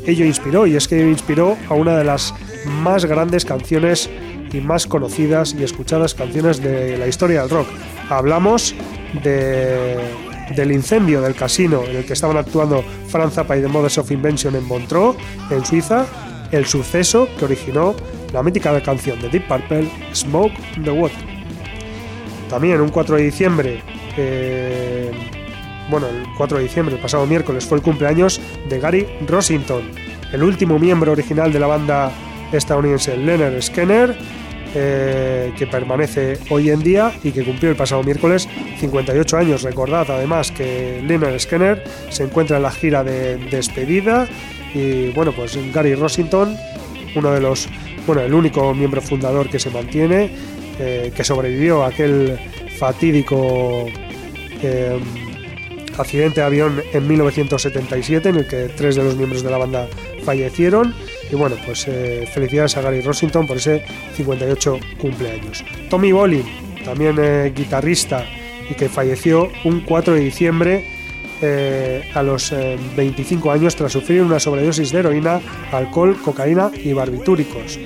ello 0.06 0.24
inspiró. 0.24 0.66
Y 0.66 0.74
es 0.74 0.88
que 0.88 0.98
inspiró 0.98 1.58
a 1.68 1.74
una 1.74 1.94
de 1.98 2.04
las 2.04 2.34
más 2.82 3.04
grandes 3.04 3.44
canciones 3.44 4.08
y 4.50 4.62
más 4.62 4.86
conocidas 4.86 5.54
y 5.54 5.62
escuchadas 5.62 6.14
canciones 6.14 6.62
de 6.62 6.96
la 6.96 7.06
historia 7.06 7.42
del 7.42 7.50
rock. 7.50 7.68
Hablamos 8.08 8.74
de, 9.22 9.98
del 10.54 10.72
incendio 10.72 11.20
del 11.20 11.34
casino 11.34 11.82
en 11.84 11.96
el 11.96 12.04
que 12.04 12.12
estaban 12.12 12.36
actuando 12.36 12.84
Franz 13.08 13.34
Zappa 13.34 13.56
y 13.56 13.62
The 13.62 13.68
Mothers 13.68 13.98
of 13.98 14.10
Invention 14.10 14.54
en 14.56 14.64
Montreux, 14.64 15.16
en 15.50 15.64
Suiza, 15.64 16.06
el 16.50 16.66
suceso 16.66 17.28
que 17.38 17.44
originó 17.44 17.94
la 18.32 18.42
mítica 18.42 18.80
canción 18.82 19.20
de 19.20 19.28
Deep 19.28 19.48
Purple, 19.48 19.90
Smoke 20.14 20.54
the 20.82 20.90
Water. 20.90 21.18
También 22.48 22.80
un 22.80 22.88
4 22.88 23.16
de 23.16 23.22
diciembre, 23.22 23.82
eh, 24.16 25.10
bueno, 25.90 26.06
el 26.06 26.24
4 26.36 26.58
de 26.58 26.64
diciembre, 26.64 26.94
el 26.94 27.00
pasado 27.00 27.26
miércoles, 27.26 27.64
fue 27.66 27.78
el 27.78 27.84
cumpleaños 27.84 28.40
de 28.68 28.80
Gary 28.80 29.06
Rossington, 29.26 29.82
el 30.32 30.42
último 30.42 30.78
miembro 30.78 31.12
original 31.12 31.52
de 31.52 31.60
la 31.60 31.66
banda 31.66 32.10
estadounidense 32.52 33.16
Leonard 33.16 33.60
Skinner, 33.60 34.16
eh, 34.74 35.52
que 35.56 35.66
permanece 35.66 36.38
hoy 36.50 36.70
en 36.70 36.82
día 36.82 37.12
y 37.22 37.32
que 37.32 37.44
cumplió 37.44 37.70
el 37.70 37.76
pasado 37.76 38.02
miércoles 38.02 38.48
58 38.78 39.36
años. 39.36 39.62
Recordad 39.62 40.10
además 40.10 40.50
que 40.52 41.02
Leonard 41.06 41.38
Skinner 41.38 41.82
se 42.10 42.24
encuentra 42.24 42.58
en 42.58 42.62
la 42.62 42.70
gira 42.70 43.02
de 43.02 43.36
despedida 43.36 44.28
y 44.74 45.08
bueno, 45.10 45.32
pues 45.32 45.58
Gary 45.72 45.94
Rossington, 45.94 46.56
uno 47.14 47.32
de 47.32 47.40
los, 47.40 47.68
bueno, 48.06 48.22
el 48.22 48.34
único 48.34 48.74
miembro 48.74 49.00
fundador 49.00 49.48
que 49.48 49.58
se 49.58 49.70
mantiene, 49.70 50.30
eh, 50.78 51.12
que 51.14 51.24
sobrevivió 51.24 51.82
a 51.82 51.88
aquel 51.88 52.38
fatídico 52.78 53.86
eh, 54.62 55.00
accidente 55.96 56.40
de 56.40 56.46
avión 56.46 56.82
en 56.92 57.08
1977 57.08 58.28
en 58.28 58.36
el 58.36 58.46
que 58.46 58.68
tres 58.76 58.96
de 58.96 59.04
los 59.04 59.16
miembros 59.16 59.42
de 59.42 59.50
la 59.50 59.58
banda 59.58 59.88
fallecieron. 60.24 60.94
Y 61.30 61.34
bueno, 61.36 61.56
pues 61.66 61.84
eh, 61.88 62.28
felicidades 62.32 62.76
a 62.76 62.80
Gary 62.82 63.00
Rossington 63.02 63.46
por 63.46 63.58
ese 63.58 63.84
58 64.16 64.78
cumpleaños. 64.98 65.62
Tommy 65.90 66.12
Bolin, 66.12 66.44
también 66.84 67.16
eh, 67.20 67.52
guitarrista 67.54 68.24
y 68.70 68.74
que 68.74 68.88
falleció 68.88 69.48
un 69.64 69.80
4 69.82 70.14
de 70.14 70.20
diciembre 70.20 70.86
eh, 71.42 72.10
a 72.14 72.22
los 72.22 72.50
eh, 72.52 72.76
25 72.96 73.50
años 73.52 73.76
tras 73.76 73.92
sufrir 73.92 74.22
una 74.22 74.40
sobredosis 74.40 74.90
de 74.90 74.98
heroína, 75.00 75.40
alcohol, 75.70 76.16
cocaína 76.24 76.70
y 76.74 76.92
barbitúricos. 76.94 77.78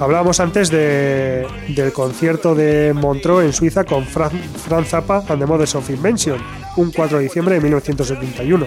Hablábamos 0.00 0.40
antes 0.40 0.70
de- 0.70 1.46
del 1.68 1.92
concierto 1.92 2.54
de 2.56 2.92
Montreux 2.94 3.44
en 3.44 3.52
Suiza 3.52 3.84
con 3.84 4.04
Fran, 4.04 4.30
Franz 4.66 4.88
Zappa 4.88 5.24
and 5.28 5.38
the 5.40 5.46
Mothers 5.46 5.76
of 5.76 5.88
Invention, 5.88 6.38
un 6.76 6.90
4 6.90 7.18
de 7.18 7.24
diciembre 7.24 7.54
de 7.54 7.60
1971. 7.60 8.66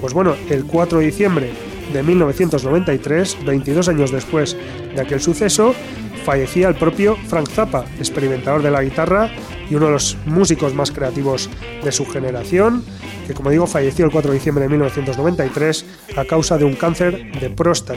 Pues 0.00 0.14
bueno, 0.14 0.36
el 0.48 0.64
4 0.64 1.00
de 1.00 1.06
diciembre 1.06 1.50
de 1.92 2.02
1993, 2.02 3.44
22 3.44 3.88
años 3.88 4.10
después 4.10 4.56
de 4.94 5.00
aquel 5.00 5.20
suceso, 5.20 5.74
fallecía 6.24 6.68
el 6.68 6.74
propio 6.74 7.16
Frank 7.28 7.48
Zappa, 7.48 7.84
experimentador 7.98 8.62
de 8.62 8.70
la 8.70 8.82
guitarra 8.82 9.30
y 9.70 9.74
uno 9.74 9.86
de 9.86 9.92
los 9.92 10.16
músicos 10.26 10.74
más 10.74 10.90
creativos 10.90 11.48
de 11.82 11.92
su 11.92 12.06
generación, 12.06 12.84
que 13.26 13.34
como 13.34 13.50
digo 13.50 13.66
falleció 13.66 14.04
el 14.04 14.10
4 14.10 14.30
de 14.30 14.38
diciembre 14.38 14.64
de 14.64 14.70
1993 14.70 15.86
a 16.16 16.24
causa 16.24 16.58
de 16.58 16.64
un 16.64 16.74
cáncer 16.74 17.32
de 17.40 17.50
próstata 17.50 17.96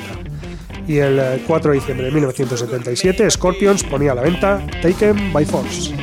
y 0.87 0.97
el 0.97 1.19
eh, 1.19 1.43
4 1.45 1.71
de 1.71 1.79
diciembre 1.79 2.05
de 2.07 2.11
1977 2.11 3.29
Scorpions 3.31 3.83
ponía 3.83 4.13
a 4.13 4.15
la 4.15 4.21
venta 4.21 4.65
Taken 4.81 5.31
by 5.31 5.45
Force. 5.45 5.93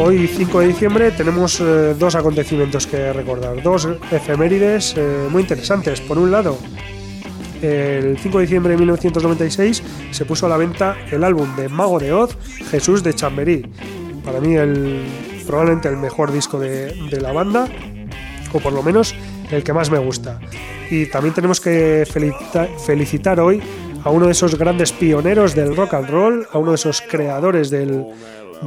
Hoy 0.00 0.26
5 0.26 0.60
de 0.60 0.68
diciembre 0.68 1.10
tenemos 1.10 1.60
eh, 1.60 1.94
dos 1.98 2.14
acontecimientos 2.14 2.86
que 2.86 3.12
recordar, 3.12 3.62
dos 3.62 3.86
efemérides 4.10 4.94
eh, 4.96 5.28
muy 5.30 5.42
interesantes. 5.42 6.00
Por 6.00 6.18
un 6.18 6.30
lado, 6.30 6.58
el 7.60 8.16
5 8.18 8.38
de 8.38 8.42
diciembre 8.42 8.72
de 8.72 8.78
1996 8.78 9.82
se 10.12 10.24
puso 10.24 10.46
a 10.46 10.48
la 10.48 10.56
venta 10.56 10.96
el 11.10 11.24
álbum 11.24 11.54
de 11.56 11.68
Mago 11.68 11.98
de 11.98 12.12
Oz, 12.12 12.38
Jesús 12.70 13.02
de 13.02 13.12
Chamberí. 13.14 13.66
Para 14.24 14.40
mí 14.40 14.54
el, 14.56 15.04
probablemente 15.48 15.88
el 15.88 15.96
mejor 15.96 16.30
disco 16.30 16.60
de, 16.60 16.94
la 17.20 17.32
banda, 17.32 17.66
o 18.52 18.60
por 18.60 18.72
lo 18.72 18.82
menos 18.82 19.14
el 19.50 19.64
que 19.64 19.72
más 19.72 19.90
me 19.90 19.98
gusta. 19.98 20.38
Y 20.90 21.06
también 21.06 21.34
tenemos 21.34 21.60
que 21.60 22.06
felicita- 22.08 22.68
felicitar 22.86 23.40
hoy 23.40 23.60
a 24.04 24.10
uno 24.10 24.26
de 24.26 24.32
esos 24.32 24.56
grandes 24.56 24.92
pioneros 24.92 25.54
del 25.54 25.74
rock 25.74 25.94
and 25.94 26.08
roll, 26.10 26.46
a 26.52 26.58
uno 26.58 26.70
de 26.72 26.74
esos 26.76 27.00
creadores 27.02 27.70
del, 27.70 28.06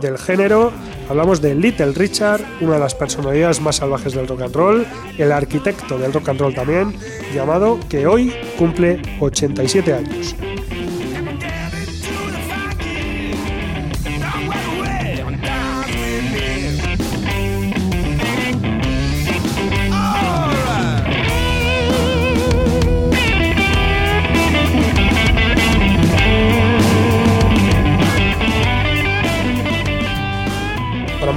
del 0.02 0.18
género. 0.18 0.72
Hablamos 1.10 1.40
de 1.42 1.54
Little 1.56 1.94
Richard, 1.94 2.42
una 2.62 2.74
de 2.74 2.80
las 2.80 2.96
personalidades 2.96 3.62
más 3.62 3.78
salvajes 3.78 4.14
del 4.14 4.28
rock 4.28 4.42
and 4.42 4.56
roll, 4.56 4.86
el 5.18 5.32
arquitecto 5.32 5.98
del 6.00 6.12
rock 6.14 6.30
and 6.30 6.40
roll 6.42 6.54
también, 6.54 6.96
llamado 7.34 7.80
que 7.90 8.08
hoy 8.08 8.34
cumple 8.58 9.02
87 9.20 9.94
años. 9.94 10.36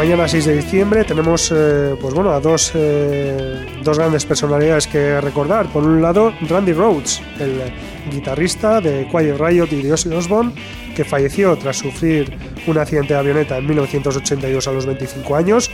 Mañana 0.05 0.29
6 0.29 0.45
de 0.45 0.57
diciembre 0.57 1.05
tenemos 1.05 1.51
eh, 1.51 1.97
pues 1.99 2.13
bueno, 2.13 2.33
a 2.33 2.39
dos, 2.39 2.73
eh, 2.75 3.65
dos 3.83 3.97
grandes 3.97 4.27
personalidades 4.27 4.87
que 4.87 5.19
recordar. 5.19 5.73
Por 5.73 5.83
un 5.83 6.03
lado, 6.03 6.35
Randy 6.43 6.75
Rhodes, 6.75 7.23
el 7.41 7.73
guitarrista 8.13 8.83
de 8.83 9.09
Quiet 9.11 9.39
Riot 9.39 9.69
y 9.71 9.81
de 9.81 9.95
Ozzy 9.95 10.11
Osbourne, 10.11 10.53
que 10.95 11.07
falleció 11.07 11.57
tras 11.57 11.79
sufrir 11.79 12.37
un 12.67 12.77
accidente 12.77 13.15
de 13.15 13.21
avioneta 13.21 13.57
en 13.57 13.67
1982 13.67 14.69
a 14.69 14.73
los 14.73 14.85
25 14.85 15.37
años. 15.37 15.71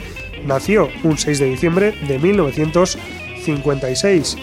Nació 0.47 0.91
un 1.03 1.19
6 1.19 1.41
de 1.41 1.47
diciembre 1.47 1.93
de 2.07 2.21
1956 2.21 4.37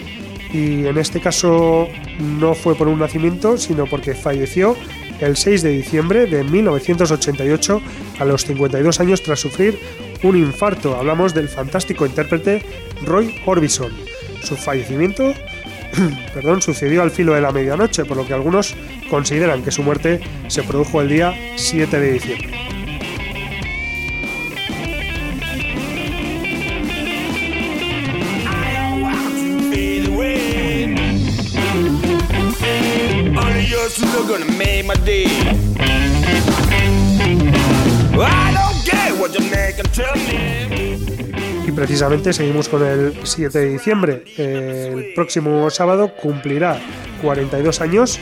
y 0.51 0.85
en 0.85 0.97
este 0.97 1.21
caso 1.21 1.87
no 2.19 2.55
fue 2.55 2.75
por 2.75 2.89
un 2.89 2.99
nacimiento, 2.99 3.57
sino 3.57 3.85
porque 3.85 4.15
falleció 4.15 4.75
el 5.19 5.35
6 5.35 5.63
de 5.63 5.69
diciembre 5.69 6.25
de 6.25 6.43
1988 6.43 7.81
a 8.19 8.25
los 8.25 8.45
52 8.45 8.99
años 8.99 9.23
tras 9.23 9.39
sufrir 9.39 9.79
un 10.23 10.37
infarto. 10.37 10.95
Hablamos 10.95 11.33
del 11.33 11.49
fantástico 11.49 12.05
intérprete 12.05 12.61
Roy 13.03 13.35
Orbison. 13.45 13.91
Su 14.43 14.55
fallecimiento 14.55 15.33
perdón, 16.33 16.61
sucedió 16.61 17.01
al 17.01 17.11
filo 17.11 17.33
de 17.33 17.41
la 17.41 17.51
medianoche, 17.51 18.05
por 18.05 18.17
lo 18.17 18.25
que 18.25 18.33
algunos 18.33 18.75
consideran 19.09 19.63
que 19.63 19.71
su 19.71 19.83
muerte 19.83 20.19
se 20.47 20.63
produjo 20.63 21.01
el 21.01 21.09
día 21.09 21.33
7 21.55 21.99
de 21.99 22.11
diciembre. 22.13 22.67
Me. 35.07 35.47
Y 41.65 41.71
precisamente 41.71 42.33
seguimos 42.33 42.67
con 42.69 42.85
el 42.85 43.13
7 43.23 43.57
de 43.57 43.69
diciembre. 43.69 44.23
El 44.37 45.13
próximo 45.15 45.69
sábado 45.69 46.11
cumplirá 46.21 46.79
42 47.21 47.81
años 47.81 48.19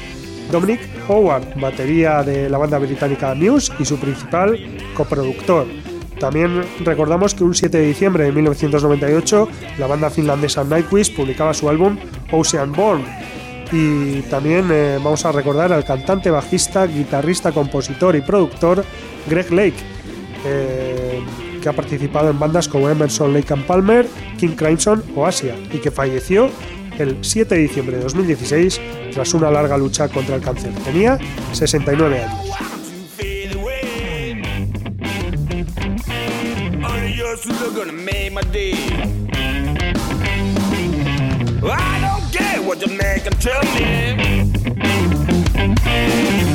Dominic 0.52 0.80
Howard, 1.08 1.60
batería 1.60 2.24
de 2.24 2.50
la 2.50 2.58
banda 2.58 2.78
británica 2.78 3.34
Muse 3.34 3.74
y 3.80 3.86
su 3.86 3.98
principal 3.98 4.60
coproductor. 4.94 5.66
También 6.20 6.64
recordamos 6.86 7.34
que 7.34 7.44
un 7.44 7.54
7 7.54 7.78
de 7.78 7.88
diciembre 7.88 8.24
de 8.26 8.32
1998 8.32 9.50
la 9.78 9.88
banda 9.88 10.10
finlandesa 10.10 10.64
Nightwish 10.64 11.16
publicaba 11.16 11.54
su 11.54 11.68
álbum 11.70 11.98
Ocean 12.32 12.72
Born. 12.72 13.04
Y 13.72 14.22
también 14.24 14.70
eh, 14.72 15.00
vamos 15.04 15.26
a 15.26 15.32
recordar 15.32 15.74
al 15.74 15.84
cantante, 15.84 16.30
bajista, 16.30 16.86
guitarrista, 16.86 17.52
compositor 17.52 18.16
y 18.16 18.22
productor 18.22 18.84
Greg 19.28 19.52
Lake, 19.52 19.76
eh, 20.46 21.20
que 21.62 21.70
ha 21.70 21.74
participado 21.74 22.30
en 22.30 22.40
bandas 22.40 22.68
como 22.68 22.90
Emerson, 22.90 23.34
Lake 23.34 23.54
and 23.54 23.66
Palmer, 23.66 24.08
King 24.38 24.56
Crimson 24.56 25.04
o 25.16 25.26
Asia, 25.26 25.56
y 25.74 25.80
que 25.80 25.92
falleció 25.92 26.50
el 27.00 27.18
7 27.22 27.56
de 27.56 27.62
diciembre 27.62 27.98
de 27.98 28.04
2016 28.04 28.80
tras 29.14 29.34
una 29.34 29.52
larga 29.52 29.78
lucha 29.78 30.08
contra 30.08 30.36
el 30.36 30.42
cáncer. 30.42 30.72
Tenía 30.86 31.18
69 31.54 32.24
años. 32.24 32.76
I 41.68 42.25
what 42.66 42.82
you 42.82 42.92
make 42.98 43.26
and 43.26 43.40
tell 43.40 43.62
me. 43.76 44.52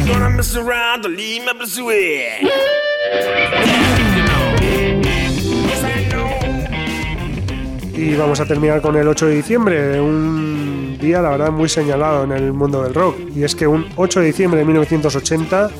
Gonna 0.06 0.30
mess 0.30 0.56
around 0.56 1.02
to 1.02 1.08
leave. 1.08 1.40
Y 7.94 8.14
vamos 8.14 8.40
a 8.40 8.46
terminar 8.46 8.80
con 8.80 8.96
el 8.96 9.06
8 9.06 9.26
de 9.26 9.34
diciembre, 9.34 10.00
un 10.00 10.98
día 11.00 11.20
la 11.20 11.30
verdad 11.30 11.50
muy 11.50 11.68
señalado 11.68 12.24
en 12.24 12.32
el 12.32 12.52
mundo 12.52 12.82
del 12.82 12.94
rock. 12.94 13.16
Y 13.34 13.44
es 13.44 13.54
que 13.54 13.66
un 13.66 13.86
8 13.96 14.20
de 14.20 14.26
diciembre 14.26 14.60
de 14.60 14.66
1980 14.66 15.70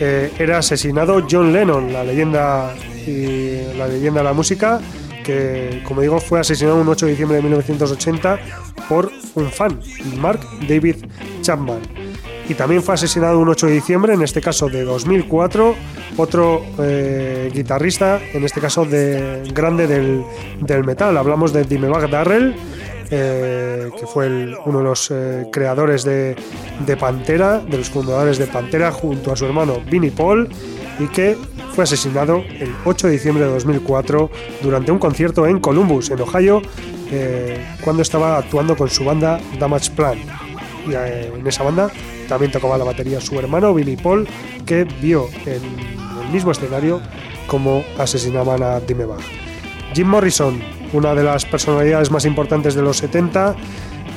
eh, 0.00 0.32
era 0.38 0.58
asesinado 0.58 1.26
John 1.30 1.52
Lennon, 1.52 1.92
la 1.92 2.04
leyenda 2.04 2.74
de 3.06 4.22
la 4.22 4.32
música, 4.32 4.80
que, 5.24 5.82
como 5.84 6.00
digo, 6.00 6.20
fue 6.20 6.38
asesinado 6.38 6.80
un 6.80 6.88
8 6.88 7.06
de 7.06 7.10
diciembre 7.12 7.36
de 7.38 7.42
1980 7.42 8.38
por 8.88 9.10
un 9.34 9.50
fan, 9.50 9.80
Mark 10.18 10.40
David 10.68 11.06
Chapman. 11.40 11.80
Y 12.48 12.54
también 12.54 12.82
fue 12.82 12.94
asesinado 12.94 13.38
un 13.38 13.48
8 13.48 13.66
de 13.66 13.72
diciembre, 13.72 14.14
en 14.14 14.22
este 14.22 14.40
caso 14.40 14.68
de 14.68 14.84
2004, 14.84 15.74
otro 16.18 16.62
eh, 16.78 17.50
guitarrista, 17.52 18.20
en 18.32 18.44
este 18.44 18.60
caso 18.60 18.84
de 18.84 19.50
grande 19.52 19.86
del, 19.86 20.22
del 20.60 20.84
metal. 20.84 21.16
Hablamos 21.16 21.52
de 21.52 21.64
Dimebag 21.64 22.10
Darrell, 22.10 22.54
eh, 23.10 23.90
que 23.98 24.06
fue 24.06 24.54
uno 24.66 24.78
de 24.78 24.84
los 24.84 25.10
eh, 25.10 25.46
creadores 25.50 26.04
de, 26.04 26.36
de 26.86 26.96
Pantera, 26.96 27.60
de 27.60 27.78
los 27.78 27.88
fundadores 27.88 28.36
de 28.36 28.46
Pantera, 28.46 28.92
junto 28.92 29.32
a 29.32 29.36
su 29.36 29.46
hermano 29.46 29.80
Vinnie 29.90 30.10
Paul, 30.10 30.48
y 30.98 31.06
que 31.08 31.36
fue 31.74 31.84
asesinado 31.84 32.36
el 32.36 32.72
8 32.84 33.08
de 33.08 33.12
diciembre 33.14 33.44
de 33.44 33.50
2004 33.50 34.30
durante 34.62 34.92
un 34.92 34.98
concierto 34.98 35.46
en 35.46 35.58
Columbus, 35.60 36.10
en 36.10 36.20
Ohio, 36.20 36.62
eh, 37.10 37.64
cuando 37.82 38.02
estaba 38.02 38.38
actuando 38.38 38.76
con 38.76 38.88
su 38.88 39.04
banda 39.04 39.40
Damage 39.58 39.90
Plan. 39.90 40.18
Y 40.86 40.92
eh, 40.94 41.32
en 41.36 41.46
esa 41.46 41.64
banda 41.64 41.90
también 42.28 42.52
tocaba 42.52 42.78
la 42.78 42.84
batería 42.84 43.20
su 43.20 43.38
hermano 43.38 43.74
Vinnie 43.74 43.96
Paul, 43.96 44.28
que 44.64 44.84
vio 44.84 45.28
en 45.46 45.62
el 46.22 46.32
mismo 46.32 46.52
escenario 46.52 47.00
cómo 47.46 47.84
asesinaban 47.98 48.62
a 48.62 48.80
Dimebag. 48.80 49.20
Jim 49.94 50.08
Morrison, 50.08 50.60
una 50.92 51.14
de 51.14 51.24
las 51.24 51.44
personalidades 51.44 52.10
más 52.10 52.24
importantes 52.24 52.74
de 52.74 52.82
los 52.82 52.96
70, 52.98 53.54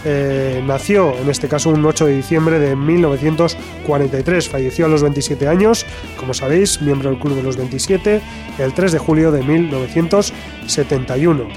eh, 0.06 0.62
nació 0.66 1.18
en 1.18 1.30
este 1.30 1.48
caso 1.48 1.70
un 1.70 1.86
8 1.86 2.06
de 2.06 2.16
diciembre 2.18 2.60
de 2.60 2.76
1943, 2.76 4.50
falleció 4.50 4.86
a 4.86 4.90
los 4.90 5.02
27 5.04 5.48
años, 5.48 5.86
como 6.18 6.34
sabéis, 6.34 6.82
miembro 6.82 7.10
del 7.10 7.20
Club 7.20 7.36
de 7.36 7.44
los 7.44 7.58
27, 7.58 8.22
el 8.60 8.74
3 8.74 8.92
de 8.92 9.00
julio 9.00 9.32
de 9.32 9.44
1971. 9.44 11.48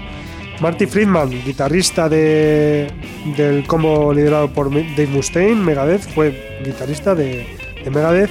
Marty 0.61 0.87
Friedman, 0.87 1.31
guitarrista 1.31 2.09
de, 2.09 2.89
del 3.37 3.67
combo 3.67 4.13
liderado 4.13 4.53
por 4.53 4.71
Dave 4.71 5.07
Mustaine, 5.07 5.55
Megadeth, 5.57 6.03
fue 6.15 6.61
guitarrista 6.65 7.15
de, 7.15 7.47
de 7.83 7.91
Megadeth 7.91 8.31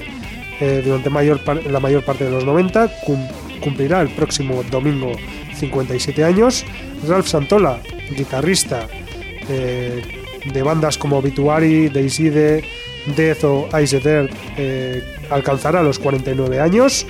eh, 0.62 0.82
durante 0.86 1.10
mayor 1.10 1.39
la 1.72 1.80
mayor 1.80 2.03
parte 2.05 2.26
de 2.26 2.32
los 2.32 2.45
90, 2.45 2.88
cum- 3.05 3.28
cumplirá 3.62 4.01
el 4.01 4.10
próximo 4.10 4.62
domingo 4.70 5.12
57 5.55 6.24
años. 6.24 6.66
Ralph 7.07 7.26
Santola, 7.28 7.80
guitarrista 8.16 8.88
de 9.50 10.62
bandas 10.64 10.97
como 10.97 11.18
Obituary, 11.18 11.89
Daisy 11.89 12.30
Death 12.30 13.43
o 13.43 13.68
Ice 13.82 13.97
Earth, 14.04 14.32
eh, 14.58 15.04
alcanzará 15.30 15.84
los 15.84 16.00
49 16.00 16.60
años. 16.60 17.06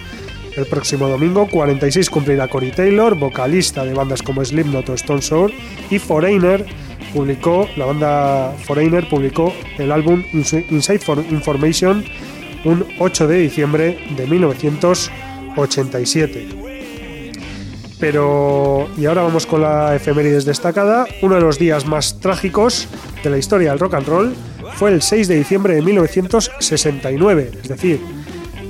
El 0.55 0.65
próximo 0.65 1.07
domingo, 1.07 1.47
46 1.47 2.09
cumplirá 2.09 2.47
Cory 2.47 2.71
Taylor, 2.71 3.13
vocalista 3.15 3.85
de 3.85 3.93
bandas 3.93 4.21
como 4.23 4.43
Slipknot 4.43 4.89
o 4.89 4.93
Stone 4.95 5.21
Sour, 5.21 5.51
y 5.89 5.99
Foreigner 5.99 6.65
publicó, 7.13 7.67
la 7.77 7.85
banda 7.85 8.53
Foreigner 8.65 9.07
publicó 9.09 9.53
el 9.77 9.91
álbum 9.91 10.23
Insi- 10.33 10.65
Inside 10.69 10.99
for 10.99 11.19
Information 11.29 12.03
un 12.65 12.85
8 12.99 13.27
de 13.27 13.37
diciembre 13.39 13.97
de 14.17 14.27
1987. 14.27 16.68
Pero, 17.99 18.87
y 18.97 19.05
ahora 19.05 19.23
vamos 19.23 19.45
con 19.45 19.61
la 19.61 19.95
efemérides 19.95 20.45
destacada, 20.45 21.05
uno 21.21 21.35
de 21.35 21.41
los 21.41 21.59
días 21.59 21.85
más 21.85 22.19
trágicos 22.19 22.87
de 23.23 23.29
la 23.29 23.37
historia 23.37 23.71
del 23.71 23.79
rock 23.79 23.95
and 23.95 24.07
roll 24.07 24.33
fue 24.75 24.91
el 24.91 25.01
6 25.01 25.27
de 25.27 25.35
diciembre 25.35 25.75
de 25.75 25.81
1969, 25.81 27.51
es 27.61 27.67
decir, 27.67 27.99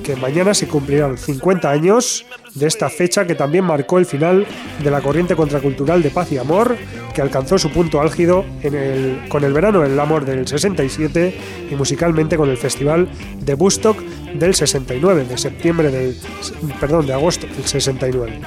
que 0.02 0.16
mañana 0.16 0.52
se 0.54 0.66
cumplirán 0.66 1.16
50 1.16 1.70
años 1.70 2.24
de 2.54 2.66
esta 2.66 2.88
fecha 2.90 3.26
que 3.26 3.36
también 3.36 3.64
marcó 3.64 3.98
el 3.98 4.06
final 4.06 4.44
de 4.82 4.90
la 4.90 5.00
corriente 5.00 5.36
contracultural 5.36 6.02
de 6.02 6.10
paz 6.10 6.32
y 6.32 6.38
amor 6.38 6.76
que 7.14 7.22
alcanzó 7.22 7.58
su 7.58 7.70
punto 7.70 8.00
álgido 8.00 8.44
en 8.62 8.74
el- 8.74 9.28
con 9.28 9.44
el 9.44 9.52
verano 9.52 9.82
del 9.82 10.00
amor 10.00 10.24
del 10.24 10.48
67 10.48 11.36
y 11.70 11.74
musicalmente 11.76 12.36
con 12.36 12.48
el 12.50 12.56
festival 12.56 13.08
de 13.40 13.54
Woodstock 13.54 13.98
del 14.34 14.54
69, 14.56 15.24
de 15.28 15.38
septiembre 15.38 15.90
del 15.90 16.16
perdón, 16.80 17.06
de 17.06 17.12
agosto 17.12 17.46
del 17.46 17.64
69. 17.66 18.40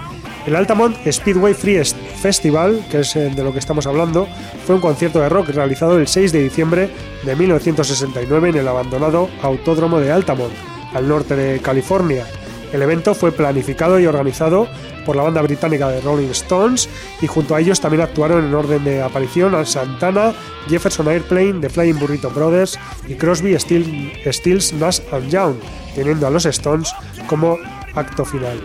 El 0.45 0.55
Altamont 0.57 0.95
Speedway 1.09 1.53
Free 1.53 1.77
Est- 1.77 1.95
Festival, 2.21 2.83
que 2.91 2.99
es 2.99 3.15
eh, 3.15 3.31
de 3.33 3.43
lo 3.43 3.53
que 3.53 3.59
estamos 3.59 3.87
hablando, 3.87 4.27
fue 4.65 4.75
un 4.75 4.81
concierto 4.81 5.19
de 5.21 5.29
rock 5.29 5.49
realizado 5.49 5.97
el 5.97 6.07
6 6.07 6.31
de 6.33 6.43
diciembre 6.43 6.89
de 7.23 7.35
1969 7.35 8.49
en 8.49 8.55
el 8.57 8.67
abandonado 8.67 9.29
Autódromo 9.41 9.99
de 9.99 10.11
Altamont, 10.11 10.53
al 10.93 11.07
norte 11.07 11.35
de 11.35 11.59
California. 11.59 12.25
El 12.73 12.81
evento 12.81 13.13
fue 13.15 13.31
planificado 13.31 13.99
y 13.99 14.05
organizado 14.05 14.67
por 15.05 15.15
la 15.15 15.23
banda 15.23 15.41
británica 15.41 15.89
de 15.89 16.01
Rolling 16.01 16.29
Stones 16.31 16.89
y 17.21 17.27
junto 17.27 17.55
a 17.55 17.61
ellos 17.61 17.79
también 17.79 18.01
actuaron 18.01 18.43
en 18.45 18.53
orden 18.53 18.83
de 18.83 19.01
aparición 19.01 19.53
a 19.55 19.63
Santana, 19.63 20.33
Jefferson 20.67 21.07
Airplane, 21.07 21.59
The 21.61 21.69
Flying 21.69 21.99
Burrito 21.99 22.31
Brothers 22.31 22.79
y 23.07 23.13
Crosby, 23.15 23.55
Stills, 23.59 24.73
Nash 24.73 24.99
and 25.11 25.29
Young, 25.29 25.55
teniendo 25.95 26.25
a 26.27 26.29
los 26.31 26.45
Stones 26.47 26.91
como 27.27 27.57
acto 27.95 28.25
final. 28.25 28.59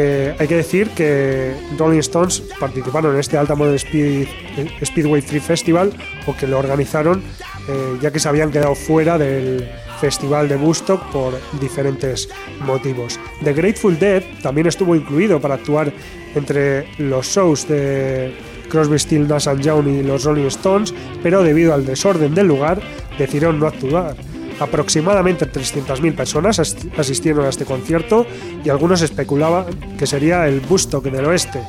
Eh, 0.00 0.32
hay 0.38 0.46
que 0.46 0.54
decir 0.54 0.90
que 0.90 1.54
Rolling 1.76 1.98
Stones 1.98 2.40
participaron 2.60 3.14
en 3.14 3.18
este 3.18 3.36
Altamont 3.36 3.74
Speed- 3.74 4.28
Speedway 4.84 5.20
Free 5.20 5.40
Festival 5.40 5.92
o 6.24 6.36
que 6.36 6.46
lo 6.46 6.56
organizaron 6.60 7.20
eh, 7.68 7.98
ya 8.00 8.12
que 8.12 8.20
se 8.20 8.28
habían 8.28 8.52
quedado 8.52 8.76
fuera 8.76 9.18
del 9.18 9.68
festival 10.00 10.48
de 10.48 10.54
Woodstock 10.54 11.02
por 11.10 11.34
diferentes 11.60 12.28
motivos. 12.60 13.18
The 13.42 13.52
Grateful 13.52 13.98
Dead 13.98 14.22
también 14.40 14.68
estuvo 14.68 14.94
incluido 14.94 15.40
para 15.40 15.54
actuar 15.54 15.92
entre 16.36 16.86
los 16.98 17.26
shows 17.26 17.66
de 17.66 18.32
Crosby, 18.68 19.00
Steel, 19.00 19.26
Nash 19.26 19.48
Young 19.60 19.88
y 19.88 20.02
los 20.04 20.22
Rolling 20.24 20.46
Stones, 20.46 20.94
pero 21.24 21.42
debido 21.42 21.74
al 21.74 21.84
desorden 21.84 22.36
del 22.36 22.46
lugar 22.46 22.80
decidieron 23.18 23.58
no 23.58 23.66
actuar. 23.66 24.14
Aproximadamente 24.60 25.46
300.000 25.50 26.14
personas 26.14 26.58
as- 26.58 26.76
asistieron 26.96 27.44
a 27.46 27.48
este 27.48 27.64
concierto 27.64 28.26
y 28.64 28.68
algunos 28.68 29.02
especulaban 29.02 29.66
que 29.98 30.06
sería 30.06 30.46
el 30.48 30.60
Woodstock 30.68 31.04
del 31.04 31.26
oeste. 31.26 31.60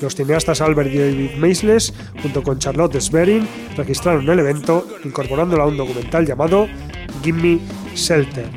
Los 0.00 0.14
cineastas 0.14 0.60
Albert 0.60 0.90
y 0.92 0.98
David 0.98 1.30
Maisles, 1.38 1.92
junto 2.22 2.42
con 2.42 2.58
Charlotte 2.58 3.00
Sverin, 3.00 3.48
registraron 3.76 4.28
el 4.28 4.38
evento 4.38 4.86
incorporándolo 5.04 5.62
a 5.62 5.66
un 5.66 5.76
documental 5.76 6.26
llamado 6.26 6.66
Gimme 7.22 7.58
Shelter. 7.94 8.48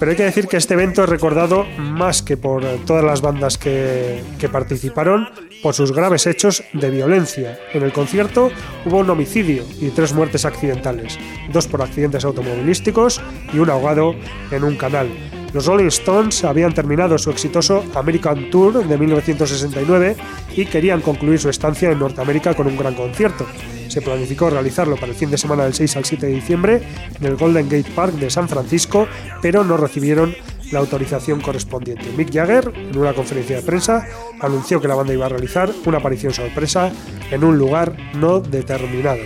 Pero 0.00 0.10
hay 0.10 0.16
que 0.16 0.24
decir 0.24 0.48
que 0.48 0.56
este 0.56 0.74
evento 0.74 1.04
es 1.04 1.08
recordado 1.10 1.66
más 1.78 2.22
que 2.22 2.38
por 2.38 2.64
todas 2.86 3.04
las 3.04 3.20
bandas 3.20 3.58
que 3.58 4.24
participaron, 4.50 5.28
por 5.62 5.74
sus 5.74 5.92
graves 5.92 6.26
hechos 6.26 6.64
de 6.72 6.88
violencia. 6.88 7.58
En 7.74 7.82
el 7.82 7.92
concierto 7.92 8.50
hubo 8.86 8.98
un 8.98 9.10
homicidio 9.10 9.62
y 9.78 9.90
tres 9.90 10.14
muertes 10.14 10.46
accidentales, 10.46 11.18
dos 11.52 11.68
por 11.68 11.82
accidentes 11.82 12.24
automovilísticos 12.24 13.20
y 13.52 13.58
un 13.58 13.68
ahogado 13.68 14.14
en 14.50 14.64
un 14.64 14.76
canal. 14.76 15.39
Los 15.52 15.66
Rolling 15.66 15.86
Stones 15.86 16.44
habían 16.44 16.72
terminado 16.72 17.18
su 17.18 17.30
exitoso 17.30 17.84
American 17.94 18.50
Tour 18.50 18.86
de 18.86 18.96
1969 18.96 20.16
y 20.56 20.64
querían 20.66 21.00
concluir 21.00 21.40
su 21.40 21.48
estancia 21.48 21.90
en 21.90 21.98
Norteamérica 21.98 22.54
con 22.54 22.68
un 22.68 22.76
gran 22.76 22.94
concierto. 22.94 23.46
Se 23.88 24.00
planificó 24.00 24.48
realizarlo 24.48 24.94
para 24.94 25.10
el 25.10 25.18
fin 25.18 25.30
de 25.30 25.38
semana 25.38 25.64
del 25.64 25.74
6 25.74 25.96
al 25.96 26.04
7 26.04 26.26
de 26.26 26.32
diciembre 26.32 26.82
en 27.18 27.26
el 27.26 27.36
Golden 27.36 27.68
Gate 27.68 27.90
Park 27.94 28.14
de 28.14 28.30
San 28.30 28.48
Francisco, 28.48 29.08
pero 29.42 29.64
no 29.64 29.76
recibieron 29.76 30.36
la 30.70 30.78
autorización 30.78 31.40
correspondiente. 31.40 32.04
Mick 32.16 32.32
Jagger, 32.32 32.72
en 32.76 32.96
una 32.96 33.12
conferencia 33.12 33.56
de 33.56 33.62
prensa, 33.62 34.06
anunció 34.40 34.80
que 34.80 34.86
la 34.86 34.94
banda 34.94 35.12
iba 35.12 35.26
a 35.26 35.30
realizar 35.30 35.68
una 35.84 35.98
aparición 35.98 36.32
sorpresa 36.32 36.92
en 37.32 37.42
un 37.42 37.58
lugar 37.58 37.96
no 38.14 38.38
determinado. 38.38 39.22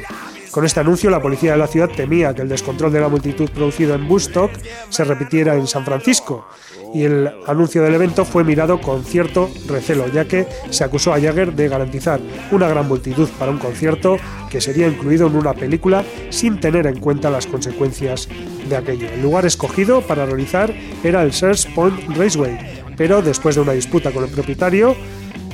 Con 0.55 0.65
este 0.65 0.79
anuncio, 0.79 1.11
la 1.11 1.21
policía 1.21 1.51
de 1.51 1.59
la 1.59 1.67
ciudad 1.67 1.91
temía 1.91 2.33
que 2.33 2.43
el 2.43 2.49
descontrol 2.49 2.93
de 2.93 3.01
la 3.01 3.09
multitud 3.09 3.51
producido 3.51 3.97
en 3.97 4.09
Woodstock 4.09 4.53
se 4.89 5.03
repitiera 5.03 5.57
en 5.57 5.67
San 5.67 5.85
Francisco, 5.85 6.47
y 6.95 7.03
el 7.03 7.29
anuncio 7.49 7.83
del 7.83 7.93
evento 7.93 8.25
fue 8.25 8.45
mirado 8.45 8.81
con 8.81 9.05
cierto 9.05 9.51
recelo, 9.67 10.07
ya 10.07 10.27
que 10.27 10.47
se 10.71 10.85
acusó 10.85 11.13
a 11.13 11.21
Jagger 11.21 11.55
de 11.55 11.69
garantizar 11.69 12.21
una 12.53 12.69
gran 12.69 12.87
multitud 12.87 13.29
para 13.37 13.51
un 13.51 13.59
concierto 13.59 14.17
que 14.49 14.61
sería 14.61 14.87
incluido 14.87 15.27
en 15.27 15.35
una 15.35 15.55
película 15.55 16.05
sin 16.31 16.61
tener 16.61 16.87
en 16.87 17.01
cuenta 17.01 17.31
las 17.31 17.49
consecuencias 17.49 18.29
de 18.69 18.77
aquello. 18.77 19.09
El 19.09 19.23
lugar 19.23 19.47
escogido 19.47 20.03
para 20.03 20.25
realizar 20.25 20.73
era 21.03 21.25
el 21.25 21.33
Sears 21.33 21.67
Point 21.67 22.17
Raceway, 22.17 22.85
pero 22.97 23.23
después 23.23 23.57
de 23.57 23.63
una 23.63 23.73
disputa 23.73 24.13
con 24.13 24.23
el 24.23 24.31
propietario, 24.31 24.95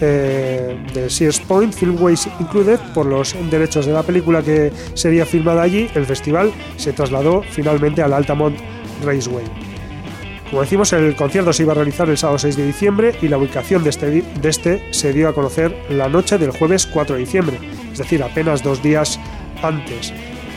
eh, 0.00 0.76
de 0.94 1.10
Sears 1.10 1.40
Point, 1.40 1.74
Filmways 1.74 2.28
Included, 2.38 2.78
por 2.94 3.06
los 3.06 3.34
derechos 3.50 3.86
de 3.86 3.92
la 3.92 4.02
película 4.02 4.42
que 4.42 4.72
sería 4.94 5.26
filmada 5.26 5.62
allí, 5.62 5.88
el 5.94 6.06
festival 6.06 6.52
se 6.76 6.92
trasladó 6.92 7.42
finalmente 7.42 8.02
al 8.02 8.12
Altamont 8.12 8.58
Raceway. 9.04 9.44
Como 10.50 10.62
decimos, 10.62 10.92
el 10.92 11.14
concierto 11.14 11.52
se 11.52 11.62
iba 11.62 11.72
a 11.72 11.76
realizar 11.76 12.08
el 12.08 12.18
sábado 12.18 12.38
6 12.38 12.56
de 12.56 12.66
diciembre 12.66 13.14
y 13.22 13.28
la 13.28 13.38
ubicación 13.38 13.84
de 13.84 13.90
este, 13.90 14.10
de 14.10 14.48
este 14.48 14.92
se 14.92 15.12
dio 15.12 15.28
a 15.28 15.32
conocer 15.32 15.76
la 15.90 16.08
noche 16.08 16.38
del 16.38 16.50
jueves 16.50 16.86
4 16.86 17.14
de 17.14 17.20
diciembre, 17.20 17.58
es 17.92 17.98
decir, 17.98 18.20
apenas 18.22 18.62
dos 18.62 18.82
días 18.82 19.20
antes. 19.62 20.12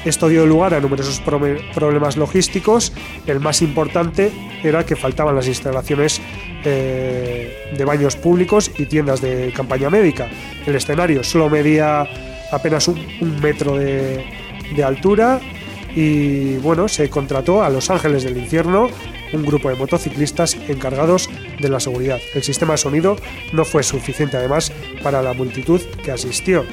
Esto 0.05 0.27
dio 0.27 0.45
lugar 0.45 0.73
a 0.73 0.81
numerosos 0.81 1.21
problemas 1.21 2.17
logísticos. 2.17 2.91
El 3.25 3.39
más 3.39 3.61
importante 3.61 4.31
era 4.63 4.85
que 4.85 4.95
faltaban 4.95 5.35
las 5.35 5.47
instalaciones 5.47 6.21
eh, 6.65 7.71
de 7.75 7.85
baños 7.85 8.15
públicos 8.15 8.71
y 8.77 8.85
tiendas 8.85 9.21
de 9.21 9.53
campaña 9.55 9.89
médica. 9.89 10.29
El 10.65 10.75
escenario 10.75 11.23
solo 11.23 11.49
medía 11.49 12.07
apenas 12.51 12.87
un, 12.87 12.99
un 13.21 13.39
metro 13.41 13.77
de, 13.77 14.25
de 14.75 14.83
altura 14.83 15.39
y 15.95 16.57
bueno, 16.57 16.87
se 16.87 17.09
contrató 17.09 17.63
a 17.63 17.69
Los 17.69 17.89
Ángeles 17.89 18.23
del 18.23 18.37
Infierno, 18.37 18.89
un 19.31 19.43
grupo 19.43 19.69
de 19.69 19.75
motociclistas 19.75 20.55
encargados 20.67 21.29
de 21.59 21.69
la 21.69 21.79
seguridad. 21.79 22.19
El 22.33 22.43
sistema 22.43 22.73
de 22.73 22.77
sonido 22.79 23.15
no 23.51 23.63
fue 23.63 23.83
suficiente 23.83 24.37
además 24.37 24.71
para 25.03 25.21
la 25.21 25.33
multitud 25.33 25.81
que 26.03 26.11
asistió. 26.11 26.65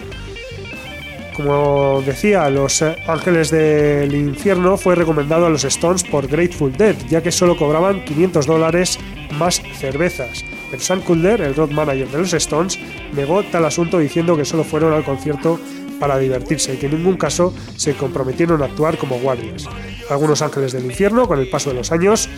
Como 1.42 2.02
decía, 2.02 2.50
Los 2.50 2.82
Ángeles 2.82 3.50
del 3.50 4.14
Infierno 4.14 4.76
fue 4.76 4.94
recomendado 4.94 5.46
a 5.46 5.48
los 5.48 5.64
Stones 5.64 6.04
por 6.04 6.28
Grateful 6.28 6.76
Dead, 6.76 6.94
ya 7.08 7.22
que 7.22 7.32
solo 7.32 7.56
cobraban 7.56 8.04
500 8.04 8.44
dólares 8.46 8.98
más 9.38 9.62
cervezas. 9.78 10.44
Pero 10.70 10.82
Sam 10.82 11.00
Kulder, 11.00 11.40
el 11.40 11.54
road 11.54 11.70
manager 11.70 12.08
de 12.08 12.18
los 12.18 12.34
Stones, 12.34 12.78
negó 13.14 13.42
tal 13.44 13.64
asunto 13.64 13.98
diciendo 13.98 14.36
que 14.36 14.44
solo 14.44 14.64
fueron 14.64 14.92
al 14.92 15.02
concierto 15.02 15.58
para 15.98 16.18
divertirse 16.18 16.74
y 16.74 16.76
que 16.76 16.86
en 16.86 16.96
ningún 16.96 17.16
caso 17.16 17.54
se 17.74 17.94
comprometieron 17.94 18.60
a 18.60 18.66
actuar 18.66 18.98
como 18.98 19.18
guardias. 19.18 19.66
Algunos 20.10 20.42
ángeles 20.42 20.72
del 20.72 20.84
infierno, 20.84 21.26
con 21.26 21.38
el 21.38 21.48
paso 21.48 21.70
de 21.70 21.76
los 21.76 21.90
años, 21.90 22.28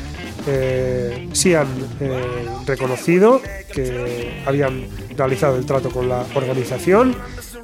eh, 0.47 1.29
sí 1.33 1.55
han 1.55 1.67
eh, 1.99 2.47
reconocido 2.67 3.43
que 3.75 4.43
habían 4.47 4.87
realizado 5.17 5.57
el 5.57 5.67
trato 5.67 5.91
con 5.91 6.09
la 6.09 6.25
organización 6.37 7.17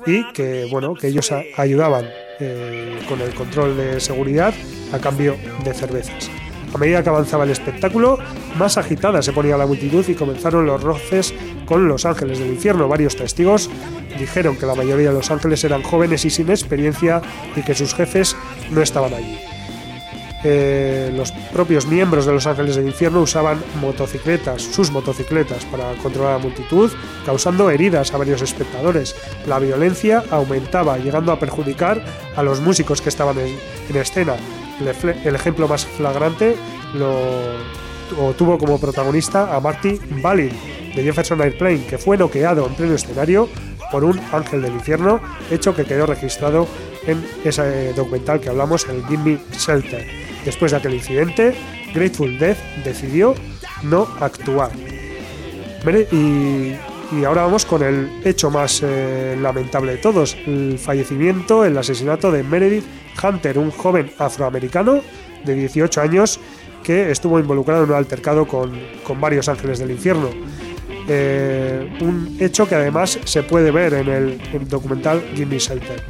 y 0.06 0.30
que 0.32 0.66
bueno 0.70 0.94
que 0.94 1.08
ellos 1.08 1.32
ayudaban 1.56 2.06
eh, 2.40 2.98
con 3.08 3.20
el 3.20 3.34
control 3.34 3.76
de 3.76 4.00
seguridad 4.00 4.54
a 4.92 4.98
cambio 4.98 5.36
de 5.64 5.74
cervezas. 5.74 6.30
A 6.74 6.78
medida 6.78 7.02
que 7.02 7.08
avanzaba 7.08 7.44
el 7.44 7.50
espectáculo, 7.50 8.18
más 8.58 8.76
agitada 8.76 9.22
se 9.22 9.32
ponía 9.32 9.56
la 9.56 9.66
multitud 9.66 10.06
y 10.06 10.14
comenzaron 10.14 10.66
los 10.66 10.82
roces 10.82 11.34
con 11.64 11.88
los 11.88 12.04
ángeles 12.04 12.38
del 12.38 12.48
infierno. 12.48 12.88
Varios 12.88 13.16
testigos 13.16 13.70
dijeron 14.18 14.56
que 14.56 14.66
la 14.66 14.74
mayoría 14.74 15.08
de 15.08 15.14
los 15.14 15.30
ángeles 15.30 15.64
eran 15.64 15.82
jóvenes 15.82 16.24
y 16.26 16.30
sin 16.30 16.50
experiencia 16.50 17.22
y 17.56 17.62
que 17.62 17.74
sus 17.74 17.94
jefes 17.94 18.36
no 18.70 18.82
estaban 18.82 19.14
allí. 19.14 19.38
Eh, 20.44 21.12
los 21.16 21.32
propios 21.52 21.86
miembros 21.86 22.24
de 22.24 22.32
los 22.32 22.46
Ángeles 22.46 22.76
del 22.76 22.86
Infierno 22.86 23.20
usaban 23.20 23.60
motocicletas, 23.80 24.62
sus 24.62 24.92
motocicletas, 24.92 25.64
para 25.64 25.92
controlar 25.94 26.34
a 26.34 26.36
la 26.38 26.42
multitud, 26.42 26.90
causando 27.26 27.70
heridas 27.70 28.14
a 28.14 28.18
varios 28.18 28.40
espectadores. 28.42 29.16
La 29.46 29.58
violencia 29.58 30.22
aumentaba, 30.30 30.96
llegando 30.98 31.32
a 31.32 31.40
perjudicar 31.40 32.00
a 32.36 32.42
los 32.42 32.60
músicos 32.60 33.00
que 33.00 33.08
estaban 33.08 33.36
en, 33.38 33.58
en 33.88 33.96
escena. 33.96 34.36
El, 34.80 35.26
el 35.26 35.34
ejemplo 35.34 35.66
más 35.66 35.84
flagrante 35.84 36.54
lo 36.94 38.32
tuvo 38.34 38.58
como 38.58 38.80
protagonista 38.80 39.54
a 39.54 39.60
Marty 39.60 40.00
Balin 40.22 40.52
de 40.94 41.02
Jefferson 41.02 41.42
Airplane, 41.42 41.84
que 41.84 41.98
fue 41.98 42.16
noqueado 42.16 42.66
en 42.66 42.74
pleno 42.74 42.94
escenario 42.94 43.48
por 43.90 44.04
un 44.04 44.20
ángel 44.32 44.62
del 44.62 44.72
infierno, 44.72 45.20
hecho 45.50 45.74
que 45.74 45.84
quedó 45.84 46.06
registrado 46.06 46.68
en 47.06 47.26
ese 47.44 47.92
documental 47.94 48.38
que 48.40 48.50
hablamos, 48.50 48.86
el 48.88 49.04
Gimme 49.06 49.38
Shelter. 49.52 50.27
Después 50.44 50.72
de 50.72 50.78
aquel 50.78 50.94
incidente, 50.94 51.54
Grateful 51.94 52.38
Dead 52.38 52.56
decidió 52.84 53.34
no 53.82 54.08
actuar. 54.20 54.70
Y 57.10 57.24
ahora 57.24 57.42
vamos 57.42 57.64
con 57.64 57.82
el 57.82 58.20
hecho 58.24 58.50
más 58.50 58.82
eh, 58.84 59.36
lamentable 59.40 59.92
de 59.92 59.98
todos, 59.98 60.36
el 60.46 60.78
fallecimiento, 60.78 61.64
el 61.64 61.78
asesinato 61.78 62.30
de 62.30 62.42
Meredith 62.42 62.84
Hunter, 63.22 63.58
un 63.58 63.70
joven 63.70 64.12
afroamericano 64.18 65.00
de 65.44 65.54
18 65.54 66.02
años 66.02 66.38
que 66.84 67.10
estuvo 67.10 67.38
involucrado 67.38 67.84
en 67.84 67.90
un 67.90 67.96
altercado 67.96 68.46
con, 68.46 68.78
con 69.04 69.20
varios 69.20 69.48
ángeles 69.48 69.78
del 69.78 69.90
infierno. 69.90 70.28
Eh, 71.08 71.88
un 72.02 72.36
hecho 72.38 72.68
que 72.68 72.74
además 72.74 73.18
se 73.24 73.42
puede 73.42 73.70
ver 73.70 73.94
en 73.94 74.08
el, 74.08 74.40
en 74.52 74.62
el 74.62 74.68
documental 74.68 75.22
Gimme 75.34 75.58
Shelter. 75.58 76.02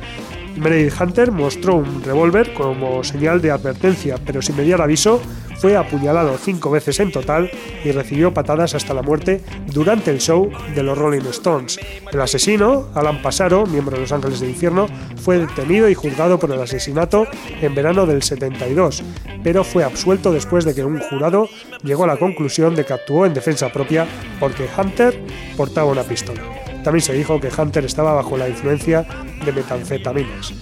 Meredith 0.57 1.01
Hunter 1.01 1.32
mostró 1.32 1.76
un 1.76 2.03
revólver 2.03 2.55
como 2.55 3.05
señal 3.05 3.40
de 3.40 3.51
advertencia, 3.51 4.16
pero 4.24 4.42
sin 4.42 4.57
mediar 4.57 4.80
aviso 4.80 5.20
fue 5.59 5.76
apuñalado 5.76 6.36
cinco 6.38 6.70
veces 6.70 7.01
en 7.01 7.11
total 7.11 7.51
y 7.84 7.90
recibió 7.90 8.32
patadas 8.32 8.74
hasta 8.74 8.94
la 8.94 9.03
muerte 9.03 9.42
durante 9.66 10.11
el 10.11 10.20
show 10.20 10.51
de 10.74 10.82
los 10.82 10.96
Rolling 10.96 11.26
Stones. 11.30 11.78
El 12.12 12.20
asesino, 12.20 12.88
Alan 12.94 13.22
Pasaro, 13.22 13.66
miembro 13.66 13.96
de 13.96 14.03
Los 14.03 14.12
Ángeles 14.12 14.40
del 14.40 14.51
Infierno, 14.51 14.86
fue 15.16 15.38
detenido 15.38 15.88
y 15.88 15.94
juzgado 15.94 16.38
por 16.38 16.53
el 16.53 16.62
asesinato 16.62 17.26
en 17.61 17.74
verano 17.74 18.07
del 18.07 18.22
72, 18.22 19.03
pero 19.42 19.64
fue 19.64 19.84
absuelto 19.84 20.32
después 20.32 20.64
de 20.64 20.74
que 20.74 20.84
un 20.84 21.01
jurado 21.01 21.49
llegó 21.82 22.05
a 22.05 22.09
la 22.09 22.16
conclusión 22.16 22.74
de 22.74 22.84
que 22.84 22.92
actuó 22.92 23.26
en 23.26 23.34
defensa 23.34 23.72
propia 23.72 24.07
porque 24.38 24.68
Hunter 24.76 25.20
portaba 25.57 25.90
una 25.90 26.05
pistola. 26.05 26.68
También 26.83 27.03
se 27.03 27.12
dijo 27.12 27.41
que 27.41 27.49
Hunter 27.57 27.85
estaba 27.85 28.14
bajo 28.14 28.37
la 28.37 28.49
influencia 28.49 29.07
de 29.45 29.53
metanfetaminas. 29.53 30.55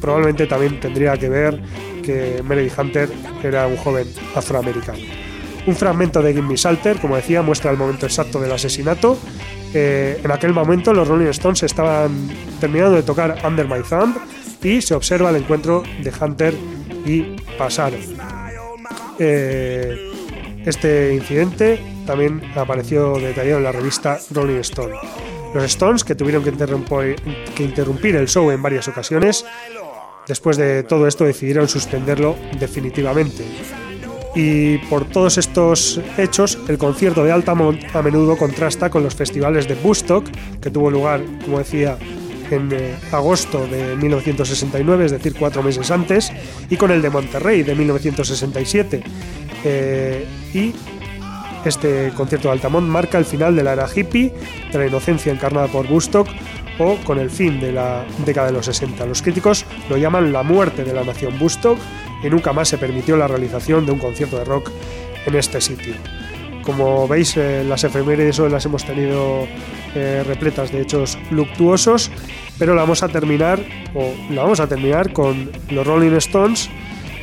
Probablemente 0.00 0.46
también 0.46 0.80
tendría 0.80 1.16
que 1.16 1.28
ver 1.28 1.60
que 2.02 2.42
Meredith 2.42 2.78
Hunter 2.78 3.08
era 3.42 3.66
un 3.66 3.76
joven 3.76 4.06
afroamericano. 4.34 4.98
Un 5.66 5.76
fragmento 5.76 6.22
de 6.22 6.32
Gimme 6.32 6.56
Salter, 6.56 6.98
como 6.98 7.16
decía, 7.16 7.42
muestra 7.42 7.70
el 7.70 7.76
momento 7.76 8.06
exacto 8.06 8.40
del 8.40 8.50
asesinato. 8.50 9.18
Eh, 9.74 10.20
en 10.24 10.30
aquel 10.30 10.52
momento 10.52 10.92
los 10.92 11.06
Rolling 11.06 11.26
Stones 11.26 11.62
estaban 11.62 12.28
terminando 12.58 12.96
de 12.96 13.02
tocar 13.02 13.38
Under 13.46 13.68
My 13.68 13.82
Thumb 13.82 14.16
y 14.62 14.80
se 14.80 14.94
observa 14.94 15.30
el 15.30 15.36
encuentro 15.36 15.82
de 16.02 16.12
Hunter 16.18 16.54
y 17.04 17.36
Pasaro. 17.56 17.96
Eh, 19.18 20.10
este 20.64 21.14
incidente 21.14 21.80
también 22.06 22.42
apareció 22.54 23.18
detallado 23.18 23.58
en 23.58 23.64
la 23.64 23.72
revista 23.72 24.18
Rolling 24.30 24.60
Stone. 24.60 24.94
Los 25.54 25.64
Stones, 25.64 26.04
que 26.04 26.14
tuvieron 26.14 26.44
que 26.44 27.62
interrumpir, 27.62 28.16
el 28.16 28.28
show 28.28 28.50
en 28.50 28.62
varias 28.62 28.86
ocasiones, 28.88 29.44
después 30.28 30.56
de 30.56 30.84
todo 30.84 31.06
esto 31.06 31.24
decidieron 31.24 31.68
suspenderlo 31.68 32.36
definitivamente. 32.58 33.44
Y 34.34 34.78
por 34.88 35.06
todos 35.06 35.38
estos 35.38 36.00
hechos, 36.16 36.56
el 36.68 36.78
concierto 36.78 37.24
de 37.24 37.32
Altamont 37.32 37.82
a 37.94 38.00
menudo 38.00 38.36
contrasta 38.36 38.88
con 38.88 39.02
los 39.02 39.14
festivales 39.16 39.66
de 39.66 39.74
Woodstock, 39.74 40.24
que 40.60 40.70
tuvo 40.70 40.88
lugar, 40.88 41.20
como 41.44 41.58
decía, 41.58 41.98
en 42.50 42.72
eh, 42.72 42.94
agosto 43.10 43.66
de 43.66 43.96
1969, 43.96 45.06
es 45.06 45.12
decir, 45.12 45.34
cuatro 45.36 45.62
meses 45.62 45.90
antes, 45.90 46.32
y 46.68 46.76
con 46.76 46.92
el 46.92 47.02
de 47.02 47.10
Monterrey 47.10 47.62
de 47.62 47.74
1967. 47.74 49.02
Eh, 49.64 50.26
y 50.54 50.72
este 51.64 52.10
concierto 52.16 52.48
de 52.48 52.52
Altamont 52.52 52.88
marca 52.88 53.18
el 53.18 53.24
final 53.24 53.54
de 53.54 53.62
la 53.62 53.74
era 53.74 53.86
hippie, 53.94 54.32
de 54.72 54.78
la 54.78 54.86
inocencia 54.86 55.32
encarnada 55.32 55.66
por 55.68 55.86
Woodstock, 55.86 56.28
o 56.78 56.96
con 57.04 57.18
el 57.18 57.30
fin 57.30 57.60
de 57.60 57.72
la 57.72 58.04
década 58.24 58.46
de 58.46 58.54
los 58.54 58.66
60. 58.66 59.04
Los 59.04 59.20
críticos 59.20 59.66
lo 59.90 59.98
llaman 59.98 60.32
la 60.32 60.42
muerte 60.42 60.82
de 60.84 60.94
la 60.94 61.04
nación 61.04 61.34
Woodstock 61.38 61.78
y 62.22 62.30
nunca 62.30 62.52
más 62.52 62.68
se 62.68 62.78
permitió 62.78 63.16
la 63.16 63.28
realización 63.28 63.84
de 63.84 63.92
un 63.92 63.98
concierto 63.98 64.38
de 64.38 64.44
rock 64.44 64.70
en 65.26 65.34
este 65.34 65.60
sitio. 65.60 65.94
Como 66.64 67.06
veis, 67.06 67.36
eh, 67.36 67.64
las 67.64 67.84
efemérides 67.84 68.38
hoy 68.38 68.50
las 68.50 68.64
hemos 68.64 68.84
tenido 68.84 69.46
eh, 69.94 70.22
repletas 70.26 70.72
de 70.72 70.82
hechos 70.82 71.18
luctuosos, 71.30 72.10
pero 72.58 72.74
la 72.74 72.82
vamos 72.82 73.02
a 73.02 73.08
terminar, 73.08 73.60
o 73.94 74.12
la 74.30 74.42
vamos 74.42 74.60
a 74.60 74.66
terminar 74.66 75.12
con 75.12 75.50
los 75.70 75.86
Rolling 75.86 76.12
Stones 76.16 76.70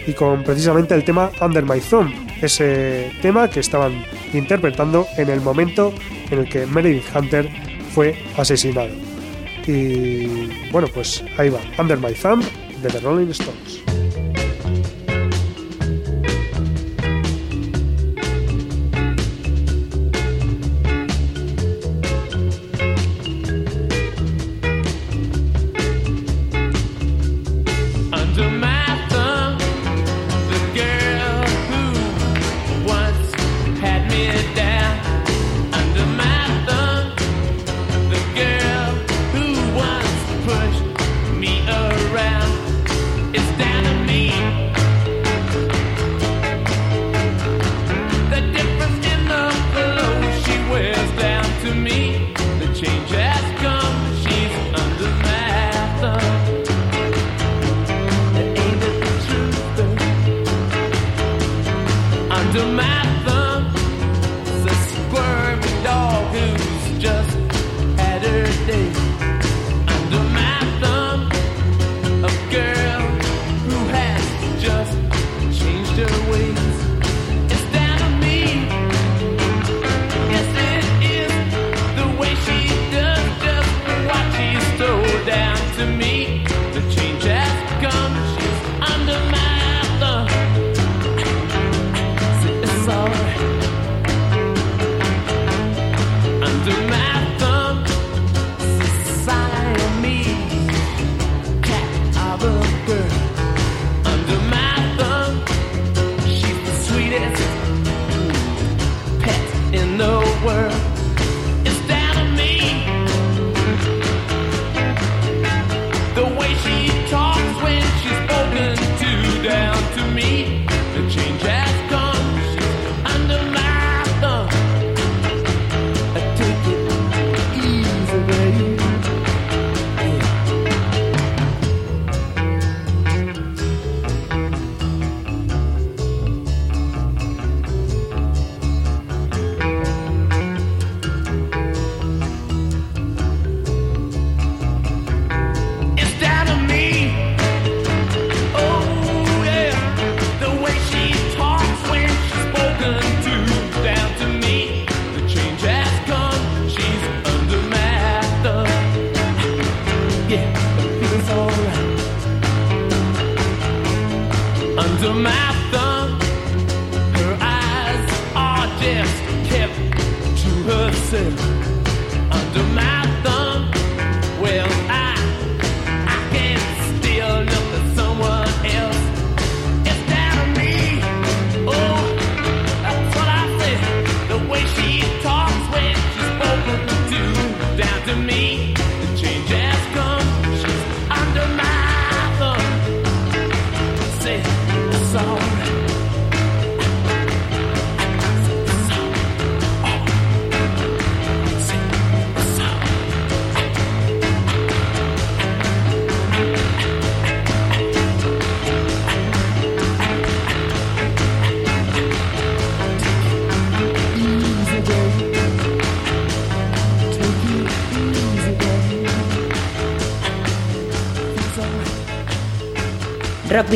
y 0.05 0.13
con 0.13 0.43
precisamente 0.43 0.93
el 0.93 1.03
tema 1.03 1.31
Under 1.41 1.63
My 1.63 1.79
Thumb, 1.79 2.11
ese 2.41 3.11
tema 3.21 3.49
que 3.49 3.59
estaban 3.59 4.03
interpretando 4.33 5.07
en 5.17 5.29
el 5.29 5.41
momento 5.41 5.93
en 6.29 6.39
el 6.39 6.49
que 6.49 6.65
Meredith 6.65 7.05
Hunter 7.15 7.49
fue 7.93 8.15
asesinado. 8.38 8.89
Y 9.65 10.69
bueno, 10.71 10.88
pues 10.93 11.23
ahí 11.38 11.49
va, 11.49 11.59
Under 11.77 11.97
My 11.97 12.13
Thumb 12.13 12.43
de 12.81 12.89
The 12.89 12.99
Rolling 12.99 13.31
Stones. 13.31 13.97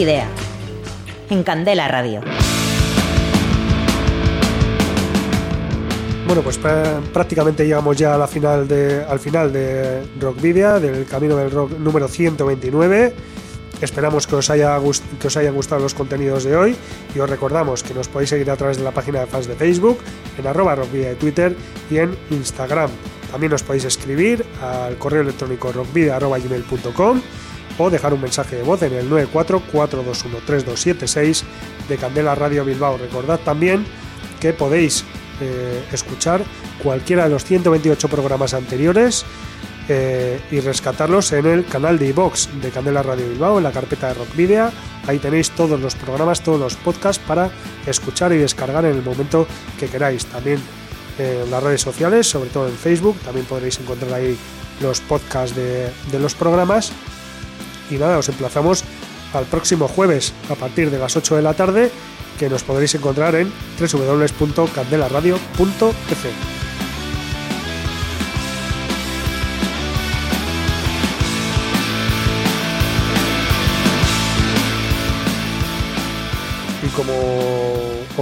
Video. 0.02 0.24
En 1.30 1.44
Candela 1.44 1.88
Radio. 1.88 2.22
Bueno, 6.26 6.42
pues 6.42 6.60
prácticamente 7.14 7.66
llegamos 7.66 7.98
ya 7.98 8.16
a 8.16 8.26
final 8.26 8.68
de, 8.68 9.06
al 9.08 9.20
final 9.20 9.54
de 9.54 10.02
Rockvidia, 10.20 10.80
del 10.80 11.06
camino 11.06 11.36
del 11.36 11.52
rock 11.52 11.78
número 11.78 12.08
129. 12.08 13.14
Esperamos 13.80 14.26
que 14.26 14.38
os, 14.38 14.50
haya 14.50 14.80
que 15.20 15.28
os 15.28 15.38
hayan 15.38 15.54
gustado 15.54 15.84
los 15.84 15.94
contenidos 15.94 16.46
de 16.46 16.56
hoy 16.56 16.76
y 17.14 17.20
os 17.20 17.30
recordamos 17.30 17.84
que 17.84 17.94
nos 17.94 18.08
podéis 18.08 18.32
seguir 18.32 18.50
a 18.50 18.58
través 18.58 18.78
de 18.78 18.84
la 18.84 18.92
página 18.92 19.20
de 19.20 19.28
fans 19.28 19.46
de 19.46 19.54
Facebook, 19.54 20.00
en 20.40 20.48
arroba 20.48 20.74
rockvidia 20.74 21.10
de 21.10 21.16
Twitter 21.16 21.56
y 21.92 22.00
en 22.00 22.18
Instagram. 22.32 22.90
También 23.32 23.54
os 23.54 23.62
podéis 23.62 23.86
escribir 23.86 24.44
al 24.64 24.98
correo 24.98 25.22
electrónico 25.22 25.72
rockvidia.gmail.com 25.72 27.22
dejar 27.90 28.14
un 28.14 28.22
mensaje 28.22 28.58
de 28.58 28.64
voz 28.64 28.84
en 28.84 28.94
el 28.94 29.10
944213276 29.10 31.44
de 31.90 31.98
Candela 31.98 32.36
Radio 32.36 32.64
Bilbao. 32.66 32.98
Recordad 32.98 33.40
también 33.40 33.86
que 34.40 34.54
podéis 34.54 35.04
eh, 35.42 35.84
escuchar 35.92 36.44
cualquiera 36.84 37.24
de 37.24 37.30
los 37.30 37.46
128 37.46 38.08
programas 38.10 38.54
anteriores 38.54 39.26
eh, 39.90 40.40
y 40.52 40.60
rescatarlos 40.60 41.32
en 41.32 41.46
el 41.46 41.66
canal 41.66 41.98
de 41.98 42.08
iVox 42.08 42.50
de 42.62 42.70
Candela 42.70 43.04
Radio 43.04 43.28
Bilbao, 43.28 43.58
en 43.58 43.64
la 43.64 43.72
carpeta 43.72 44.10
de 44.10 44.16
Rock 44.16 44.36
Video. 44.36 44.72
Ahí 45.08 45.20
tenéis 45.20 45.52
todos 45.52 45.80
los 45.80 45.96
programas, 45.96 46.42
todos 46.42 46.60
los 46.60 46.76
podcasts 46.76 47.22
para 47.26 47.50
escuchar 47.86 48.32
y 48.34 48.38
descargar 48.38 48.86
en 48.86 48.96
el 48.96 49.04
momento 49.04 49.48
que 49.80 49.88
queráis. 49.88 50.26
También 50.28 50.60
eh, 51.18 51.42
en 51.44 51.52
las 51.52 51.64
redes 51.64 51.82
sociales, 51.82 52.28
sobre 52.28 52.50
todo 52.50 52.68
en 52.68 52.76
Facebook, 52.76 53.18
también 53.26 53.46
podréis 53.46 53.80
encontrar 53.80 54.14
ahí 54.14 54.38
los 54.80 55.02
podcasts 55.02 55.56
de 55.56 56.20
los 56.20 56.36
programas. 56.36 56.92
Y 57.92 57.96
nada, 57.96 58.18
os 58.18 58.30
emplazamos 58.30 58.84
al 59.34 59.46
próximo 59.46 59.88
jueves 59.88 60.34
a 60.50 60.56
partir 60.56 60.90
de 60.90 60.98
las 60.98 61.16
8 61.16 61.36
de 61.36 61.42
la 61.42 61.54
tarde, 61.54 61.92
que 62.40 62.50
nos 62.50 62.64
podréis 62.64 62.96
encontrar 62.96 63.36
en 63.36 63.52
www.candelaradio.es. 63.80 66.61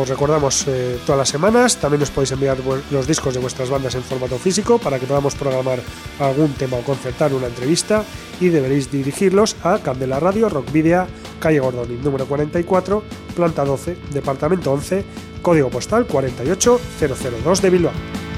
os 0.01 0.09
recordamos 0.09 0.65
eh, 0.67 0.97
todas 1.05 1.19
las 1.19 1.29
semanas, 1.29 1.77
también 1.77 2.01
os 2.01 2.11
podéis 2.11 2.31
enviar 2.31 2.57
los 2.91 3.07
discos 3.07 3.33
de 3.33 3.39
vuestras 3.39 3.69
bandas 3.69 3.95
en 3.95 4.03
formato 4.03 4.37
físico 4.37 4.77
para 4.77 4.99
que 4.99 5.05
podamos 5.05 5.35
programar 5.35 5.79
algún 6.19 6.53
tema 6.53 6.77
o 6.77 6.83
concertar 6.83 7.33
una 7.33 7.47
entrevista 7.47 8.03
y 8.39 8.49
deberéis 8.49 8.91
dirigirlos 8.91 9.55
a 9.63 9.79
Candela 9.79 10.19
Radio, 10.19 10.49
Rockvidia, 10.49 11.07
calle 11.39 11.59
Gordoni, 11.59 11.97
número 12.03 12.25
44, 12.25 13.03
planta 13.35 13.65
12, 13.65 13.97
departamento 14.11 14.71
11, 14.71 15.03
código 15.41 15.69
postal 15.69 16.05
48002 16.05 17.61
de 17.61 17.69
Bilbao. 17.69 18.28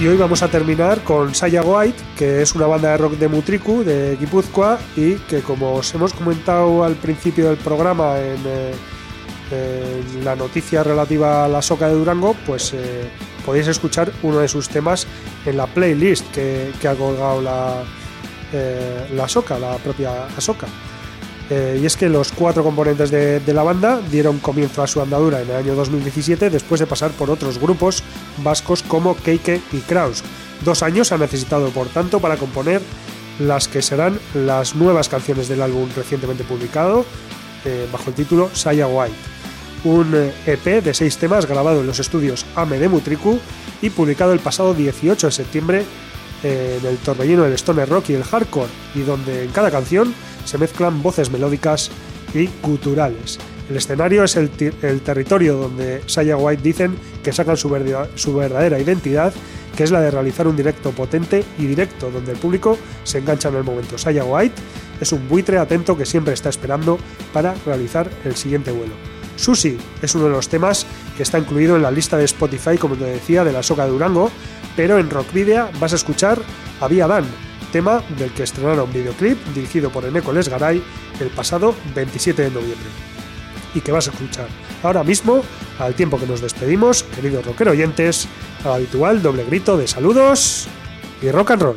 Y 0.00 0.06
hoy 0.06 0.16
vamos 0.16 0.44
a 0.44 0.48
terminar 0.48 1.02
con 1.02 1.34
Saya 1.34 1.60
White, 1.60 2.00
que 2.16 2.40
es 2.40 2.54
una 2.54 2.68
banda 2.68 2.92
de 2.92 2.98
rock 2.98 3.14
de 3.14 3.26
Mutriku, 3.26 3.82
de 3.82 4.16
Guipúzcoa, 4.16 4.78
y 4.94 5.14
que 5.14 5.40
como 5.40 5.74
os 5.74 5.92
hemos 5.92 6.12
comentado 6.12 6.84
al 6.84 6.94
principio 6.94 7.48
del 7.48 7.56
programa 7.56 8.16
en, 8.20 8.38
eh, 9.50 10.02
la 10.22 10.36
noticia 10.36 10.84
relativa 10.84 11.44
a 11.44 11.48
la 11.48 11.60
soca 11.62 11.88
de 11.88 11.94
Durango, 11.94 12.36
pues 12.46 12.74
eh, 12.74 13.10
podéis 13.44 13.66
escuchar 13.66 14.12
uno 14.22 14.38
de 14.38 14.46
sus 14.46 14.68
temas 14.68 15.08
en 15.44 15.56
la 15.56 15.66
playlist 15.66 16.30
que, 16.30 16.70
ha 16.88 16.94
colgado 16.94 17.42
la, 17.42 17.82
eh, 18.52 19.08
la 19.16 19.26
soca, 19.26 19.58
la 19.58 19.78
propia 19.78 20.26
Asoka. 20.36 20.68
Eh, 21.50 21.78
y 21.82 21.86
es 21.86 21.96
que 21.96 22.08
los 22.08 22.30
cuatro 22.32 22.62
componentes 22.62 23.10
de, 23.10 23.40
la 23.54 23.62
banda 23.62 24.00
dieron 24.10 24.38
comienzo 24.38 24.82
a 24.82 24.86
su 24.86 25.00
andadura 25.00 25.40
en 25.40 25.48
el 25.48 25.56
año 25.56 25.74
2017 25.74 26.50
después 26.50 26.78
de 26.78 26.86
pasar 26.86 27.10
por 27.12 27.30
otros 27.30 27.58
grupos 27.58 28.02
vascos 28.42 28.82
como 28.82 29.16
Keike 29.16 29.60
y 29.72 29.78
Kraus. 29.78 30.22
Dos 30.64 30.82
años 30.82 31.10
han 31.12 31.20
necesitado, 31.20 31.70
por 31.70 31.88
tanto, 31.88 32.20
para 32.20 32.36
componer 32.36 32.82
las 33.38 33.68
que 33.68 33.80
serán 33.80 34.18
las 34.34 34.74
nuevas 34.74 35.08
canciones 35.08 35.48
del 35.48 35.62
álbum 35.62 35.88
recientemente 35.96 36.44
publicado 36.44 37.06
eh, 37.64 37.86
bajo 37.90 38.10
el 38.10 38.16
título 38.16 38.50
Saya 38.52 38.86
White. 38.86 39.16
Un 39.84 40.12
eh, 40.14 40.32
EP 40.46 40.82
de 40.84 40.92
seis 40.92 41.16
temas 41.16 41.46
grabado 41.46 41.80
en 41.80 41.86
los 41.86 42.00
estudios 42.00 42.44
AME 42.56 42.78
de 42.78 42.88
Mutriku 42.88 43.38
y 43.80 43.90
publicado 43.90 44.32
el 44.32 44.40
pasado 44.40 44.74
18 44.74 45.28
de 45.28 45.32
septiembre 45.32 45.84
eh, 46.42 46.78
en 46.80 46.86
el 46.86 46.96
torbellino 46.98 47.44
del 47.44 47.54
stoner 47.54 47.88
rock 47.88 48.10
y 48.10 48.14
el 48.14 48.24
hardcore, 48.24 48.68
y 48.94 49.00
donde 49.00 49.44
en 49.44 49.50
cada 49.50 49.70
canción 49.70 50.14
se 50.44 50.58
mezclan 50.58 51.02
voces 51.02 51.30
melódicas 51.30 51.90
y 52.34 52.48
guturales. 52.62 53.38
El 53.70 53.76
escenario 53.76 54.24
es 54.24 54.36
el, 54.36 54.50
el 54.82 55.00
territorio 55.02 55.56
donde 55.56 56.02
Saya 56.06 56.36
White 56.36 56.62
dicen 56.62 56.96
que 57.22 57.32
sacan 57.32 57.56
su, 57.56 57.68
verda- 57.68 58.08
su 58.14 58.34
verdadera 58.34 58.78
identidad, 58.78 59.32
que 59.76 59.84
es 59.84 59.90
la 59.90 60.00
de 60.00 60.10
realizar 60.10 60.48
un 60.48 60.56
directo 60.56 60.90
potente 60.90 61.44
y 61.58 61.66
directo, 61.66 62.10
donde 62.10 62.32
el 62.32 62.38
público 62.38 62.78
se 63.04 63.18
engancha 63.18 63.48
en 63.50 63.56
el 63.56 63.64
momento. 63.64 63.98
Saya 63.98 64.24
White 64.24 64.54
es 65.00 65.12
un 65.12 65.28
buitre 65.28 65.58
atento 65.58 65.96
que 65.96 66.06
siempre 66.06 66.34
está 66.34 66.48
esperando 66.48 66.98
para 67.32 67.54
realizar 67.66 68.10
el 68.24 68.34
siguiente 68.34 68.72
vuelo. 68.72 68.94
Susi 69.36 69.78
es 70.02 70.14
uno 70.16 70.24
de 70.24 70.30
los 70.30 70.48
temas 70.48 70.84
que 71.16 71.22
está 71.22 71.38
incluido 71.38 71.76
en 71.76 71.82
la 71.82 71.92
lista 71.92 72.16
de 72.16 72.24
Spotify, 72.24 72.76
como 72.76 72.96
te 72.96 73.04
decía, 73.04 73.44
de 73.44 73.52
la 73.52 73.62
Soca 73.62 73.84
de 73.84 73.90
Durango, 73.90 74.32
pero 74.78 75.00
en 75.00 75.10
Rockvidia 75.10 75.68
vas 75.80 75.92
a 75.92 75.96
escuchar 75.96 76.38
a 76.80 76.86
Vía 76.86 77.08
Dan, 77.08 77.24
tema 77.72 78.00
del 78.16 78.30
que 78.30 78.44
estrenaron 78.44 78.92
videoclip 78.92 79.36
dirigido 79.52 79.90
por 79.90 80.04
Eneco 80.04 80.32
Lesgaray 80.32 80.80
el 81.18 81.28
pasado 81.30 81.74
27 81.96 82.42
de 82.42 82.50
noviembre. 82.50 82.86
Y 83.74 83.80
que 83.80 83.90
vas 83.90 84.06
a 84.06 84.12
escuchar 84.12 84.46
ahora 84.84 85.02
mismo, 85.02 85.42
al 85.80 85.94
tiempo 85.94 86.16
que 86.16 86.28
nos 86.28 86.40
despedimos, 86.40 87.02
queridos 87.02 87.44
rockero 87.44 87.72
oyentes, 87.72 88.28
al 88.64 88.74
habitual 88.74 89.20
doble 89.20 89.44
grito 89.46 89.76
de 89.76 89.88
saludos 89.88 90.68
y 91.22 91.32
rock 91.32 91.50
and 91.50 91.62
roll. 91.62 91.76